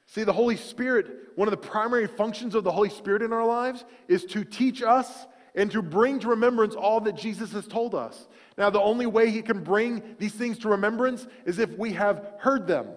See, 0.08 0.24
the 0.24 0.34
Holy 0.34 0.58
Spirit, 0.58 1.06
one 1.36 1.48
of 1.48 1.52
the 1.52 1.58
primary 1.58 2.08
functions 2.08 2.56
of 2.56 2.64
the 2.64 2.72
Holy 2.72 2.90
Spirit 2.90 3.22
in 3.22 3.32
our 3.32 3.46
lives 3.46 3.86
is 4.08 4.26
to 4.26 4.44
teach 4.44 4.82
us 4.82 5.28
and 5.54 5.70
to 5.70 5.84
bring 5.84 6.18
to 6.22 6.30
remembrance 6.30 6.74
all 6.74 7.00
that 7.02 7.16
Jesus 7.16 7.52
has 7.52 7.68
told 7.68 7.94
us. 7.94 8.28
Now, 8.58 8.72
the 8.72 8.82
only 8.82 9.06
way 9.06 9.30
he 9.30 9.44
can 9.44 9.64
bring 9.64 10.16
these 10.18 10.34
things 10.34 10.58
to 10.60 10.70
remembrance 10.70 11.28
is 11.46 11.60
if 11.60 11.78
we 11.78 11.94
have 11.94 12.26
heard 12.40 12.66
them. 12.66 12.88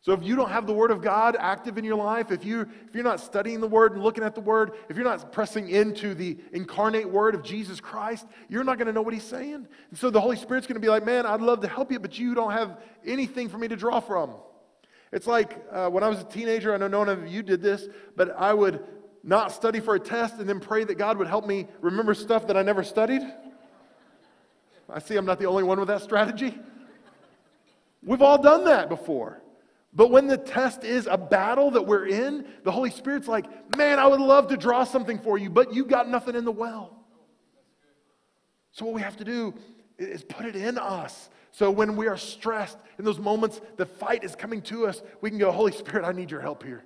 So 0.00 0.12
if 0.12 0.22
you 0.22 0.36
don't 0.36 0.50
have 0.50 0.66
the 0.66 0.72
Word 0.72 0.90
of 0.90 1.02
God 1.02 1.36
active 1.38 1.76
in 1.76 1.84
your 1.84 1.96
life, 1.96 2.30
if, 2.30 2.44
you, 2.44 2.60
if 2.60 2.94
you're 2.94 3.04
not 3.04 3.20
studying 3.20 3.60
the 3.60 3.66
Word 3.66 3.94
and 3.94 4.02
looking 4.02 4.22
at 4.22 4.34
the 4.34 4.40
Word, 4.40 4.72
if 4.88 4.96
you're 4.96 5.04
not 5.04 5.32
pressing 5.32 5.68
into 5.68 6.14
the 6.14 6.38
incarnate 6.52 7.10
Word 7.10 7.34
of 7.34 7.42
Jesus 7.42 7.80
Christ, 7.80 8.26
you're 8.48 8.64
not 8.64 8.78
going 8.78 8.86
to 8.86 8.92
know 8.92 9.02
what 9.02 9.12
He's 9.12 9.24
saying. 9.24 9.66
And 9.90 9.98
so 9.98 10.08
the 10.08 10.20
Holy 10.20 10.36
Spirit's 10.36 10.66
going 10.66 10.76
to 10.76 10.80
be 10.80 10.88
like, 10.88 11.04
man, 11.04 11.26
I'd 11.26 11.40
love 11.40 11.60
to 11.62 11.68
help 11.68 11.90
you, 11.90 11.98
but 11.98 12.18
you 12.18 12.34
don't 12.34 12.52
have 12.52 12.80
anything 13.04 13.48
for 13.48 13.58
me 13.58 13.66
to 13.68 13.76
draw 13.76 13.98
from. 13.98 14.34
It's 15.10 15.26
like 15.26 15.64
uh, 15.72 15.88
when 15.88 16.04
I 16.04 16.08
was 16.08 16.20
a 16.20 16.24
teenager, 16.24 16.72
I 16.72 16.76
know 16.76 16.88
none 16.88 17.08
of 17.08 17.26
you 17.26 17.42
did 17.42 17.60
this, 17.60 17.88
but 18.14 18.36
I 18.38 18.54
would 18.54 18.84
not 19.24 19.52
study 19.52 19.80
for 19.80 19.94
a 19.96 20.00
test 20.00 20.38
and 20.38 20.48
then 20.48 20.60
pray 20.60 20.84
that 20.84 20.96
God 20.96 21.18
would 21.18 21.26
help 21.26 21.46
me 21.46 21.66
remember 21.80 22.14
stuff 22.14 22.46
that 22.46 22.56
I 22.56 22.62
never 22.62 22.84
studied. 22.84 23.22
I 24.88 25.00
see 25.00 25.16
I'm 25.16 25.26
not 25.26 25.38
the 25.38 25.46
only 25.46 25.64
one 25.64 25.78
with 25.78 25.88
that 25.88 26.02
strategy. 26.02 26.56
We've 28.02 28.22
all 28.22 28.40
done 28.40 28.64
that 28.66 28.88
before. 28.88 29.42
But 29.98 30.12
when 30.12 30.28
the 30.28 30.36
test 30.36 30.84
is 30.84 31.08
a 31.10 31.18
battle 31.18 31.72
that 31.72 31.82
we're 31.82 32.06
in, 32.06 32.46
the 32.62 32.70
Holy 32.70 32.92
Spirit's 32.92 33.26
like, 33.26 33.76
man, 33.76 33.98
I 33.98 34.06
would 34.06 34.20
love 34.20 34.46
to 34.46 34.56
draw 34.56 34.84
something 34.84 35.18
for 35.18 35.38
you, 35.38 35.50
but 35.50 35.74
you 35.74 35.84
got 35.84 36.08
nothing 36.08 36.36
in 36.36 36.44
the 36.44 36.52
well. 36.52 36.96
So 38.70 38.84
what 38.84 38.94
we 38.94 39.00
have 39.00 39.16
to 39.16 39.24
do 39.24 39.54
is 39.98 40.22
put 40.22 40.46
it 40.46 40.54
in 40.54 40.78
us. 40.78 41.30
So 41.50 41.72
when 41.72 41.96
we 41.96 42.06
are 42.06 42.16
stressed, 42.16 42.78
in 43.00 43.04
those 43.04 43.18
moments 43.18 43.60
the 43.76 43.86
fight 43.86 44.22
is 44.22 44.36
coming 44.36 44.62
to 44.62 44.86
us, 44.86 45.02
we 45.20 45.30
can 45.30 45.38
go, 45.40 45.50
Holy 45.50 45.72
Spirit, 45.72 46.04
I 46.04 46.12
need 46.12 46.30
your 46.30 46.42
help 46.42 46.62
here. 46.62 46.84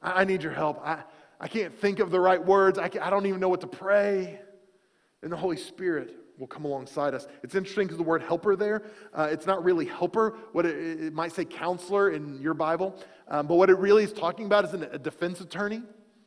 I, 0.00 0.24
need 0.24 0.42
your 0.42 0.52
help. 0.52 0.80
I, 0.82 1.02
I 1.38 1.48
can't 1.48 1.78
think 1.78 1.98
of 1.98 2.10
the 2.10 2.18
right 2.18 2.42
words. 2.42 2.78
I, 2.78 2.84
I 2.84 3.10
don't 3.10 3.26
even 3.26 3.40
know 3.40 3.50
what 3.50 3.60
to 3.60 3.66
pray. 3.66 4.40
And 5.20 5.30
the 5.30 5.36
Holy 5.36 5.58
Spirit 5.58 6.16
will 6.42 6.48
come 6.48 6.64
alongside 6.64 7.14
us. 7.14 7.28
It's 7.44 7.54
interesting 7.54 7.86
because 7.86 7.98
the 7.98 8.02
word 8.02 8.20
helper 8.20 8.56
there, 8.56 8.82
uh, 9.14 9.28
it's 9.30 9.46
not 9.46 9.62
really 9.62 9.84
helper. 9.84 10.36
What 10.50 10.66
it, 10.66 11.00
it, 11.00 11.14
might 11.14 11.30
say 11.30 11.44
counselor 11.44 12.10
in 12.10 12.40
your 12.42 12.52
Bible, 12.52 13.00
um, 13.28 13.46
but 13.46 13.54
what 13.54 13.70
it 13.70 13.78
really 13.78 14.02
is 14.02 14.12
talking 14.12 14.46
about 14.46 14.64
is 14.64 14.72
an, 14.72 14.82
a 14.90 14.98
defense 14.98 15.40
attorney, 15.40 15.82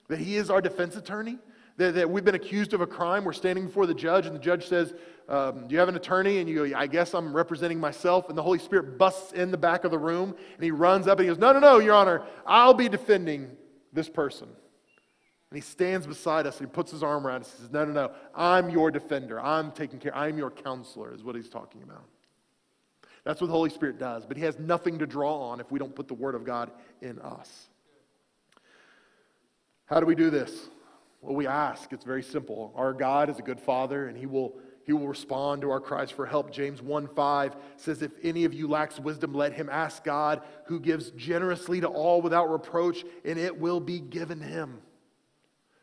that 0.08 0.18
he 0.18 0.38
is 0.38 0.50
our 0.50 0.62
defense 0.62 0.96
attorney, 0.96 1.38
That, 1.76 1.96
that 1.96 2.10
we've 2.10 2.24
been 2.24 2.36
accused 2.36 2.74
of 2.74 2.80
a 2.80 2.88
crime. 2.88 3.26
We're 3.26 3.34
standing 3.34 3.66
before 3.66 3.88
the 3.88 3.94
judge, 3.94 4.26
and 4.26 4.34
the 4.34 4.40
judge 4.40 4.68
says, 4.68 4.94
um, 5.28 5.68
Do 5.68 5.74
you 5.74 5.80
have 5.80 5.90
an 5.90 5.98
attorney? 5.98 6.38
And 6.38 6.48
you 6.48 6.66
go, 6.70 6.78
I 6.78 6.88
guess 6.88 7.14
I'm 7.14 7.36
representing 7.36 7.82
myself. 7.82 8.30
And 8.30 8.38
the 8.38 8.44
Holy 8.44 8.60
Spirit 8.60 8.98
busts 8.98 9.34
in 9.34 9.52
the 9.52 9.58
back 9.58 9.84
of 9.84 9.92
the 9.92 10.00
room, 10.00 10.34
and 10.56 10.64
he 10.64 10.72
runs 10.72 11.08
up 11.08 11.20
and 11.20 11.28
he 11.28 11.28
goes, 11.28 11.40
No, 11.42 11.52
no, 11.52 11.60
no, 11.60 11.80
Your 11.80 11.96
Honor, 11.96 12.24
I'll 12.48 12.74
be 12.74 12.88
defending 12.88 13.52
this 13.92 14.08
person. 14.08 14.48
And 15.56 15.64
he 15.64 15.70
stands 15.70 16.06
beside 16.06 16.46
us 16.48 16.60
and 16.60 16.68
he 16.68 16.74
puts 16.74 16.92
his 16.92 17.02
arm 17.02 17.26
around 17.26 17.44
us 17.44 17.52
and 17.52 17.62
says, 17.62 17.72
No, 17.72 17.86
no, 17.86 17.94
no, 17.94 18.12
I'm 18.36 18.70
your 18.70 18.92
defender. 18.92 19.40
I'm 19.40 19.72
taking 19.72 20.00
care, 20.00 20.14
I'm 20.14 20.38
your 20.38 20.52
counselor, 20.52 21.14
is 21.14 21.24
what 21.24 21.34
he's 21.34 21.48
talking 21.48 21.82
about. 21.82 22.04
That's 23.24 23.40
what 23.40 23.48
the 23.48 23.54
Holy 23.54 23.70
Spirit 23.70 23.98
does, 23.98 24.26
but 24.26 24.36
he 24.36 24.44
has 24.44 24.60
nothing 24.60 25.00
to 25.00 25.08
draw 25.08 25.34
on 25.34 25.62
if 25.62 25.72
we 25.72 25.80
don't 25.80 25.96
put 25.96 26.10
the 26.10 26.14
Word 26.14 26.36
of 26.36 26.44
God 26.44 26.72
in 27.02 27.20
us. 27.20 27.70
How 29.86 30.02
do 30.02 30.06
we 30.06 30.14
do 30.14 30.30
this? 30.30 30.68
Well, 31.22 31.36
we 31.36 31.48
ask. 31.48 31.94
It's 31.94 32.04
very 32.04 32.22
simple. 32.22 32.74
Our 32.76 32.92
God 32.92 33.30
is 33.30 33.40
a 33.40 33.42
good 33.42 33.62
Father, 33.62 34.10
and 34.10 34.18
He 34.18 34.26
will, 34.26 34.58
he 34.84 34.92
will 34.92 35.08
respond 35.08 35.62
to 35.62 35.72
our 35.72 35.80
cries 35.80 36.12
for 36.12 36.26
help. 36.26 36.52
James 36.52 36.82
1 36.82 37.08
5 37.16 37.56
says, 37.78 38.02
If 38.02 38.12
any 38.24 38.44
of 38.44 38.54
you 38.54 38.68
lacks 38.68 39.00
wisdom, 39.00 39.34
let 39.34 39.54
him 39.54 39.70
ask 39.72 40.04
God, 40.04 40.42
who 40.66 40.82
gives 40.82 41.12
generously 41.12 41.80
to 41.80 41.88
all 41.88 42.22
without 42.22 42.52
reproach, 42.52 43.06
and 43.24 43.40
it 43.40 43.58
will 43.58 43.80
be 43.80 44.02
given 44.02 44.42
him. 44.42 44.82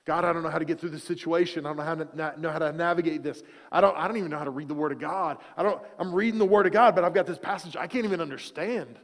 God, 0.05 0.25
I 0.25 0.33
don't 0.33 0.43
know 0.43 0.51
how 0.51 0.59
to 0.59 0.65
get 0.65 0.81
through 0.81 0.91
this 0.91 1.05
situation. 1.05 1.65
I 1.65 1.71
don't 1.71 1.77
know 1.77 1.85
how 1.85 1.95
to, 1.95 2.41
know 2.41 2.51
how 2.51 2.59
to 2.59 2.73
navigate 2.73 3.23
this. 3.23 3.43
I 3.71 3.81
don't, 3.81 3.97
I 3.97 4.09
don't 4.09 4.17
even 4.17 4.31
know 4.31 4.39
how 4.39 4.45
to 4.45 4.51
read 4.51 4.67
the 4.67 4.75
Word 4.75 4.91
of 4.91 4.99
God. 4.99 5.39
I 5.57 5.63
don't, 5.63 5.81
I'm 5.99 6.13
reading 6.13 6.39
the 6.39 6.45
Word 6.45 6.67
of 6.67 6.73
God, 6.73 6.95
but 6.97 7.05
I've 7.05 7.15
got 7.15 7.27
this 7.27 7.39
passage 7.39 7.77
I 7.77 7.87
can't 7.87 8.05
even 8.05 8.21
understand. 8.21 8.99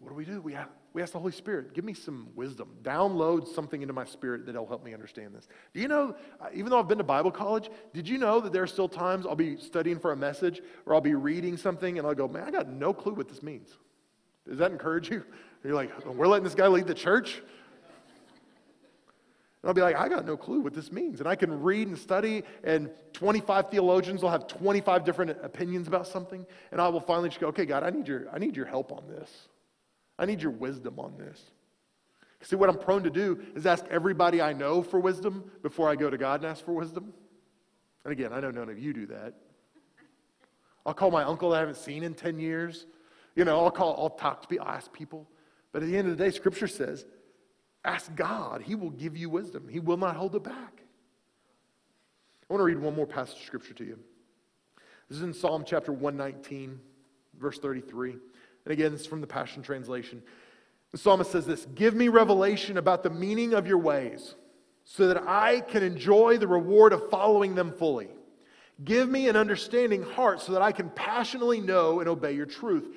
What 0.00 0.08
do 0.08 0.14
we 0.14 0.24
do? 0.24 0.40
We, 0.40 0.54
have, 0.54 0.68
we 0.94 1.02
ask 1.02 1.12
the 1.12 1.20
Holy 1.20 1.30
Spirit, 1.30 1.74
give 1.74 1.84
me 1.84 1.94
some 1.94 2.30
wisdom. 2.34 2.70
Download 2.82 3.46
something 3.46 3.82
into 3.82 3.94
my 3.94 4.04
spirit 4.04 4.46
that'll 4.46 4.66
help 4.66 4.84
me 4.84 4.94
understand 4.94 5.32
this. 5.34 5.46
Do 5.74 5.80
you 5.80 5.86
know, 5.86 6.16
uh, 6.40 6.46
even 6.52 6.70
though 6.70 6.80
I've 6.80 6.88
been 6.88 6.98
to 6.98 7.04
Bible 7.04 7.30
college, 7.30 7.70
did 7.92 8.08
you 8.08 8.18
know 8.18 8.40
that 8.40 8.52
there 8.52 8.64
are 8.64 8.66
still 8.66 8.88
times 8.88 9.26
I'll 9.26 9.36
be 9.36 9.58
studying 9.58 10.00
for 10.00 10.10
a 10.10 10.16
message 10.16 10.60
or 10.86 10.94
I'll 10.94 11.00
be 11.00 11.14
reading 11.14 11.56
something 11.56 11.98
and 11.98 12.06
I'll 12.06 12.14
go, 12.14 12.26
man, 12.26 12.44
I 12.44 12.50
got 12.50 12.68
no 12.68 12.92
clue 12.92 13.12
what 13.12 13.28
this 13.28 13.42
means. 13.42 13.68
Does 14.48 14.58
that 14.58 14.72
encourage 14.72 15.10
you? 15.10 15.24
You're 15.62 15.74
like, 15.74 16.04
we're 16.06 16.26
letting 16.26 16.44
this 16.44 16.54
guy 16.54 16.66
lead 16.66 16.86
the 16.86 16.94
church? 16.94 17.42
And 19.62 19.68
I'll 19.68 19.74
be 19.74 19.82
like, 19.82 19.96
I 19.96 20.08
got 20.08 20.24
no 20.24 20.36
clue 20.36 20.60
what 20.60 20.72
this 20.72 20.90
means. 20.90 21.20
And 21.20 21.28
I 21.28 21.34
can 21.34 21.60
read 21.60 21.88
and 21.88 21.98
study, 21.98 22.44
and 22.64 22.90
25 23.12 23.70
theologians 23.70 24.22
will 24.22 24.30
have 24.30 24.46
25 24.46 25.04
different 25.04 25.30
opinions 25.42 25.86
about 25.86 26.06
something. 26.06 26.46
And 26.72 26.80
I 26.80 26.88
will 26.88 27.00
finally 27.00 27.28
just 27.28 27.40
go, 27.40 27.48
okay, 27.48 27.66
God, 27.66 27.82
I 27.82 27.90
need 27.90 28.08
your, 28.08 28.26
I 28.32 28.38
need 28.38 28.56
your 28.56 28.66
help 28.66 28.90
on 28.90 29.06
this. 29.06 29.48
I 30.18 30.24
need 30.24 30.40
your 30.40 30.52
wisdom 30.52 30.98
on 30.98 31.16
this. 31.18 31.42
See, 32.42 32.56
what 32.56 32.70
I'm 32.70 32.78
prone 32.78 33.02
to 33.02 33.10
do 33.10 33.38
is 33.54 33.66
ask 33.66 33.84
everybody 33.90 34.40
I 34.40 34.54
know 34.54 34.82
for 34.82 34.98
wisdom 34.98 35.50
before 35.62 35.90
I 35.90 35.96
go 35.96 36.08
to 36.08 36.16
God 36.16 36.40
and 36.40 36.50
ask 36.50 36.64
for 36.64 36.72
wisdom. 36.72 37.12
And 38.04 38.12
again, 38.12 38.32
I 38.32 38.40
know 38.40 38.50
none 38.50 38.70
of 38.70 38.78
you 38.78 38.94
do 38.94 39.06
that. 39.06 39.34
I'll 40.86 40.94
call 40.94 41.10
my 41.10 41.22
uncle 41.22 41.52
I 41.52 41.58
haven't 41.58 41.76
seen 41.76 42.02
in 42.02 42.14
10 42.14 42.38
years. 42.38 42.86
You 43.36 43.44
know, 43.44 43.62
I'll 43.62 43.70
call, 43.70 43.94
I'll 43.98 44.10
talk 44.10 44.40
to 44.42 44.48
people, 44.48 44.66
I'll 44.66 44.74
ask 44.74 44.90
people. 44.90 45.28
But 45.72 45.82
at 45.82 45.88
the 45.90 45.96
end 45.98 46.10
of 46.10 46.16
the 46.16 46.24
day, 46.24 46.30
Scripture 46.30 46.66
says 46.66 47.04
Ask 47.84 48.14
God, 48.14 48.62
He 48.62 48.74
will 48.74 48.90
give 48.90 49.16
you 49.16 49.30
wisdom, 49.30 49.68
He 49.68 49.80
will 49.80 49.96
not 49.96 50.16
hold 50.16 50.34
it 50.34 50.44
back. 50.44 50.82
I 52.48 52.52
want 52.52 52.60
to 52.60 52.64
read 52.64 52.78
one 52.78 52.96
more 52.96 53.06
passage 53.06 53.36
of 53.36 53.44
Scripture 53.44 53.74
to 53.74 53.84
you. 53.84 53.98
This 55.08 55.18
is 55.18 55.22
in 55.22 55.32
Psalm 55.32 55.64
chapter 55.64 55.92
119, 55.92 56.80
verse 57.38 57.58
33. 57.58 58.10
And 58.12 58.72
again, 58.72 58.92
it's 58.92 59.06
from 59.06 59.20
the 59.20 59.26
Passion 59.26 59.62
Translation. 59.62 60.22
The 60.92 60.98
psalmist 60.98 61.30
says 61.30 61.46
this 61.46 61.66
Give 61.74 61.94
me 61.94 62.08
revelation 62.08 62.76
about 62.76 63.02
the 63.02 63.10
meaning 63.10 63.54
of 63.54 63.66
your 63.66 63.78
ways, 63.78 64.34
so 64.84 65.06
that 65.08 65.22
I 65.26 65.60
can 65.60 65.82
enjoy 65.82 66.38
the 66.38 66.48
reward 66.48 66.92
of 66.92 67.08
following 67.08 67.54
them 67.54 67.72
fully. 67.72 68.08
Give 68.84 69.08
me 69.08 69.28
an 69.28 69.36
understanding 69.36 70.02
heart 70.02 70.40
so 70.40 70.52
that 70.52 70.62
I 70.62 70.72
can 70.72 70.90
passionately 70.90 71.60
know 71.60 72.00
and 72.00 72.08
obey 72.08 72.32
your 72.32 72.46
truth. 72.46 72.88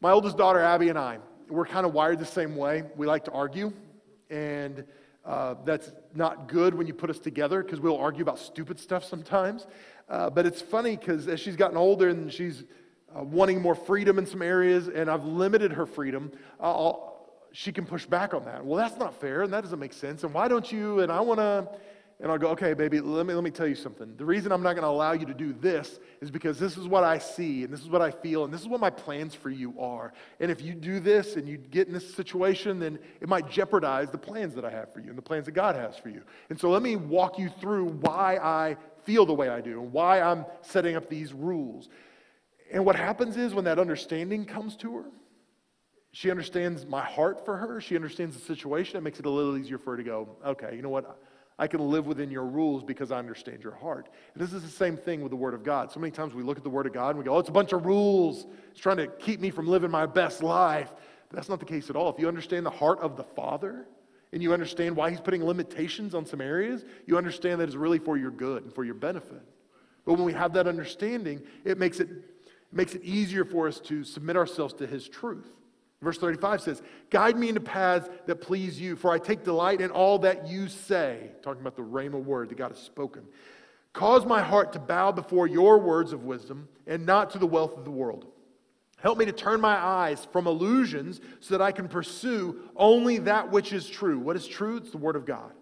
My 0.00 0.10
oldest 0.10 0.36
daughter, 0.36 0.60
Abby, 0.60 0.88
and 0.88 0.98
I, 0.98 1.18
we're 1.48 1.66
kind 1.66 1.86
of 1.86 1.92
wired 1.92 2.18
the 2.18 2.26
same 2.26 2.56
way. 2.56 2.84
We 2.96 3.06
like 3.06 3.24
to 3.26 3.32
argue 3.32 3.72
and 4.30 4.84
uh, 5.24 5.54
that's 5.64 5.90
not 6.14 6.48
good 6.48 6.74
when 6.74 6.86
you 6.86 6.94
put 6.94 7.10
us 7.10 7.18
together 7.18 7.62
because 7.62 7.80
we'll 7.80 7.96
argue 7.96 8.22
about 8.22 8.38
stupid 8.38 8.78
stuff 8.78 9.04
sometimes. 9.04 9.66
Uh, 10.08 10.30
but 10.30 10.46
it's 10.46 10.62
funny 10.62 10.96
because 10.96 11.26
as 11.26 11.40
she's 11.40 11.56
gotten 11.56 11.76
older 11.76 12.08
and 12.08 12.32
she's 12.32 12.64
uh, 13.16 13.22
wanting 13.22 13.60
more 13.60 13.74
freedom 13.74 14.18
in 14.18 14.26
some 14.26 14.42
areas, 14.42 14.88
and 14.88 15.10
I've 15.10 15.24
limited 15.24 15.72
her 15.72 15.86
freedom, 15.86 16.30
she 17.52 17.72
can 17.72 17.86
push 17.86 18.06
back 18.06 18.34
on 18.34 18.44
that. 18.44 18.64
Well, 18.64 18.76
that's 18.76 18.98
not 18.98 19.18
fair, 19.20 19.42
and 19.42 19.52
that 19.52 19.62
doesn't 19.62 19.78
make 19.78 19.94
sense. 19.94 20.22
And 20.24 20.34
why 20.34 20.46
don't 20.46 20.70
you? 20.70 21.00
And 21.00 21.10
I 21.10 21.20
want 21.20 21.40
to. 21.40 21.68
And 22.18 22.32
I'll 22.32 22.38
go, 22.38 22.48
okay, 22.48 22.72
baby, 22.72 22.98
let 23.00 23.26
me, 23.26 23.34
let 23.34 23.44
me 23.44 23.50
tell 23.50 23.66
you 23.66 23.74
something. 23.74 24.16
The 24.16 24.24
reason 24.24 24.50
I'm 24.50 24.62
not 24.62 24.72
going 24.72 24.84
to 24.84 24.88
allow 24.88 25.12
you 25.12 25.26
to 25.26 25.34
do 25.34 25.52
this 25.52 26.00
is 26.22 26.30
because 26.30 26.58
this 26.58 26.78
is 26.78 26.88
what 26.88 27.04
I 27.04 27.18
see, 27.18 27.62
and 27.62 27.70
this 27.70 27.82
is 27.82 27.90
what 27.90 28.00
I 28.00 28.10
feel, 28.10 28.44
and 28.44 28.54
this 28.54 28.62
is 28.62 28.68
what 28.68 28.80
my 28.80 28.88
plans 28.88 29.34
for 29.34 29.50
you 29.50 29.74
are. 29.78 30.14
And 30.40 30.50
if 30.50 30.62
you 30.62 30.72
do 30.72 30.98
this 30.98 31.36
and 31.36 31.46
you 31.46 31.58
get 31.58 31.88
in 31.88 31.92
this 31.92 32.14
situation, 32.14 32.78
then 32.78 32.98
it 33.20 33.28
might 33.28 33.50
jeopardize 33.50 34.10
the 34.10 34.18
plans 34.18 34.54
that 34.54 34.64
I 34.64 34.70
have 34.70 34.94
for 34.94 35.00
you 35.00 35.10
and 35.10 35.18
the 35.18 35.22
plans 35.22 35.44
that 35.44 35.52
God 35.52 35.76
has 35.76 35.98
for 35.98 36.08
you. 36.08 36.22
And 36.48 36.58
so 36.58 36.70
let 36.70 36.80
me 36.80 36.96
walk 36.96 37.38
you 37.38 37.50
through 37.60 37.88
why 38.00 38.38
I 38.38 38.78
feel 39.04 39.26
the 39.26 39.34
way 39.34 39.50
I 39.50 39.60
do 39.60 39.82
and 39.82 39.92
why 39.92 40.22
I'm 40.22 40.46
setting 40.62 40.96
up 40.96 41.10
these 41.10 41.34
rules. 41.34 41.90
And 42.72 42.86
what 42.86 42.96
happens 42.96 43.36
is 43.36 43.52
when 43.52 43.66
that 43.66 43.78
understanding 43.78 44.46
comes 44.46 44.74
to 44.76 44.96
her, 44.96 45.04
she 46.12 46.30
understands 46.30 46.86
my 46.86 47.04
heart 47.04 47.44
for 47.44 47.58
her. 47.58 47.78
She 47.78 47.94
understands 47.94 48.34
the 48.34 48.42
situation. 48.42 48.96
It 48.96 49.02
makes 49.02 49.18
it 49.18 49.26
a 49.26 49.30
little 49.30 49.58
easier 49.58 49.76
for 49.76 49.90
her 49.90 49.96
to 49.98 50.02
go, 50.02 50.30
okay, 50.46 50.74
you 50.74 50.80
know 50.80 50.88
what? 50.88 51.20
I 51.58 51.66
can 51.66 51.80
live 51.80 52.06
within 52.06 52.30
your 52.30 52.44
rules 52.44 52.84
because 52.84 53.10
I 53.10 53.18
understand 53.18 53.62
your 53.62 53.74
heart. 53.74 54.10
And 54.34 54.42
this 54.42 54.52
is 54.52 54.62
the 54.62 54.68
same 54.68 54.96
thing 54.96 55.22
with 55.22 55.30
the 55.30 55.36
Word 55.36 55.54
of 55.54 55.64
God. 55.64 55.90
So 55.90 56.00
many 56.00 56.10
times 56.10 56.34
we 56.34 56.42
look 56.42 56.58
at 56.58 56.64
the 56.64 56.70
Word 56.70 56.86
of 56.86 56.92
God 56.92 57.10
and 57.10 57.18
we 57.18 57.24
go, 57.24 57.34
oh, 57.34 57.38
it's 57.38 57.48
a 57.48 57.52
bunch 57.52 57.72
of 57.72 57.86
rules. 57.86 58.46
It's 58.70 58.80
trying 58.80 58.98
to 58.98 59.06
keep 59.06 59.40
me 59.40 59.50
from 59.50 59.66
living 59.66 59.90
my 59.90 60.04
best 60.04 60.42
life. 60.42 60.92
But 61.28 61.36
that's 61.36 61.48
not 61.48 61.58
the 61.58 61.66
case 61.66 61.88
at 61.88 61.96
all. 61.96 62.10
If 62.10 62.18
you 62.18 62.28
understand 62.28 62.66
the 62.66 62.70
heart 62.70 63.00
of 63.00 63.16
the 63.16 63.24
Father 63.24 63.86
and 64.32 64.42
you 64.42 64.52
understand 64.52 64.96
why 64.96 65.08
He's 65.10 65.20
putting 65.20 65.44
limitations 65.44 66.14
on 66.14 66.26
some 66.26 66.42
areas, 66.42 66.84
you 67.06 67.16
understand 67.16 67.60
that 67.60 67.64
it's 67.64 67.74
really 67.74 67.98
for 67.98 68.18
your 68.18 68.30
good 68.30 68.64
and 68.64 68.74
for 68.74 68.84
your 68.84 68.94
benefit. 68.94 69.42
But 70.04 70.14
when 70.14 70.24
we 70.24 70.34
have 70.34 70.52
that 70.52 70.66
understanding, 70.66 71.40
it 71.64 71.78
makes 71.78 72.00
it, 72.00 72.10
it 72.10 72.72
makes 72.72 72.94
it 72.94 73.02
easier 73.02 73.46
for 73.46 73.66
us 73.66 73.80
to 73.80 74.04
submit 74.04 74.36
ourselves 74.36 74.74
to 74.74 74.86
His 74.86 75.08
truth. 75.08 75.55
Verse 76.02 76.18
35 76.18 76.60
says, 76.60 76.82
Guide 77.10 77.38
me 77.38 77.48
into 77.48 77.60
paths 77.60 78.08
that 78.26 78.36
please 78.36 78.80
you, 78.80 78.96
for 78.96 79.10
I 79.10 79.18
take 79.18 79.44
delight 79.44 79.80
in 79.80 79.90
all 79.90 80.18
that 80.20 80.46
you 80.46 80.68
say. 80.68 81.30
Talking 81.42 81.62
about 81.62 81.76
the 81.76 81.82
rhema 81.82 82.22
word 82.22 82.50
that 82.50 82.58
God 82.58 82.70
has 82.70 82.78
spoken. 82.78 83.22
Cause 83.92 84.26
my 84.26 84.42
heart 84.42 84.74
to 84.74 84.78
bow 84.78 85.10
before 85.10 85.46
your 85.46 85.78
words 85.78 86.12
of 86.12 86.24
wisdom 86.24 86.68
and 86.86 87.06
not 87.06 87.30
to 87.30 87.38
the 87.38 87.46
wealth 87.46 87.78
of 87.78 87.84
the 87.84 87.90
world. 87.90 88.26
Help 88.98 89.18
me 89.18 89.24
to 89.24 89.32
turn 89.32 89.60
my 89.60 89.76
eyes 89.76 90.26
from 90.32 90.46
illusions 90.46 91.20
so 91.40 91.56
that 91.56 91.64
I 91.64 91.72
can 91.72 91.88
pursue 91.88 92.60
only 92.76 93.18
that 93.18 93.50
which 93.50 93.72
is 93.72 93.88
true. 93.88 94.18
What 94.18 94.36
is 94.36 94.46
true? 94.46 94.76
It's 94.76 94.90
the 94.90 94.98
Word 94.98 95.16
of 95.16 95.24
God. 95.24 95.52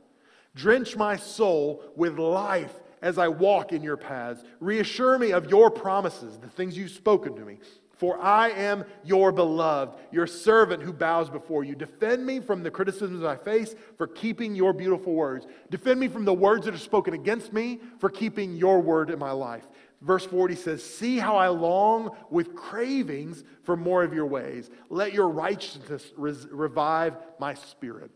Drench 0.54 0.96
my 0.96 1.16
soul 1.16 1.82
with 1.96 2.18
life 2.18 2.72
as 3.02 3.18
I 3.18 3.28
walk 3.28 3.72
in 3.72 3.82
your 3.82 3.96
paths. 3.96 4.42
Reassure 4.60 5.18
me 5.18 5.32
of 5.32 5.50
your 5.50 5.70
promises, 5.70 6.38
the 6.38 6.48
things 6.48 6.76
you've 6.76 6.90
spoken 6.90 7.34
to 7.36 7.44
me. 7.44 7.58
For 7.96 8.20
I 8.20 8.50
am 8.50 8.84
your 9.04 9.30
beloved, 9.30 9.94
your 10.10 10.26
servant 10.26 10.82
who 10.82 10.92
bows 10.92 11.30
before 11.30 11.62
you. 11.62 11.74
Defend 11.74 12.26
me 12.26 12.40
from 12.40 12.62
the 12.62 12.70
criticisms 12.70 13.22
I 13.22 13.36
face 13.36 13.74
for 13.96 14.06
keeping 14.06 14.54
your 14.54 14.72
beautiful 14.72 15.14
words. 15.14 15.46
Defend 15.70 16.00
me 16.00 16.08
from 16.08 16.24
the 16.24 16.34
words 16.34 16.64
that 16.64 16.74
are 16.74 16.78
spoken 16.78 17.14
against 17.14 17.52
me 17.52 17.80
for 17.98 18.10
keeping 18.10 18.56
your 18.56 18.80
word 18.80 19.10
in 19.10 19.18
my 19.18 19.30
life. 19.30 19.68
Verse 20.00 20.26
40 20.26 20.56
says, 20.56 20.82
See 20.82 21.18
how 21.18 21.36
I 21.36 21.48
long 21.48 22.10
with 22.30 22.54
cravings 22.54 23.44
for 23.62 23.76
more 23.76 24.02
of 24.02 24.12
your 24.12 24.26
ways. 24.26 24.70
Let 24.90 25.12
your 25.12 25.28
righteousness 25.28 26.12
revive 26.16 27.16
my 27.38 27.54
spirit. 27.54 28.10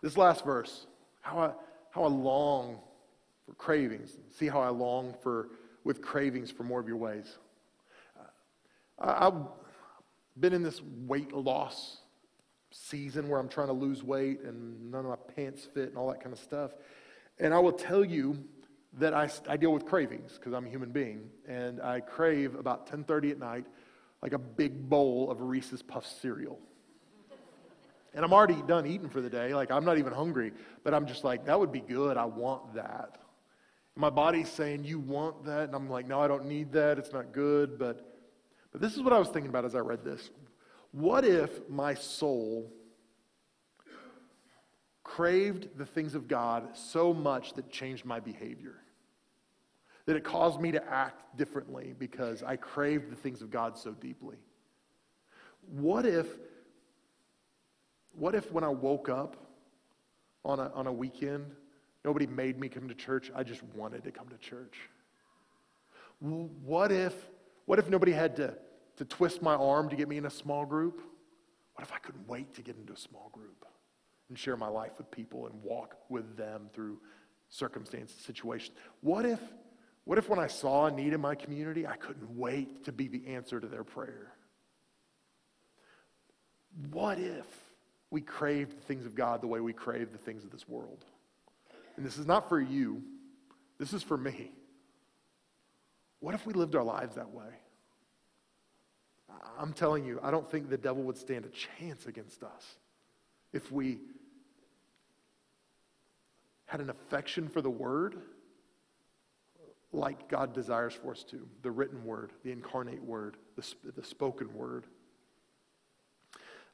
This 0.00 0.16
last 0.16 0.44
verse, 0.44 0.86
how 1.20 1.38
I, 1.40 1.50
how 1.90 2.04
I 2.04 2.08
long 2.08 2.78
for 3.44 3.54
cravings. 3.54 4.16
See 4.38 4.46
how 4.46 4.60
I 4.60 4.68
long 4.68 5.14
for 5.20 5.48
with 5.88 6.02
cravings 6.02 6.50
for 6.50 6.64
more 6.64 6.78
of 6.78 6.86
your 6.86 6.98
ways. 6.98 7.38
Uh, 9.00 9.14
I've 9.30 9.42
been 10.38 10.52
in 10.52 10.62
this 10.62 10.82
weight 11.06 11.32
loss 11.32 12.02
season 12.70 13.30
where 13.30 13.40
I'm 13.40 13.48
trying 13.48 13.68
to 13.68 13.72
lose 13.72 14.02
weight 14.02 14.42
and 14.42 14.90
none 14.90 15.06
of 15.06 15.10
my 15.10 15.34
pants 15.34 15.64
fit 15.64 15.88
and 15.88 15.96
all 15.96 16.08
that 16.08 16.20
kind 16.20 16.34
of 16.34 16.38
stuff. 16.38 16.72
And 17.38 17.54
I 17.54 17.58
will 17.58 17.72
tell 17.72 18.04
you 18.04 18.36
that 18.98 19.14
I, 19.14 19.30
I 19.48 19.56
deal 19.56 19.72
with 19.72 19.86
cravings 19.86 20.34
because 20.34 20.52
I'm 20.52 20.66
a 20.66 20.68
human 20.68 20.90
being. 20.90 21.30
And 21.48 21.80
I 21.80 22.00
crave 22.00 22.54
about 22.54 22.86
10.30 22.86 23.30
at 23.30 23.38
night 23.38 23.64
like 24.20 24.34
a 24.34 24.38
big 24.38 24.90
bowl 24.90 25.30
of 25.30 25.40
Reese's 25.40 25.82
Puff 25.82 26.06
cereal. 26.20 26.58
And 28.12 28.26
I'm 28.26 28.34
already 28.34 28.60
done 28.66 28.84
eating 28.86 29.08
for 29.08 29.22
the 29.22 29.30
day. 29.30 29.54
Like, 29.54 29.70
I'm 29.70 29.86
not 29.86 29.96
even 29.96 30.12
hungry. 30.12 30.52
But 30.84 30.92
I'm 30.92 31.06
just 31.06 31.24
like, 31.24 31.46
that 31.46 31.58
would 31.58 31.72
be 31.72 31.80
good. 31.80 32.18
I 32.18 32.26
want 32.26 32.74
that. 32.74 33.22
My 33.98 34.10
body's 34.10 34.48
saying, 34.48 34.84
You 34.84 34.98
want 34.98 35.44
that? 35.44 35.64
And 35.64 35.74
I'm 35.74 35.90
like, 35.90 36.06
No, 36.06 36.20
I 36.20 36.28
don't 36.28 36.46
need 36.46 36.72
that. 36.72 36.98
It's 36.98 37.12
not 37.12 37.32
good. 37.32 37.78
But, 37.78 38.18
but 38.72 38.80
this 38.80 38.94
is 38.94 39.02
what 39.02 39.12
I 39.12 39.18
was 39.18 39.28
thinking 39.28 39.50
about 39.50 39.64
as 39.64 39.74
I 39.74 39.80
read 39.80 40.04
this. 40.04 40.30
What 40.92 41.24
if 41.24 41.68
my 41.68 41.92
soul 41.92 42.72
craved 45.08 45.68
the 45.78 45.86
things 45.86 46.14
of 46.14 46.28
God 46.28 46.68
so 46.76 47.14
much 47.14 47.54
that 47.54 47.70
changed 47.72 48.04
my 48.04 48.20
behavior. 48.20 48.76
That 50.04 50.16
it 50.16 50.22
caused 50.22 50.60
me 50.60 50.70
to 50.72 50.84
act 50.88 51.36
differently 51.36 51.94
because 51.98 52.42
I 52.42 52.56
craved 52.56 53.10
the 53.10 53.16
things 53.16 53.40
of 53.40 53.50
God 53.50 53.78
so 53.78 53.92
deeply. 53.92 54.36
What 55.70 56.04
if, 56.04 56.26
what 58.12 58.34
if 58.34 58.52
when 58.52 58.64
I 58.64 58.68
woke 58.68 59.08
up 59.08 59.36
on 60.44 60.60
a, 60.60 60.70
on 60.74 60.86
a 60.86 60.92
weekend, 60.92 61.46
nobody 62.04 62.26
made 62.26 62.58
me 62.58 62.68
come 62.68 62.88
to 62.88 62.94
church, 62.94 63.30
I 63.34 63.42
just 63.42 63.62
wanted 63.74 64.04
to 64.04 64.10
come 64.10 64.28
to 64.28 64.38
church? 64.38 64.78
What 66.20 66.90
if, 66.90 67.14
what 67.66 67.78
if 67.78 67.88
nobody 67.88 68.12
had 68.12 68.36
to, 68.36 68.54
to 68.96 69.04
twist 69.04 69.42
my 69.42 69.54
arm 69.54 69.88
to 69.88 69.96
get 69.96 70.08
me 70.08 70.16
in 70.16 70.26
a 70.26 70.30
small 70.30 70.66
group? 70.66 71.02
What 71.74 71.84
if 71.84 71.92
I 71.92 71.98
couldn't 71.98 72.26
wait 72.26 72.54
to 72.54 72.62
get 72.62 72.76
into 72.76 72.92
a 72.92 72.96
small 72.96 73.30
group 73.32 73.64
and 74.28 74.38
share 74.38 74.56
my 74.56 74.68
life 74.68 74.92
with 74.98 75.10
people 75.10 75.46
and 75.46 75.62
walk 75.62 75.96
with 76.08 76.36
them 76.36 76.68
through 76.72 76.98
circumstances, 77.48 78.20
situations? 78.20 78.76
What 79.00 79.24
if, 79.24 79.40
what 80.04 80.18
if 80.18 80.28
when 80.28 80.40
I 80.40 80.48
saw 80.48 80.86
a 80.86 80.90
need 80.90 81.12
in 81.12 81.20
my 81.20 81.36
community, 81.36 81.86
I 81.86 81.96
couldn't 81.96 82.36
wait 82.36 82.84
to 82.86 82.92
be 82.92 83.06
the 83.06 83.28
answer 83.28 83.60
to 83.60 83.68
their 83.68 83.84
prayer? 83.84 84.32
What 86.90 87.18
if 87.18 87.46
we 88.10 88.20
craved 88.20 88.76
the 88.76 88.82
things 88.82 89.06
of 89.06 89.14
God 89.14 89.40
the 89.40 89.46
way 89.46 89.60
we 89.60 89.72
crave 89.72 90.12
the 90.12 90.18
things 90.18 90.44
of 90.44 90.50
this 90.50 90.68
world? 90.68 91.04
And 91.98 92.06
this 92.06 92.16
is 92.16 92.26
not 92.26 92.48
for 92.48 92.60
you, 92.60 93.02
this 93.76 93.92
is 93.92 94.04
for 94.04 94.16
me. 94.16 94.52
What 96.20 96.32
if 96.32 96.46
we 96.46 96.52
lived 96.52 96.76
our 96.76 96.84
lives 96.84 97.16
that 97.16 97.32
way? 97.32 97.50
I'm 99.58 99.72
telling 99.72 100.04
you, 100.04 100.20
I 100.22 100.30
don't 100.30 100.48
think 100.48 100.70
the 100.70 100.78
devil 100.78 101.02
would 101.02 101.18
stand 101.18 101.44
a 101.44 101.48
chance 101.48 102.06
against 102.06 102.44
us 102.44 102.76
if 103.52 103.72
we 103.72 103.98
had 106.66 106.80
an 106.80 106.88
affection 106.88 107.48
for 107.48 107.60
the 107.60 107.70
word 107.70 108.14
like 109.92 110.28
God 110.28 110.52
desires 110.52 110.94
for 110.94 111.10
us 111.10 111.24
to 111.24 111.48
the 111.62 111.70
written 111.72 112.04
word, 112.04 112.30
the 112.44 112.52
incarnate 112.52 113.02
word, 113.02 113.38
the, 113.56 113.74
the 113.96 114.04
spoken 114.04 114.54
word. 114.54 114.86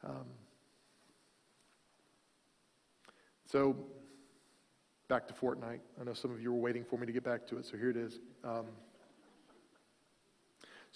Um, 0.05 0.27
so, 3.51 3.75
back 5.15 5.29
to 5.29 5.33
Fortnite. 5.33 5.79
I 6.01 6.03
know 6.03 6.13
some 6.13 6.33
of 6.33 6.41
you 6.43 6.53
were 6.53 6.59
waiting 6.59 6.85
for 6.85 6.99
me 6.99 7.07
to 7.07 7.13
get 7.13 7.23
back 7.23 7.47
to 7.47 7.59
it, 7.59 7.67
so 7.67 7.77
here 7.77 7.89
it 7.89 7.97
is. 7.97 8.19
Um, 8.43 8.67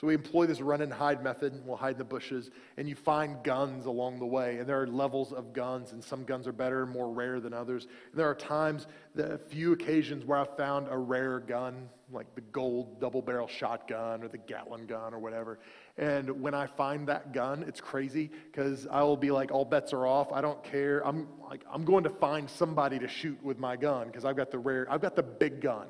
so 0.00 0.06
we 0.06 0.14
employ 0.14 0.46
this 0.46 0.60
run 0.60 0.80
and 0.80 0.92
hide 0.92 1.24
method. 1.24 1.60
We'll 1.66 1.76
hide 1.76 1.94
in 1.94 1.98
the 1.98 2.04
bushes, 2.04 2.52
and 2.76 2.88
you 2.88 2.94
find 2.94 3.42
guns 3.42 3.86
along 3.86 4.20
the 4.20 4.26
way. 4.26 4.58
And 4.58 4.68
there 4.68 4.80
are 4.80 4.86
levels 4.86 5.32
of 5.32 5.52
guns, 5.52 5.90
and 5.90 6.04
some 6.04 6.22
guns 6.22 6.46
are 6.46 6.52
better 6.52 6.84
and 6.84 6.92
more 6.92 7.10
rare 7.10 7.40
than 7.40 7.52
others. 7.52 7.88
And 8.12 8.20
there 8.20 8.30
are 8.30 8.34
times, 8.36 8.86
a 9.16 9.38
few 9.38 9.72
occasions 9.72 10.24
where 10.24 10.38
I've 10.38 10.56
found 10.56 10.86
a 10.88 10.96
rare 10.96 11.40
gun, 11.40 11.88
like 12.12 12.32
the 12.36 12.42
gold 12.42 13.00
double 13.00 13.20
barrel 13.20 13.48
shotgun 13.48 14.22
or 14.22 14.28
the 14.28 14.38
Gatling 14.38 14.86
gun 14.86 15.12
or 15.12 15.18
whatever. 15.18 15.58
And 15.96 16.40
when 16.40 16.54
I 16.54 16.68
find 16.68 17.08
that 17.08 17.32
gun, 17.32 17.64
it's 17.66 17.80
crazy 17.80 18.30
because 18.52 18.86
I 18.86 19.02
will 19.02 19.16
be 19.16 19.32
like, 19.32 19.50
all 19.50 19.64
bets 19.64 19.92
are 19.92 20.06
off. 20.06 20.30
I 20.32 20.40
don't 20.40 20.62
care. 20.62 21.04
I'm 21.04 21.26
like, 21.50 21.64
I'm 21.68 21.84
going 21.84 22.04
to 22.04 22.10
find 22.10 22.48
somebody 22.48 23.00
to 23.00 23.08
shoot 23.08 23.42
with 23.42 23.58
my 23.58 23.74
gun 23.74 24.06
because 24.06 24.24
I've 24.24 24.36
got 24.36 24.52
the 24.52 24.60
rare, 24.60 24.86
I've 24.88 25.02
got 25.02 25.16
the 25.16 25.24
big 25.24 25.60
gun. 25.60 25.88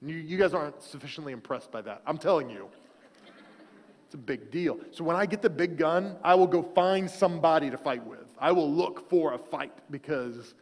You, 0.00 0.16
you 0.16 0.38
guys 0.38 0.54
aren't 0.54 0.82
sufficiently 0.82 1.34
impressed 1.34 1.70
by 1.70 1.82
that. 1.82 2.00
I'm 2.06 2.16
telling 2.16 2.48
you. 2.48 2.70
It's 4.14 4.20
a 4.20 4.26
big 4.26 4.52
deal. 4.52 4.78
So 4.92 5.02
when 5.02 5.16
I 5.16 5.26
get 5.26 5.42
the 5.42 5.50
big 5.50 5.76
gun, 5.76 6.14
I 6.22 6.36
will 6.36 6.46
go 6.46 6.62
find 6.62 7.10
somebody 7.10 7.68
to 7.68 7.76
fight 7.76 8.06
with. 8.06 8.32
I 8.38 8.52
will 8.52 8.72
look 8.72 9.10
for 9.10 9.32
a 9.32 9.38
fight 9.38 9.72
because 9.90 10.54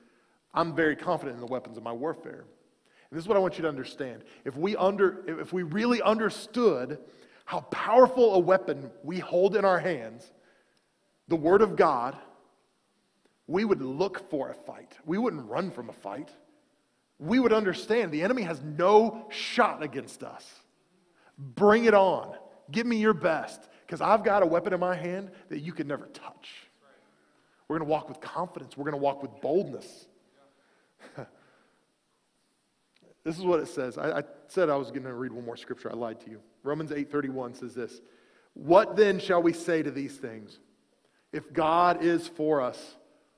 I'm 0.55 0.74
very 0.74 0.96
confident 0.96 1.34
in 1.34 1.40
the 1.40 1.53
weapons 1.53 1.76
of 1.76 1.82
my 1.82 1.92
warfare. 1.92 2.46
And 3.11 3.18
this 3.18 3.24
is 3.24 3.28
what 3.28 3.36
I 3.36 3.40
want 3.40 3.59
you 3.59 3.62
to 3.62 3.68
understand. 3.68 4.24
If 4.46 4.57
we, 4.57 4.74
under, 4.74 5.22
if 5.38 5.53
we 5.53 5.64
really 5.64 6.00
understood 6.00 6.96
how 7.44 7.61
powerful 7.61 8.32
a 8.36 8.38
weapon 8.38 8.90
we 9.03 9.18
hold 9.18 9.55
in 9.55 9.66
our 9.66 9.78
hands, 9.78 10.32
the 11.28 11.36
Word 11.36 11.61
of 11.61 11.76
God, 11.76 12.16
we 13.46 13.66
would 13.66 13.82
look 13.82 14.30
for 14.30 14.48
a 14.48 14.55
fight. 14.55 14.94
We 15.05 15.18
wouldn't 15.18 15.46
run 15.46 15.70
from 15.70 15.90
a 15.90 15.92
fight. 15.92 16.30
We 17.18 17.38
would 17.38 17.53
understand 17.53 18.12
the 18.12 18.22
enemy 18.22 18.44
has 18.44 18.62
no 18.62 19.26
shot 19.28 19.82
against 19.82 20.22
us. 20.22 20.50
Bring 21.36 21.84
it 21.84 21.92
on. 21.92 22.34
Give 22.73 22.87
me 22.87 22.97
your 22.97 23.14
best 23.14 23.68
because 23.87 24.01
I've 24.01 24.25
got 24.25 24.43
a 24.43 24.47
weapon 24.47 24.73
in 24.73 24.81
my 24.81 24.97
hand 24.97 25.31
that 25.51 25.61
you 25.61 25.73
can 25.73 25.87
never 25.87 26.07
touch. 26.07 26.49
We're 27.68 27.79
going 27.79 27.87
to 27.87 27.91
walk 27.91 28.09
with 28.09 28.20
confidence. 28.20 28.77
We're 28.77 28.85
going 28.85 28.93
to 28.93 29.03
walk 29.03 29.23
with 29.23 29.41
boldness. 29.41 30.07
this 33.25 33.39
is 33.39 33.45
what 33.45 33.61
it 33.61 33.68
says. 33.68 33.97
I, 33.97 34.18
I 34.18 34.23
said 34.49 34.68
I 34.68 34.77
was 34.77 34.91
going 34.91 35.05
to 35.05 35.14
read 35.14 35.33
one 35.33 35.45
more 35.45 35.57
scripture. 35.57 35.91
I 35.91 35.95
lied 35.95 36.20
to 36.23 36.31
you. 36.31 36.41
Romans 36.62 36.91
8:31 36.91 37.57
says 37.57 37.75
this. 37.75 38.01
What 38.55 38.97
then 38.97 39.18
shall 39.18 39.43
we 39.43 39.53
say 39.53 39.83
to 39.83 39.91
these 39.91 40.16
things? 40.16 40.59
If 41.33 41.53
God 41.53 42.03
is 42.03 42.29
for 42.29 42.61
us, 42.61 42.97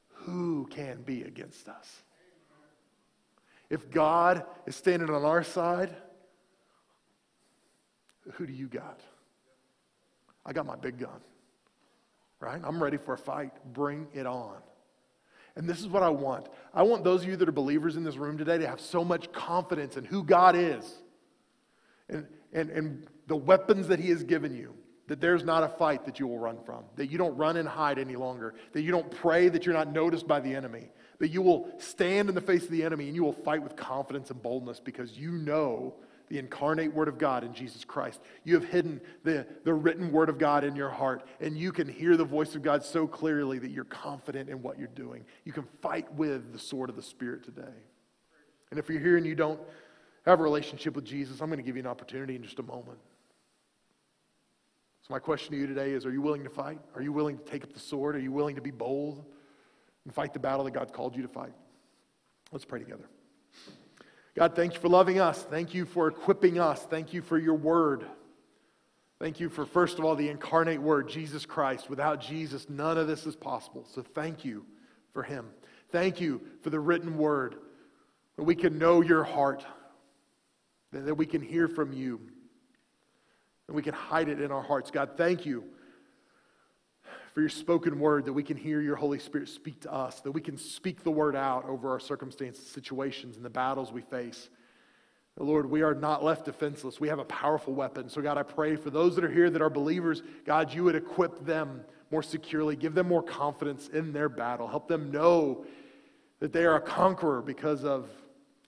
who 0.09 0.67
can 0.71 1.03
be 1.03 1.23
against 1.23 1.69
us? 1.69 2.03
If 3.71 3.91
God 3.91 4.45
is 4.67 4.75
standing 4.75 5.11
on 5.11 5.25
our 5.25 5.45
side, 5.45 5.95
who 8.33 8.47
do 8.47 8.53
you 8.53 8.69
got? 8.69 9.01
I 10.47 10.53
got 10.53 10.67
my 10.67 10.77
big 10.77 10.99
gun, 10.99 11.21
right? 12.41 12.61
I'm 12.63 12.83
ready 12.83 12.97
for 12.97 13.15
a 13.15 13.19
fight. 13.19 13.53
Bring 13.73 14.09
it 14.13 14.27
on. 14.27 14.57
And 15.57 15.69
this 15.69 15.81
is 15.81 15.87
what 15.87 16.03
I 16.03 16.09
want. 16.09 16.49
I 16.73 16.83
want 16.83 17.05
those 17.05 17.23
of 17.23 17.29
you 17.29 17.37
that 17.37 17.49
are 17.49 17.53
believers 17.53 17.97
in 17.97 18.05
this 18.05 18.17
room 18.17 18.37
today 18.37 18.59
to 18.59 18.67
have 18.67 18.81
so 18.81 19.05
much 19.05 19.31
confidence 19.33 19.97
in 19.97 20.05
who 20.05 20.25
God 20.25 20.57
is 20.57 20.93
and, 22.09 22.27
and, 22.53 22.71
and 22.71 23.07
the 23.29 23.37
weapons 23.37 23.89
that 23.89 24.01
He 24.01 24.11
has 24.11 24.25
given 24.25 24.55
you 24.55 24.75
that 25.07 25.21
there's 25.21 25.45
not 25.45 25.63
a 25.63 25.69
fight 25.69 26.05
that 26.07 26.19
you 26.19 26.27
will 26.27 26.39
run 26.39 26.59
from, 26.65 26.85
that 26.97 27.11
you 27.11 27.19
don't 27.19 27.37
run 27.37 27.57
and 27.57 27.69
hide 27.69 27.99
any 27.99 28.17
longer, 28.17 28.55
that 28.73 28.83
you 28.83 28.91
don't 28.91 29.11
pray 29.11 29.49
that 29.49 29.67
you're 29.67 29.75
not 29.75 29.93
noticed 29.93 30.27
by 30.27 30.41
the 30.41 30.55
enemy, 30.55 30.89
that 31.19 31.29
you 31.29 31.43
will 31.43 31.69
stand 31.79 32.29
in 32.29 32.35
the 32.35 32.41
face 32.41 32.65
of 32.65 32.71
the 32.71 32.83
enemy 32.83 33.07
and 33.07 33.15
you 33.15 33.23
will 33.23 33.33
fight 33.33 33.63
with 33.63 33.77
confidence 33.77 34.31
and 34.31 34.43
boldness 34.43 34.81
because 34.81 35.17
you 35.19 35.33
know 35.33 35.95
the 36.35 36.41
incarnate 36.41 36.93
Word 36.93 37.07
of 37.07 37.17
God 37.17 37.45
in 37.45 37.55
Jesus 37.55 37.85
Christ. 37.85 38.21
You 38.43 38.55
have 38.55 38.65
hidden 38.65 39.01
the, 39.23 39.47
the 39.63 39.73
written 39.73 40.11
Word 40.11 40.29
of 40.29 40.37
God 40.37 40.65
in 40.65 40.75
your 40.75 40.91
heart, 40.91 41.23
and 41.39 41.57
you 41.57 41.71
can 41.71 41.87
hear 41.87 42.17
the 42.17 42.25
voice 42.25 42.57
of 42.57 42.63
God 42.63 42.83
so 42.83 43.07
clearly 43.07 43.61
that 43.61 43.71
you're 43.71 43.85
confident 43.85 44.51
in 44.51 44.61
what 44.61 44.77
you're 44.77 44.89
doing. 44.89 45.25
You 45.45 45.53
can 45.53 45.63
fight 45.81 46.13
with 46.15 46.53
the 46.53 46.59
sword 46.59 46.91
of 46.91 46.97
the 46.97 47.03
Spirit 47.03 47.45
today. 47.45 47.77
And 48.73 48.81
if 48.81 48.89
you're 48.89 48.99
here 48.99 49.17
and 49.17 49.25
you 49.25 49.37
don't 49.37 49.61
have 50.27 50.41
a 50.41 50.43
relationship 50.43 50.97
with 50.97 51.05
Jesus, 51.05 51.41
I'm 51.41 51.47
going 51.47 51.61
to 51.61 51.63
give 51.63 51.77
you 51.77 51.83
an 51.83 51.87
opportunity 51.87 52.35
in 52.35 52.43
just 52.43 52.59
a 52.59 52.65
moment. 52.65 52.99
So, 55.03 55.15
my 55.15 55.21
question 55.21 55.53
to 55.53 55.61
you 55.61 55.69
today 55.69 55.93
is 55.93 56.05
Are 56.05 56.13
you 56.13 56.21
willing 56.21 56.43
to 56.43 56.51
fight? 56.51 56.81
Are 56.97 57.03
you 57.03 57.13
willing 57.13 57.39
to 57.39 57.45
take 57.45 57.63
up 57.63 57.73
the 57.73 57.79
sword? 57.79 58.17
Are 58.17 58.21
you 58.21 58.33
willing 58.33 58.57
to 58.57 58.63
be 58.63 58.73
bold 58.73 59.25
and 60.05 60.13
fight 60.13 60.33
the 60.33 60.41
battle 60.41 60.65
that 60.65 60.73
God 60.73 60.93
called 60.93 61.15
you 61.15 61.23
to 61.23 61.29
fight? 61.29 61.53
Let's 62.51 62.65
pray 62.65 62.81
together. 62.81 63.09
God, 64.37 64.57
thank 64.57 64.75
you 64.75 64.81
for 64.81 64.89
loving 64.89 65.21
us. 65.21 65.43
Thank 65.45 65.75
you 65.75 65.85
for 65.85 66.09
equipping 66.09 66.59
us. 66.59 66.85
Thank 66.91 67.13
you 67.13 67.23
for 67.23 67.39
your 67.39 67.55
word. 67.55 68.05
Thank 69.21 69.39
you 69.39 69.49
for, 69.49 69.65
first 69.65 69.99
of 69.99 70.05
all, 70.05 70.17
the 70.17 70.29
incarnate 70.29 70.83
word, 70.83 71.09
Jesus 71.09 71.47
Christ. 71.47 71.89
Without 71.89 72.21
Jesus, 72.21 72.69
none 72.69 72.99
of 72.99 73.07
this 73.07 73.27
is 73.27 73.37
possible. 73.37 73.87
So 73.95 74.03
thank 74.03 74.45
you 74.45 74.67
for 75.13 75.23
him. 75.23 75.51
Thank 75.91 76.21
you 76.21 76.41
for 76.63 76.71
the 76.71 76.81
written 76.81 77.17
word, 77.17 77.55
that 78.37 78.43
we 78.43 78.57
can 78.57 78.77
know 78.77 79.03
your 79.03 79.23
heart, 79.23 79.65
that 80.91 81.17
we 81.17 81.27
can 81.27 81.41
hear 81.41 81.69
from 81.69 81.93
you, 81.93 82.21
and 83.69 83.77
we 83.77 83.83
can 83.83 83.95
hide 83.95 84.29
it 84.29 84.41
in 84.41 84.51
our 84.51 84.63
hearts. 84.63 84.91
God, 84.91 85.11
thank 85.17 85.47
you 85.47 85.65
for 87.35 87.41
your 87.41 87.51
spoken 87.51 87.99
word, 87.99 88.25
that 88.27 88.33
we 88.33 88.45
can 88.45 88.57
hear 88.57 88.81
your 88.81 88.95
Holy 88.95 89.19
Spirit 89.19 89.49
speak 89.49 89.81
to 89.81 89.93
us, 89.93 90.21
that 90.21 90.31
we 90.31 90.41
can 90.41 90.57
speak 90.57 91.03
the 91.03 91.11
word 91.11 91.35
out 91.35 91.69
over 91.69 91.91
our 91.91 91.99
circumstances, 91.99 92.65
situations, 92.65 93.37
and 93.37 93.45
the 93.45 93.51
battles 93.51 93.93
we 93.93 94.03
face. 94.03 94.49
Lord, 95.37 95.69
we 95.69 95.83
are 95.83 95.97
not 95.97 96.23
left 96.23 96.45
defenseless. 96.45 97.01
We 97.01 97.09
have 97.09 97.19
a 97.19 97.25
powerful 97.25 97.75
weapon. 97.75 98.09
So, 98.09 98.23
God, 98.23 98.39
I 98.39 98.45
pray 98.45 98.77
for 98.77 98.91
those 98.91 99.17
that 99.17 99.25
are 99.25 99.31
here 99.31 99.51
that 99.51 99.61
are 99.61 99.69
believers, 99.69 100.23
God, 100.47 100.73
you 100.73 100.85
would 100.85 100.95
equip 100.95 101.45
them 101.45 101.81
more 102.13 102.23
securely, 102.23 102.77
give 102.77 102.95
them 102.95 103.09
more 103.09 103.23
confidence 103.23 103.89
in 103.89 104.13
their 104.13 104.29
battle, 104.29 104.69
help 104.69 104.87
them 104.87 105.11
know 105.11 105.65
that 106.39 106.53
they 106.53 106.65
are 106.65 106.77
a 106.77 106.81
conqueror 106.81 107.43
because 107.43 107.83
of 107.85 108.09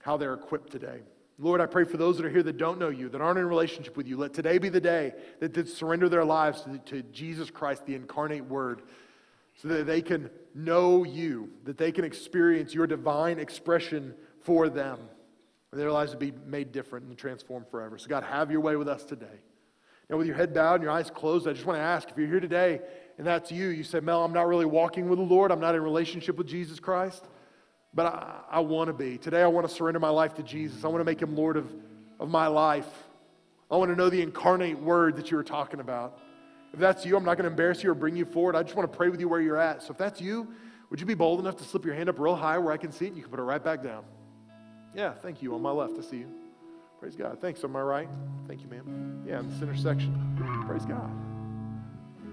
how 0.01 0.17
they're 0.17 0.35
equipped 0.35 0.73
today. 0.73 1.03
Lord, 1.39 1.61
I 1.61 1.67
pray 1.67 1.85
for 1.85 1.99
those 1.99 2.17
that 2.17 2.25
are 2.25 2.31
here 2.31 2.43
that 2.43 2.57
don't 2.57 2.79
know 2.79 2.89
you, 2.89 3.09
that 3.11 3.21
aren't 3.21 3.39
in 3.39 3.45
a 3.45 3.49
relationship 3.49 3.97
with 3.97 4.07
you. 4.07 4.17
Let 4.17 4.33
today 4.33 4.59
be 4.59 4.71
the 4.71 4.81
day 4.81 5.13
that 5.41 5.53
they 5.53 5.65
surrender 5.65 6.09
their 6.09 6.25
lives 6.25 6.63
to, 6.63 6.79
to 6.79 7.03
Jesus 7.13 7.51
Christ, 7.51 7.85
the 7.85 7.95
incarnate 7.95 8.47
Word, 8.47 8.83
so 9.57 9.69
that 9.69 9.87
they 9.87 10.01
can 10.01 10.31
know 10.55 11.05
you, 11.05 11.51
that 11.65 11.77
they 11.77 11.93
can 11.93 12.05
experience 12.05 12.75
your 12.75 12.87
divine 12.87 13.39
expression 13.39 14.15
for 14.43 14.69
them, 14.69 14.99
and 15.73 15.81
their 15.81 15.93
lives 15.93 16.13
will 16.13 16.21
be 16.21 16.33
made 16.47 16.73
different 16.73 17.07
and 17.07 17.19
transformed 17.19 17.69
forever. 17.69 17.99
So, 17.99 18.09
God, 18.09 18.25
have 18.25 18.51
your 18.51 18.61
way 18.61 18.77
with 18.77 18.89
us 18.89 19.05
today. 19.05 19.27
Now, 20.09 20.17
with 20.17 20.27
your 20.27 20.37
head 20.37 20.55
bowed 20.55 20.75
and 20.75 20.85
your 20.85 20.93
eyes 20.93 21.11
closed, 21.11 21.49
I 21.49 21.53
just 21.53 21.67
want 21.67 21.79
to 21.79 21.83
ask 21.83 22.09
if 22.09 22.17
you're 22.17 22.29
here 22.29 22.41
today 22.41 22.81
and 23.19 23.27
that's 23.27 23.51
you, 23.51 23.69
you 23.69 23.83
say, 23.83 24.01
Mel, 24.01 24.25
I'm 24.25 24.33
not 24.33 24.47
really 24.47 24.67
walking 24.67 25.09
with 25.09 25.19
the 25.19 25.25
Lord, 25.25 25.51
I'm 25.51 25.61
not 25.61 25.75
in 25.75 25.83
relationship 25.83 26.37
with 26.37 26.47
Jesus 26.47 26.79
Christ. 26.79 27.25
But 27.97 28.07
I, 28.07 28.41
I 28.51 28.61
want 28.61 28.89
to 28.89 28.93
be. 28.93 29.17
Today, 29.17 29.43
I 29.43 29.47
want 29.47 29.67
to 29.67 29.75
surrender 29.75 29.99
my 29.99 30.11
life 30.11 30.35
to 30.35 30.43
Jesus. 30.43 30.85
I 30.85 30.89
want 30.89 31.01
to 31.01 31.05
make 31.05 31.21
him 31.21 31.35
Lord 31.35 31.57
of, 31.57 31.73
of 32.21 32.29
my 32.29 32.47
life. 32.47 32.87
I 33.71 33.77
want 33.77 33.91
to 33.91 33.97
know 33.97 34.11
the 34.11 34.21
incarnate 34.21 34.79
word 34.79 35.17
that 35.17 35.31
you 35.31 35.39
were 35.39 35.43
talking 35.43 35.81
about. 35.81 36.21
If 36.75 36.79
that's 36.79 37.07
you, 37.07 37.17
I'm 37.17 37.25
not 37.25 37.39
going 37.39 37.45
to 37.45 37.51
embarrass 37.51 37.83
you 37.83 37.91
or 37.91 37.95
bring 37.95 38.15
you 38.15 38.27
forward. 38.27 38.55
I 38.55 38.63
just 38.63 38.77
want 38.77 38.91
to 38.91 38.97
pray 38.97 39.09
with 39.09 39.19
you 39.19 39.29
where 39.29 39.41
you're 39.41 39.57
at. 39.57 39.83
So 39.83 39.93
if 39.93 39.99
that's 39.99 40.21
you, 40.21 40.47
would 40.91 41.01
you 41.01 41.07
be 41.07 41.15
bold 41.15 41.41
enough 41.41 41.57
to 41.57 41.65
slip 41.65 41.87
your 41.87 41.95
hand 41.95 42.11
up 42.11 42.19
real 42.19 42.37
high 42.37 42.59
where 42.59 42.73
I 42.73 42.77
can 42.77 42.93
see 42.93 43.07
it 43.07 43.09
and 43.09 43.17
you 43.17 43.23
can 43.23 43.31
put 43.31 43.41
it 43.41 43.45
right 43.45 43.65
back 43.65 43.83
down? 43.83 44.05
Yeah, 44.95 45.15
thank 45.15 45.43
you. 45.43 45.55
On 45.55 45.63
my 45.63 45.71
left, 45.71 45.95
I 45.99 46.03
see 46.03 46.19
you. 46.19 46.33
Praise 47.01 47.17
God. 47.17 47.41
Thanks. 47.41 47.65
On 47.65 47.73
my 47.73 47.81
right, 47.81 48.09
thank 48.47 48.63
you, 48.63 48.69
ma'am. 48.69 49.25
Yeah, 49.27 49.41
in 49.41 49.51
the 49.51 49.59
center 49.59 49.77
section. 49.77 50.65
Praise 50.67 50.85
God. 50.85 51.11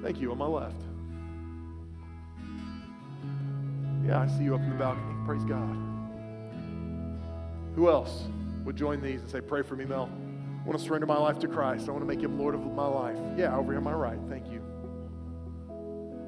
Thank 0.01 0.19
you. 0.19 0.31
On 0.31 0.37
my 0.37 0.45
left. 0.45 0.92
Yeah, 4.05 4.19
I 4.19 4.27
see 4.27 4.43
you 4.43 4.55
up 4.55 4.61
in 4.61 4.69
the 4.69 4.75
balcony. 4.75 5.13
Praise 5.25 5.43
God. 5.45 5.77
Who 7.75 7.89
else 7.89 8.25
would 8.65 8.75
join 8.75 9.01
these 9.01 9.21
and 9.21 9.29
say, 9.29 9.39
Pray 9.41 9.61
for 9.61 9.75
me, 9.75 9.85
Mel? 9.85 10.09
I 10.63 10.67
want 10.67 10.79
to 10.79 10.85
surrender 10.85 11.05
my 11.05 11.17
life 11.17 11.39
to 11.39 11.47
Christ. 11.47 11.87
I 11.87 11.91
want 11.91 12.03
to 12.03 12.07
make 12.07 12.21
him 12.21 12.37
Lord 12.39 12.55
of 12.55 12.61
my 12.61 12.85
life. 12.85 13.17
Yeah, 13.37 13.55
over 13.55 13.71
here 13.71 13.77
on 13.77 13.83
my 13.83 13.93
right. 13.93 14.19
Thank 14.29 14.47
you. 14.47 14.61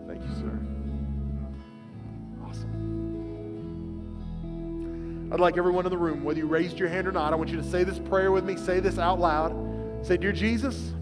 Thank 0.08 0.22
you, 0.22 0.30
sir. 0.36 0.60
Awesome. 2.46 2.94
I'd 5.32 5.40
like 5.40 5.58
everyone 5.58 5.86
in 5.86 5.92
the 5.92 5.98
room, 5.98 6.24
whether 6.24 6.40
you 6.40 6.48
raised 6.48 6.78
your 6.78 6.90
hand 6.90 7.08
or 7.08 7.12
not, 7.12 7.34
I 7.34 7.36
want 7.36 7.50
you 7.50 7.58
to 7.58 7.64
say 7.64 7.84
this 7.84 8.00
prayer 8.00 8.32
with 8.32 8.46
me. 8.46 8.58
Say 8.58 8.80
this 8.80 8.98
out 8.98 9.20
loud. 9.20 9.54
Say, 10.06 10.18
Dear 10.18 10.32
Jesus, 10.32 10.94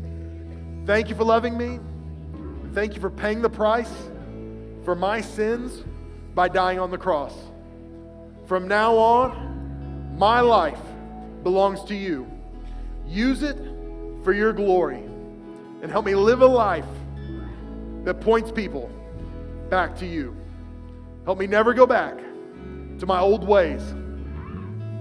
thank 0.85 1.09
you 1.09 1.15
for 1.15 1.23
loving 1.23 1.57
me. 1.57 1.79
Thank 2.73 2.95
you 2.95 3.01
for 3.01 3.09
paying 3.09 3.41
the 3.41 3.49
price 3.49 3.91
for 4.83 4.95
my 4.95 5.21
sins 5.21 5.83
by 6.35 6.47
dying 6.47 6.79
on 6.79 6.91
the 6.91 6.97
cross. 6.97 7.33
From 8.47 8.67
now 8.67 8.95
on, 8.95 10.17
my 10.17 10.41
life 10.41 10.79
belongs 11.43 11.83
to 11.85 11.95
you. 11.95 12.29
Use 13.07 13.43
it 13.43 13.57
for 14.23 14.33
your 14.33 14.53
glory 14.53 15.03
and 15.81 15.91
help 15.91 16.05
me 16.05 16.15
live 16.15 16.41
a 16.41 16.47
life 16.47 16.85
that 18.05 18.21
points 18.21 18.51
people 18.51 18.89
back 19.69 19.97
to 19.97 20.05
you. 20.05 20.35
Help 21.25 21.37
me 21.37 21.47
never 21.47 21.73
go 21.73 21.85
back 21.85 22.17
to 22.99 23.05
my 23.05 23.19
old 23.19 23.47
ways, 23.47 23.81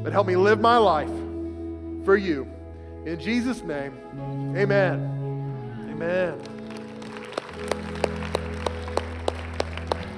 but 0.03 0.13
help 0.13 0.27
me 0.27 0.37
live 0.37 0.61
my 0.61 0.77
life 0.77 1.11
for 2.05 2.17
you. 2.17 2.49
In 3.07 3.19
Jesus' 3.19 3.63
name, 3.63 3.93
amen. 4.57 5.21
Amen. 5.91 6.52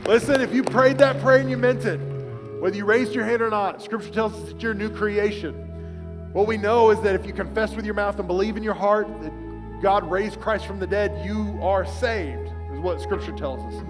Listen, 0.06 0.42
if 0.42 0.54
you 0.54 0.62
prayed 0.62 0.98
that 0.98 1.18
prayer 1.22 1.38
and 1.38 1.48
you 1.48 1.56
meant 1.56 1.86
it, 1.86 1.96
whether 2.60 2.76
you 2.76 2.84
raised 2.84 3.14
your 3.14 3.24
hand 3.24 3.40
or 3.40 3.48
not, 3.48 3.82
Scripture 3.82 4.10
tells 4.10 4.34
us 4.34 4.50
that 4.50 4.60
you're 4.60 4.72
a 4.72 4.74
new 4.74 4.90
creation. 4.90 5.54
What 6.34 6.46
we 6.46 6.58
know 6.58 6.90
is 6.90 7.00
that 7.00 7.14
if 7.14 7.26
you 7.26 7.32
confess 7.32 7.74
with 7.74 7.86
your 7.86 7.94
mouth 7.94 8.18
and 8.18 8.28
believe 8.28 8.58
in 8.58 8.62
your 8.62 8.74
heart 8.74 9.08
that 9.22 9.32
God 9.80 10.10
raised 10.10 10.40
Christ 10.40 10.66
from 10.66 10.78
the 10.78 10.86
dead, 10.86 11.24
you 11.24 11.58
are 11.62 11.86
saved, 11.86 12.50
is 12.74 12.80
what 12.80 13.00
Scripture 13.00 13.32
tells 13.32 13.60
us. 13.72 13.82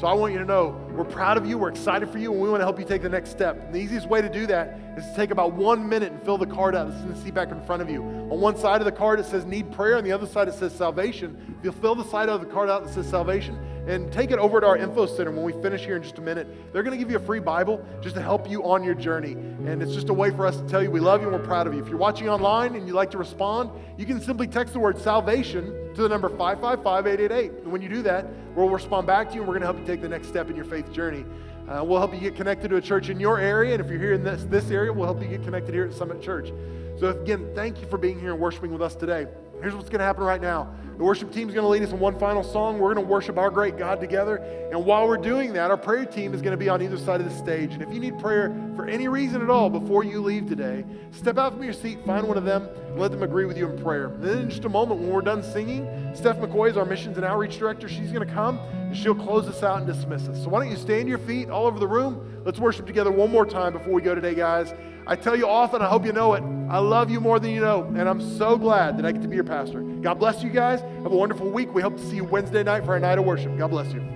So 0.00 0.06
I 0.06 0.12
want 0.12 0.34
you 0.34 0.38
to 0.38 0.44
know 0.44 0.78
we're 0.92 1.04
proud 1.04 1.36
of 1.36 1.46
you, 1.46 1.58
we're 1.58 1.70
excited 1.70 2.10
for 2.10 2.18
you, 2.18 2.30
and 2.30 2.40
we 2.40 2.48
want 2.48 2.60
to 2.60 2.64
help 2.64 2.78
you 2.78 2.84
take 2.84 3.02
the 3.02 3.08
next 3.08 3.30
step. 3.30 3.58
And 3.60 3.74
the 3.74 3.80
easiest 3.80 4.08
way 4.08 4.22
to 4.22 4.28
do 4.28 4.46
that 4.46 4.78
is 4.96 5.04
to 5.04 5.16
take 5.16 5.32
about 5.32 5.54
one 5.54 5.88
minute 5.88 6.12
and 6.12 6.22
fill 6.22 6.38
the 6.38 6.46
card 6.46 6.76
out 6.76 6.90
that's 6.90 7.02
in 7.02 7.08
the 7.08 7.16
seat 7.16 7.34
back 7.34 7.50
in 7.50 7.60
front 7.64 7.82
of 7.82 7.90
you. 7.90 8.02
On 8.02 8.40
one 8.40 8.56
side 8.56 8.80
of 8.80 8.84
the 8.84 8.92
card 8.92 9.18
it 9.18 9.26
says 9.26 9.44
need 9.46 9.72
prayer, 9.72 9.96
on 9.96 10.04
the 10.04 10.12
other 10.12 10.26
side 10.26 10.46
it 10.46 10.54
says 10.54 10.72
salvation. 10.72 11.56
If 11.58 11.64
you'll 11.64 11.72
fill 11.72 11.96
the 11.96 12.04
side 12.04 12.28
of 12.28 12.40
the 12.40 12.46
card 12.46 12.70
out 12.70 12.84
that 12.84 12.92
says 12.92 13.08
salvation, 13.08 13.58
and 13.86 14.12
take 14.12 14.30
it 14.30 14.38
over 14.38 14.60
to 14.60 14.66
our 14.66 14.76
info 14.76 15.06
center 15.06 15.30
when 15.30 15.44
we 15.44 15.52
finish 15.62 15.84
here 15.84 15.96
in 15.96 16.02
just 16.02 16.18
a 16.18 16.20
minute. 16.20 16.72
They're 16.72 16.82
going 16.82 16.96
to 16.96 16.98
give 16.98 17.10
you 17.10 17.16
a 17.16 17.24
free 17.24 17.38
Bible 17.38 17.84
just 18.00 18.16
to 18.16 18.22
help 18.22 18.50
you 18.50 18.64
on 18.64 18.82
your 18.82 18.94
journey. 18.94 19.32
And 19.32 19.82
it's 19.82 19.94
just 19.94 20.08
a 20.08 20.12
way 20.12 20.30
for 20.30 20.46
us 20.46 20.56
to 20.56 20.66
tell 20.68 20.82
you 20.82 20.90
we 20.90 21.00
love 21.00 21.20
you 21.20 21.28
and 21.28 21.36
we're 21.36 21.46
proud 21.46 21.66
of 21.66 21.74
you. 21.74 21.82
If 21.82 21.88
you're 21.88 21.98
watching 21.98 22.28
online 22.28 22.74
and 22.74 22.86
you'd 22.86 22.94
like 22.94 23.10
to 23.12 23.18
respond, 23.18 23.70
you 23.96 24.04
can 24.04 24.20
simply 24.20 24.48
text 24.48 24.72
the 24.72 24.80
word 24.80 24.98
salvation 24.98 25.94
to 25.94 26.02
the 26.02 26.08
number 26.08 26.28
555 26.28 27.06
888. 27.06 27.62
And 27.62 27.72
when 27.72 27.80
you 27.80 27.88
do 27.88 28.02
that, 28.02 28.26
we'll 28.54 28.68
respond 28.68 29.06
back 29.06 29.28
to 29.28 29.34
you 29.34 29.40
and 29.40 29.48
we're 29.48 29.58
going 29.58 29.62
to 29.62 29.66
help 29.66 29.78
you 29.78 29.86
take 29.86 30.02
the 30.02 30.08
next 30.08 30.28
step 30.28 30.50
in 30.50 30.56
your 30.56 30.64
faith 30.64 30.92
journey. 30.92 31.24
Uh, 31.68 31.82
we'll 31.84 31.98
help 31.98 32.12
you 32.12 32.20
get 32.20 32.36
connected 32.36 32.68
to 32.68 32.76
a 32.76 32.80
church 32.80 33.08
in 33.08 33.20
your 33.20 33.38
area. 33.38 33.74
And 33.74 33.84
if 33.84 33.90
you're 33.90 34.00
here 34.00 34.14
in 34.14 34.24
this, 34.24 34.44
this 34.44 34.70
area, 34.70 34.92
we'll 34.92 35.04
help 35.06 35.22
you 35.22 35.28
get 35.28 35.42
connected 35.44 35.74
here 35.74 35.84
at 35.84 35.92
Summit 35.92 36.22
Church. 36.22 36.52
So, 36.98 37.08
again, 37.08 37.50
thank 37.54 37.80
you 37.80 37.86
for 37.88 37.98
being 37.98 38.18
here 38.18 38.32
and 38.32 38.40
worshiping 38.40 38.72
with 38.72 38.82
us 38.82 38.94
today. 38.94 39.26
Here's 39.60 39.74
what's 39.74 39.88
going 39.88 40.00
to 40.00 40.04
happen 40.04 40.24
right 40.24 40.40
now. 40.40 40.74
The 40.96 41.04
worship 41.04 41.30
team 41.30 41.48
is 41.48 41.54
going 41.54 41.64
to 41.64 41.68
lead 41.68 41.82
us 41.82 41.92
in 41.92 41.98
one 41.98 42.18
final 42.18 42.42
song. 42.42 42.78
We're 42.78 42.94
going 42.94 43.04
to 43.04 43.10
worship 43.10 43.36
our 43.36 43.50
great 43.50 43.76
God 43.76 44.00
together. 44.00 44.36
And 44.72 44.84
while 44.84 45.06
we're 45.06 45.18
doing 45.18 45.52
that, 45.52 45.70
our 45.70 45.76
prayer 45.76 46.06
team 46.06 46.32
is 46.32 46.40
going 46.40 46.52
to 46.52 46.56
be 46.56 46.70
on 46.70 46.80
either 46.80 46.96
side 46.96 47.20
of 47.20 47.28
the 47.28 47.36
stage. 47.36 47.74
And 47.74 47.82
if 47.82 47.92
you 47.92 48.00
need 48.00 48.18
prayer 48.18 48.54
for 48.76 48.86
any 48.86 49.06
reason 49.06 49.42
at 49.42 49.50
all 49.50 49.68
before 49.68 50.04
you 50.04 50.22
leave 50.22 50.48
today, 50.48 50.86
step 51.10 51.36
out 51.36 51.52
from 51.52 51.62
your 51.62 51.74
seat, 51.74 51.98
find 52.06 52.26
one 52.26 52.38
of 52.38 52.44
them, 52.44 52.66
and 52.88 52.98
let 52.98 53.10
them 53.10 53.22
agree 53.22 53.44
with 53.44 53.58
you 53.58 53.68
in 53.68 53.82
prayer. 53.82 54.06
And 54.06 54.24
then 54.24 54.38
in 54.38 54.50
just 54.50 54.64
a 54.64 54.70
moment, 54.70 55.00
when 55.00 55.10
we're 55.10 55.20
done 55.20 55.42
singing, 55.42 55.86
Steph 56.14 56.38
McCoy 56.38 56.70
is 56.70 56.78
our 56.78 56.86
missions 56.86 57.18
and 57.18 57.26
outreach 57.26 57.58
director. 57.58 57.90
She's 57.90 58.10
going 58.10 58.26
to 58.26 58.32
come 58.32 58.58
and 58.58 58.96
she'll 58.96 59.14
close 59.14 59.46
us 59.48 59.62
out 59.62 59.78
and 59.78 59.86
dismiss 59.86 60.28
us. 60.28 60.42
So 60.42 60.48
why 60.48 60.60
don't 60.60 60.70
you 60.70 60.78
stand 60.78 61.10
your 61.10 61.18
feet 61.18 61.50
all 61.50 61.66
over 61.66 61.78
the 61.78 61.88
room? 61.88 62.42
Let's 62.44 62.58
worship 62.58 62.86
together 62.86 63.10
one 63.10 63.30
more 63.30 63.44
time 63.44 63.74
before 63.74 63.92
we 63.92 64.00
go 64.00 64.14
today, 64.14 64.34
guys. 64.34 64.72
I 65.06 65.14
tell 65.14 65.36
you 65.36 65.48
often, 65.48 65.82
I 65.82 65.88
hope 65.88 66.04
you 66.04 66.12
know 66.12 66.34
it. 66.34 66.42
I 66.68 66.78
love 66.78 67.10
you 67.10 67.20
more 67.20 67.38
than 67.38 67.50
you 67.52 67.60
know, 67.60 67.84
and 67.84 68.08
I'm 68.08 68.20
so 68.38 68.56
glad 68.56 68.98
that 68.98 69.06
I 69.06 69.12
get 69.12 69.22
to 69.22 69.28
be 69.28 69.36
your 69.36 69.44
pastor. 69.44 69.80
God 69.80 70.14
bless 70.14 70.42
you 70.42 70.50
guys. 70.50 70.80
Have 70.80 71.12
a 71.12 71.16
wonderful 71.16 71.48
week. 71.48 71.72
We 71.72 71.80
hope 71.80 71.96
to 71.96 72.04
see 72.04 72.16
you 72.16 72.24
Wednesday 72.24 72.64
night 72.64 72.84
for 72.84 72.92
our 72.92 72.98
night 72.98 73.18
of 73.18 73.24
worship. 73.24 73.56
God 73.56 73.68
bless 73.68 73.92
you. 73.92 74.15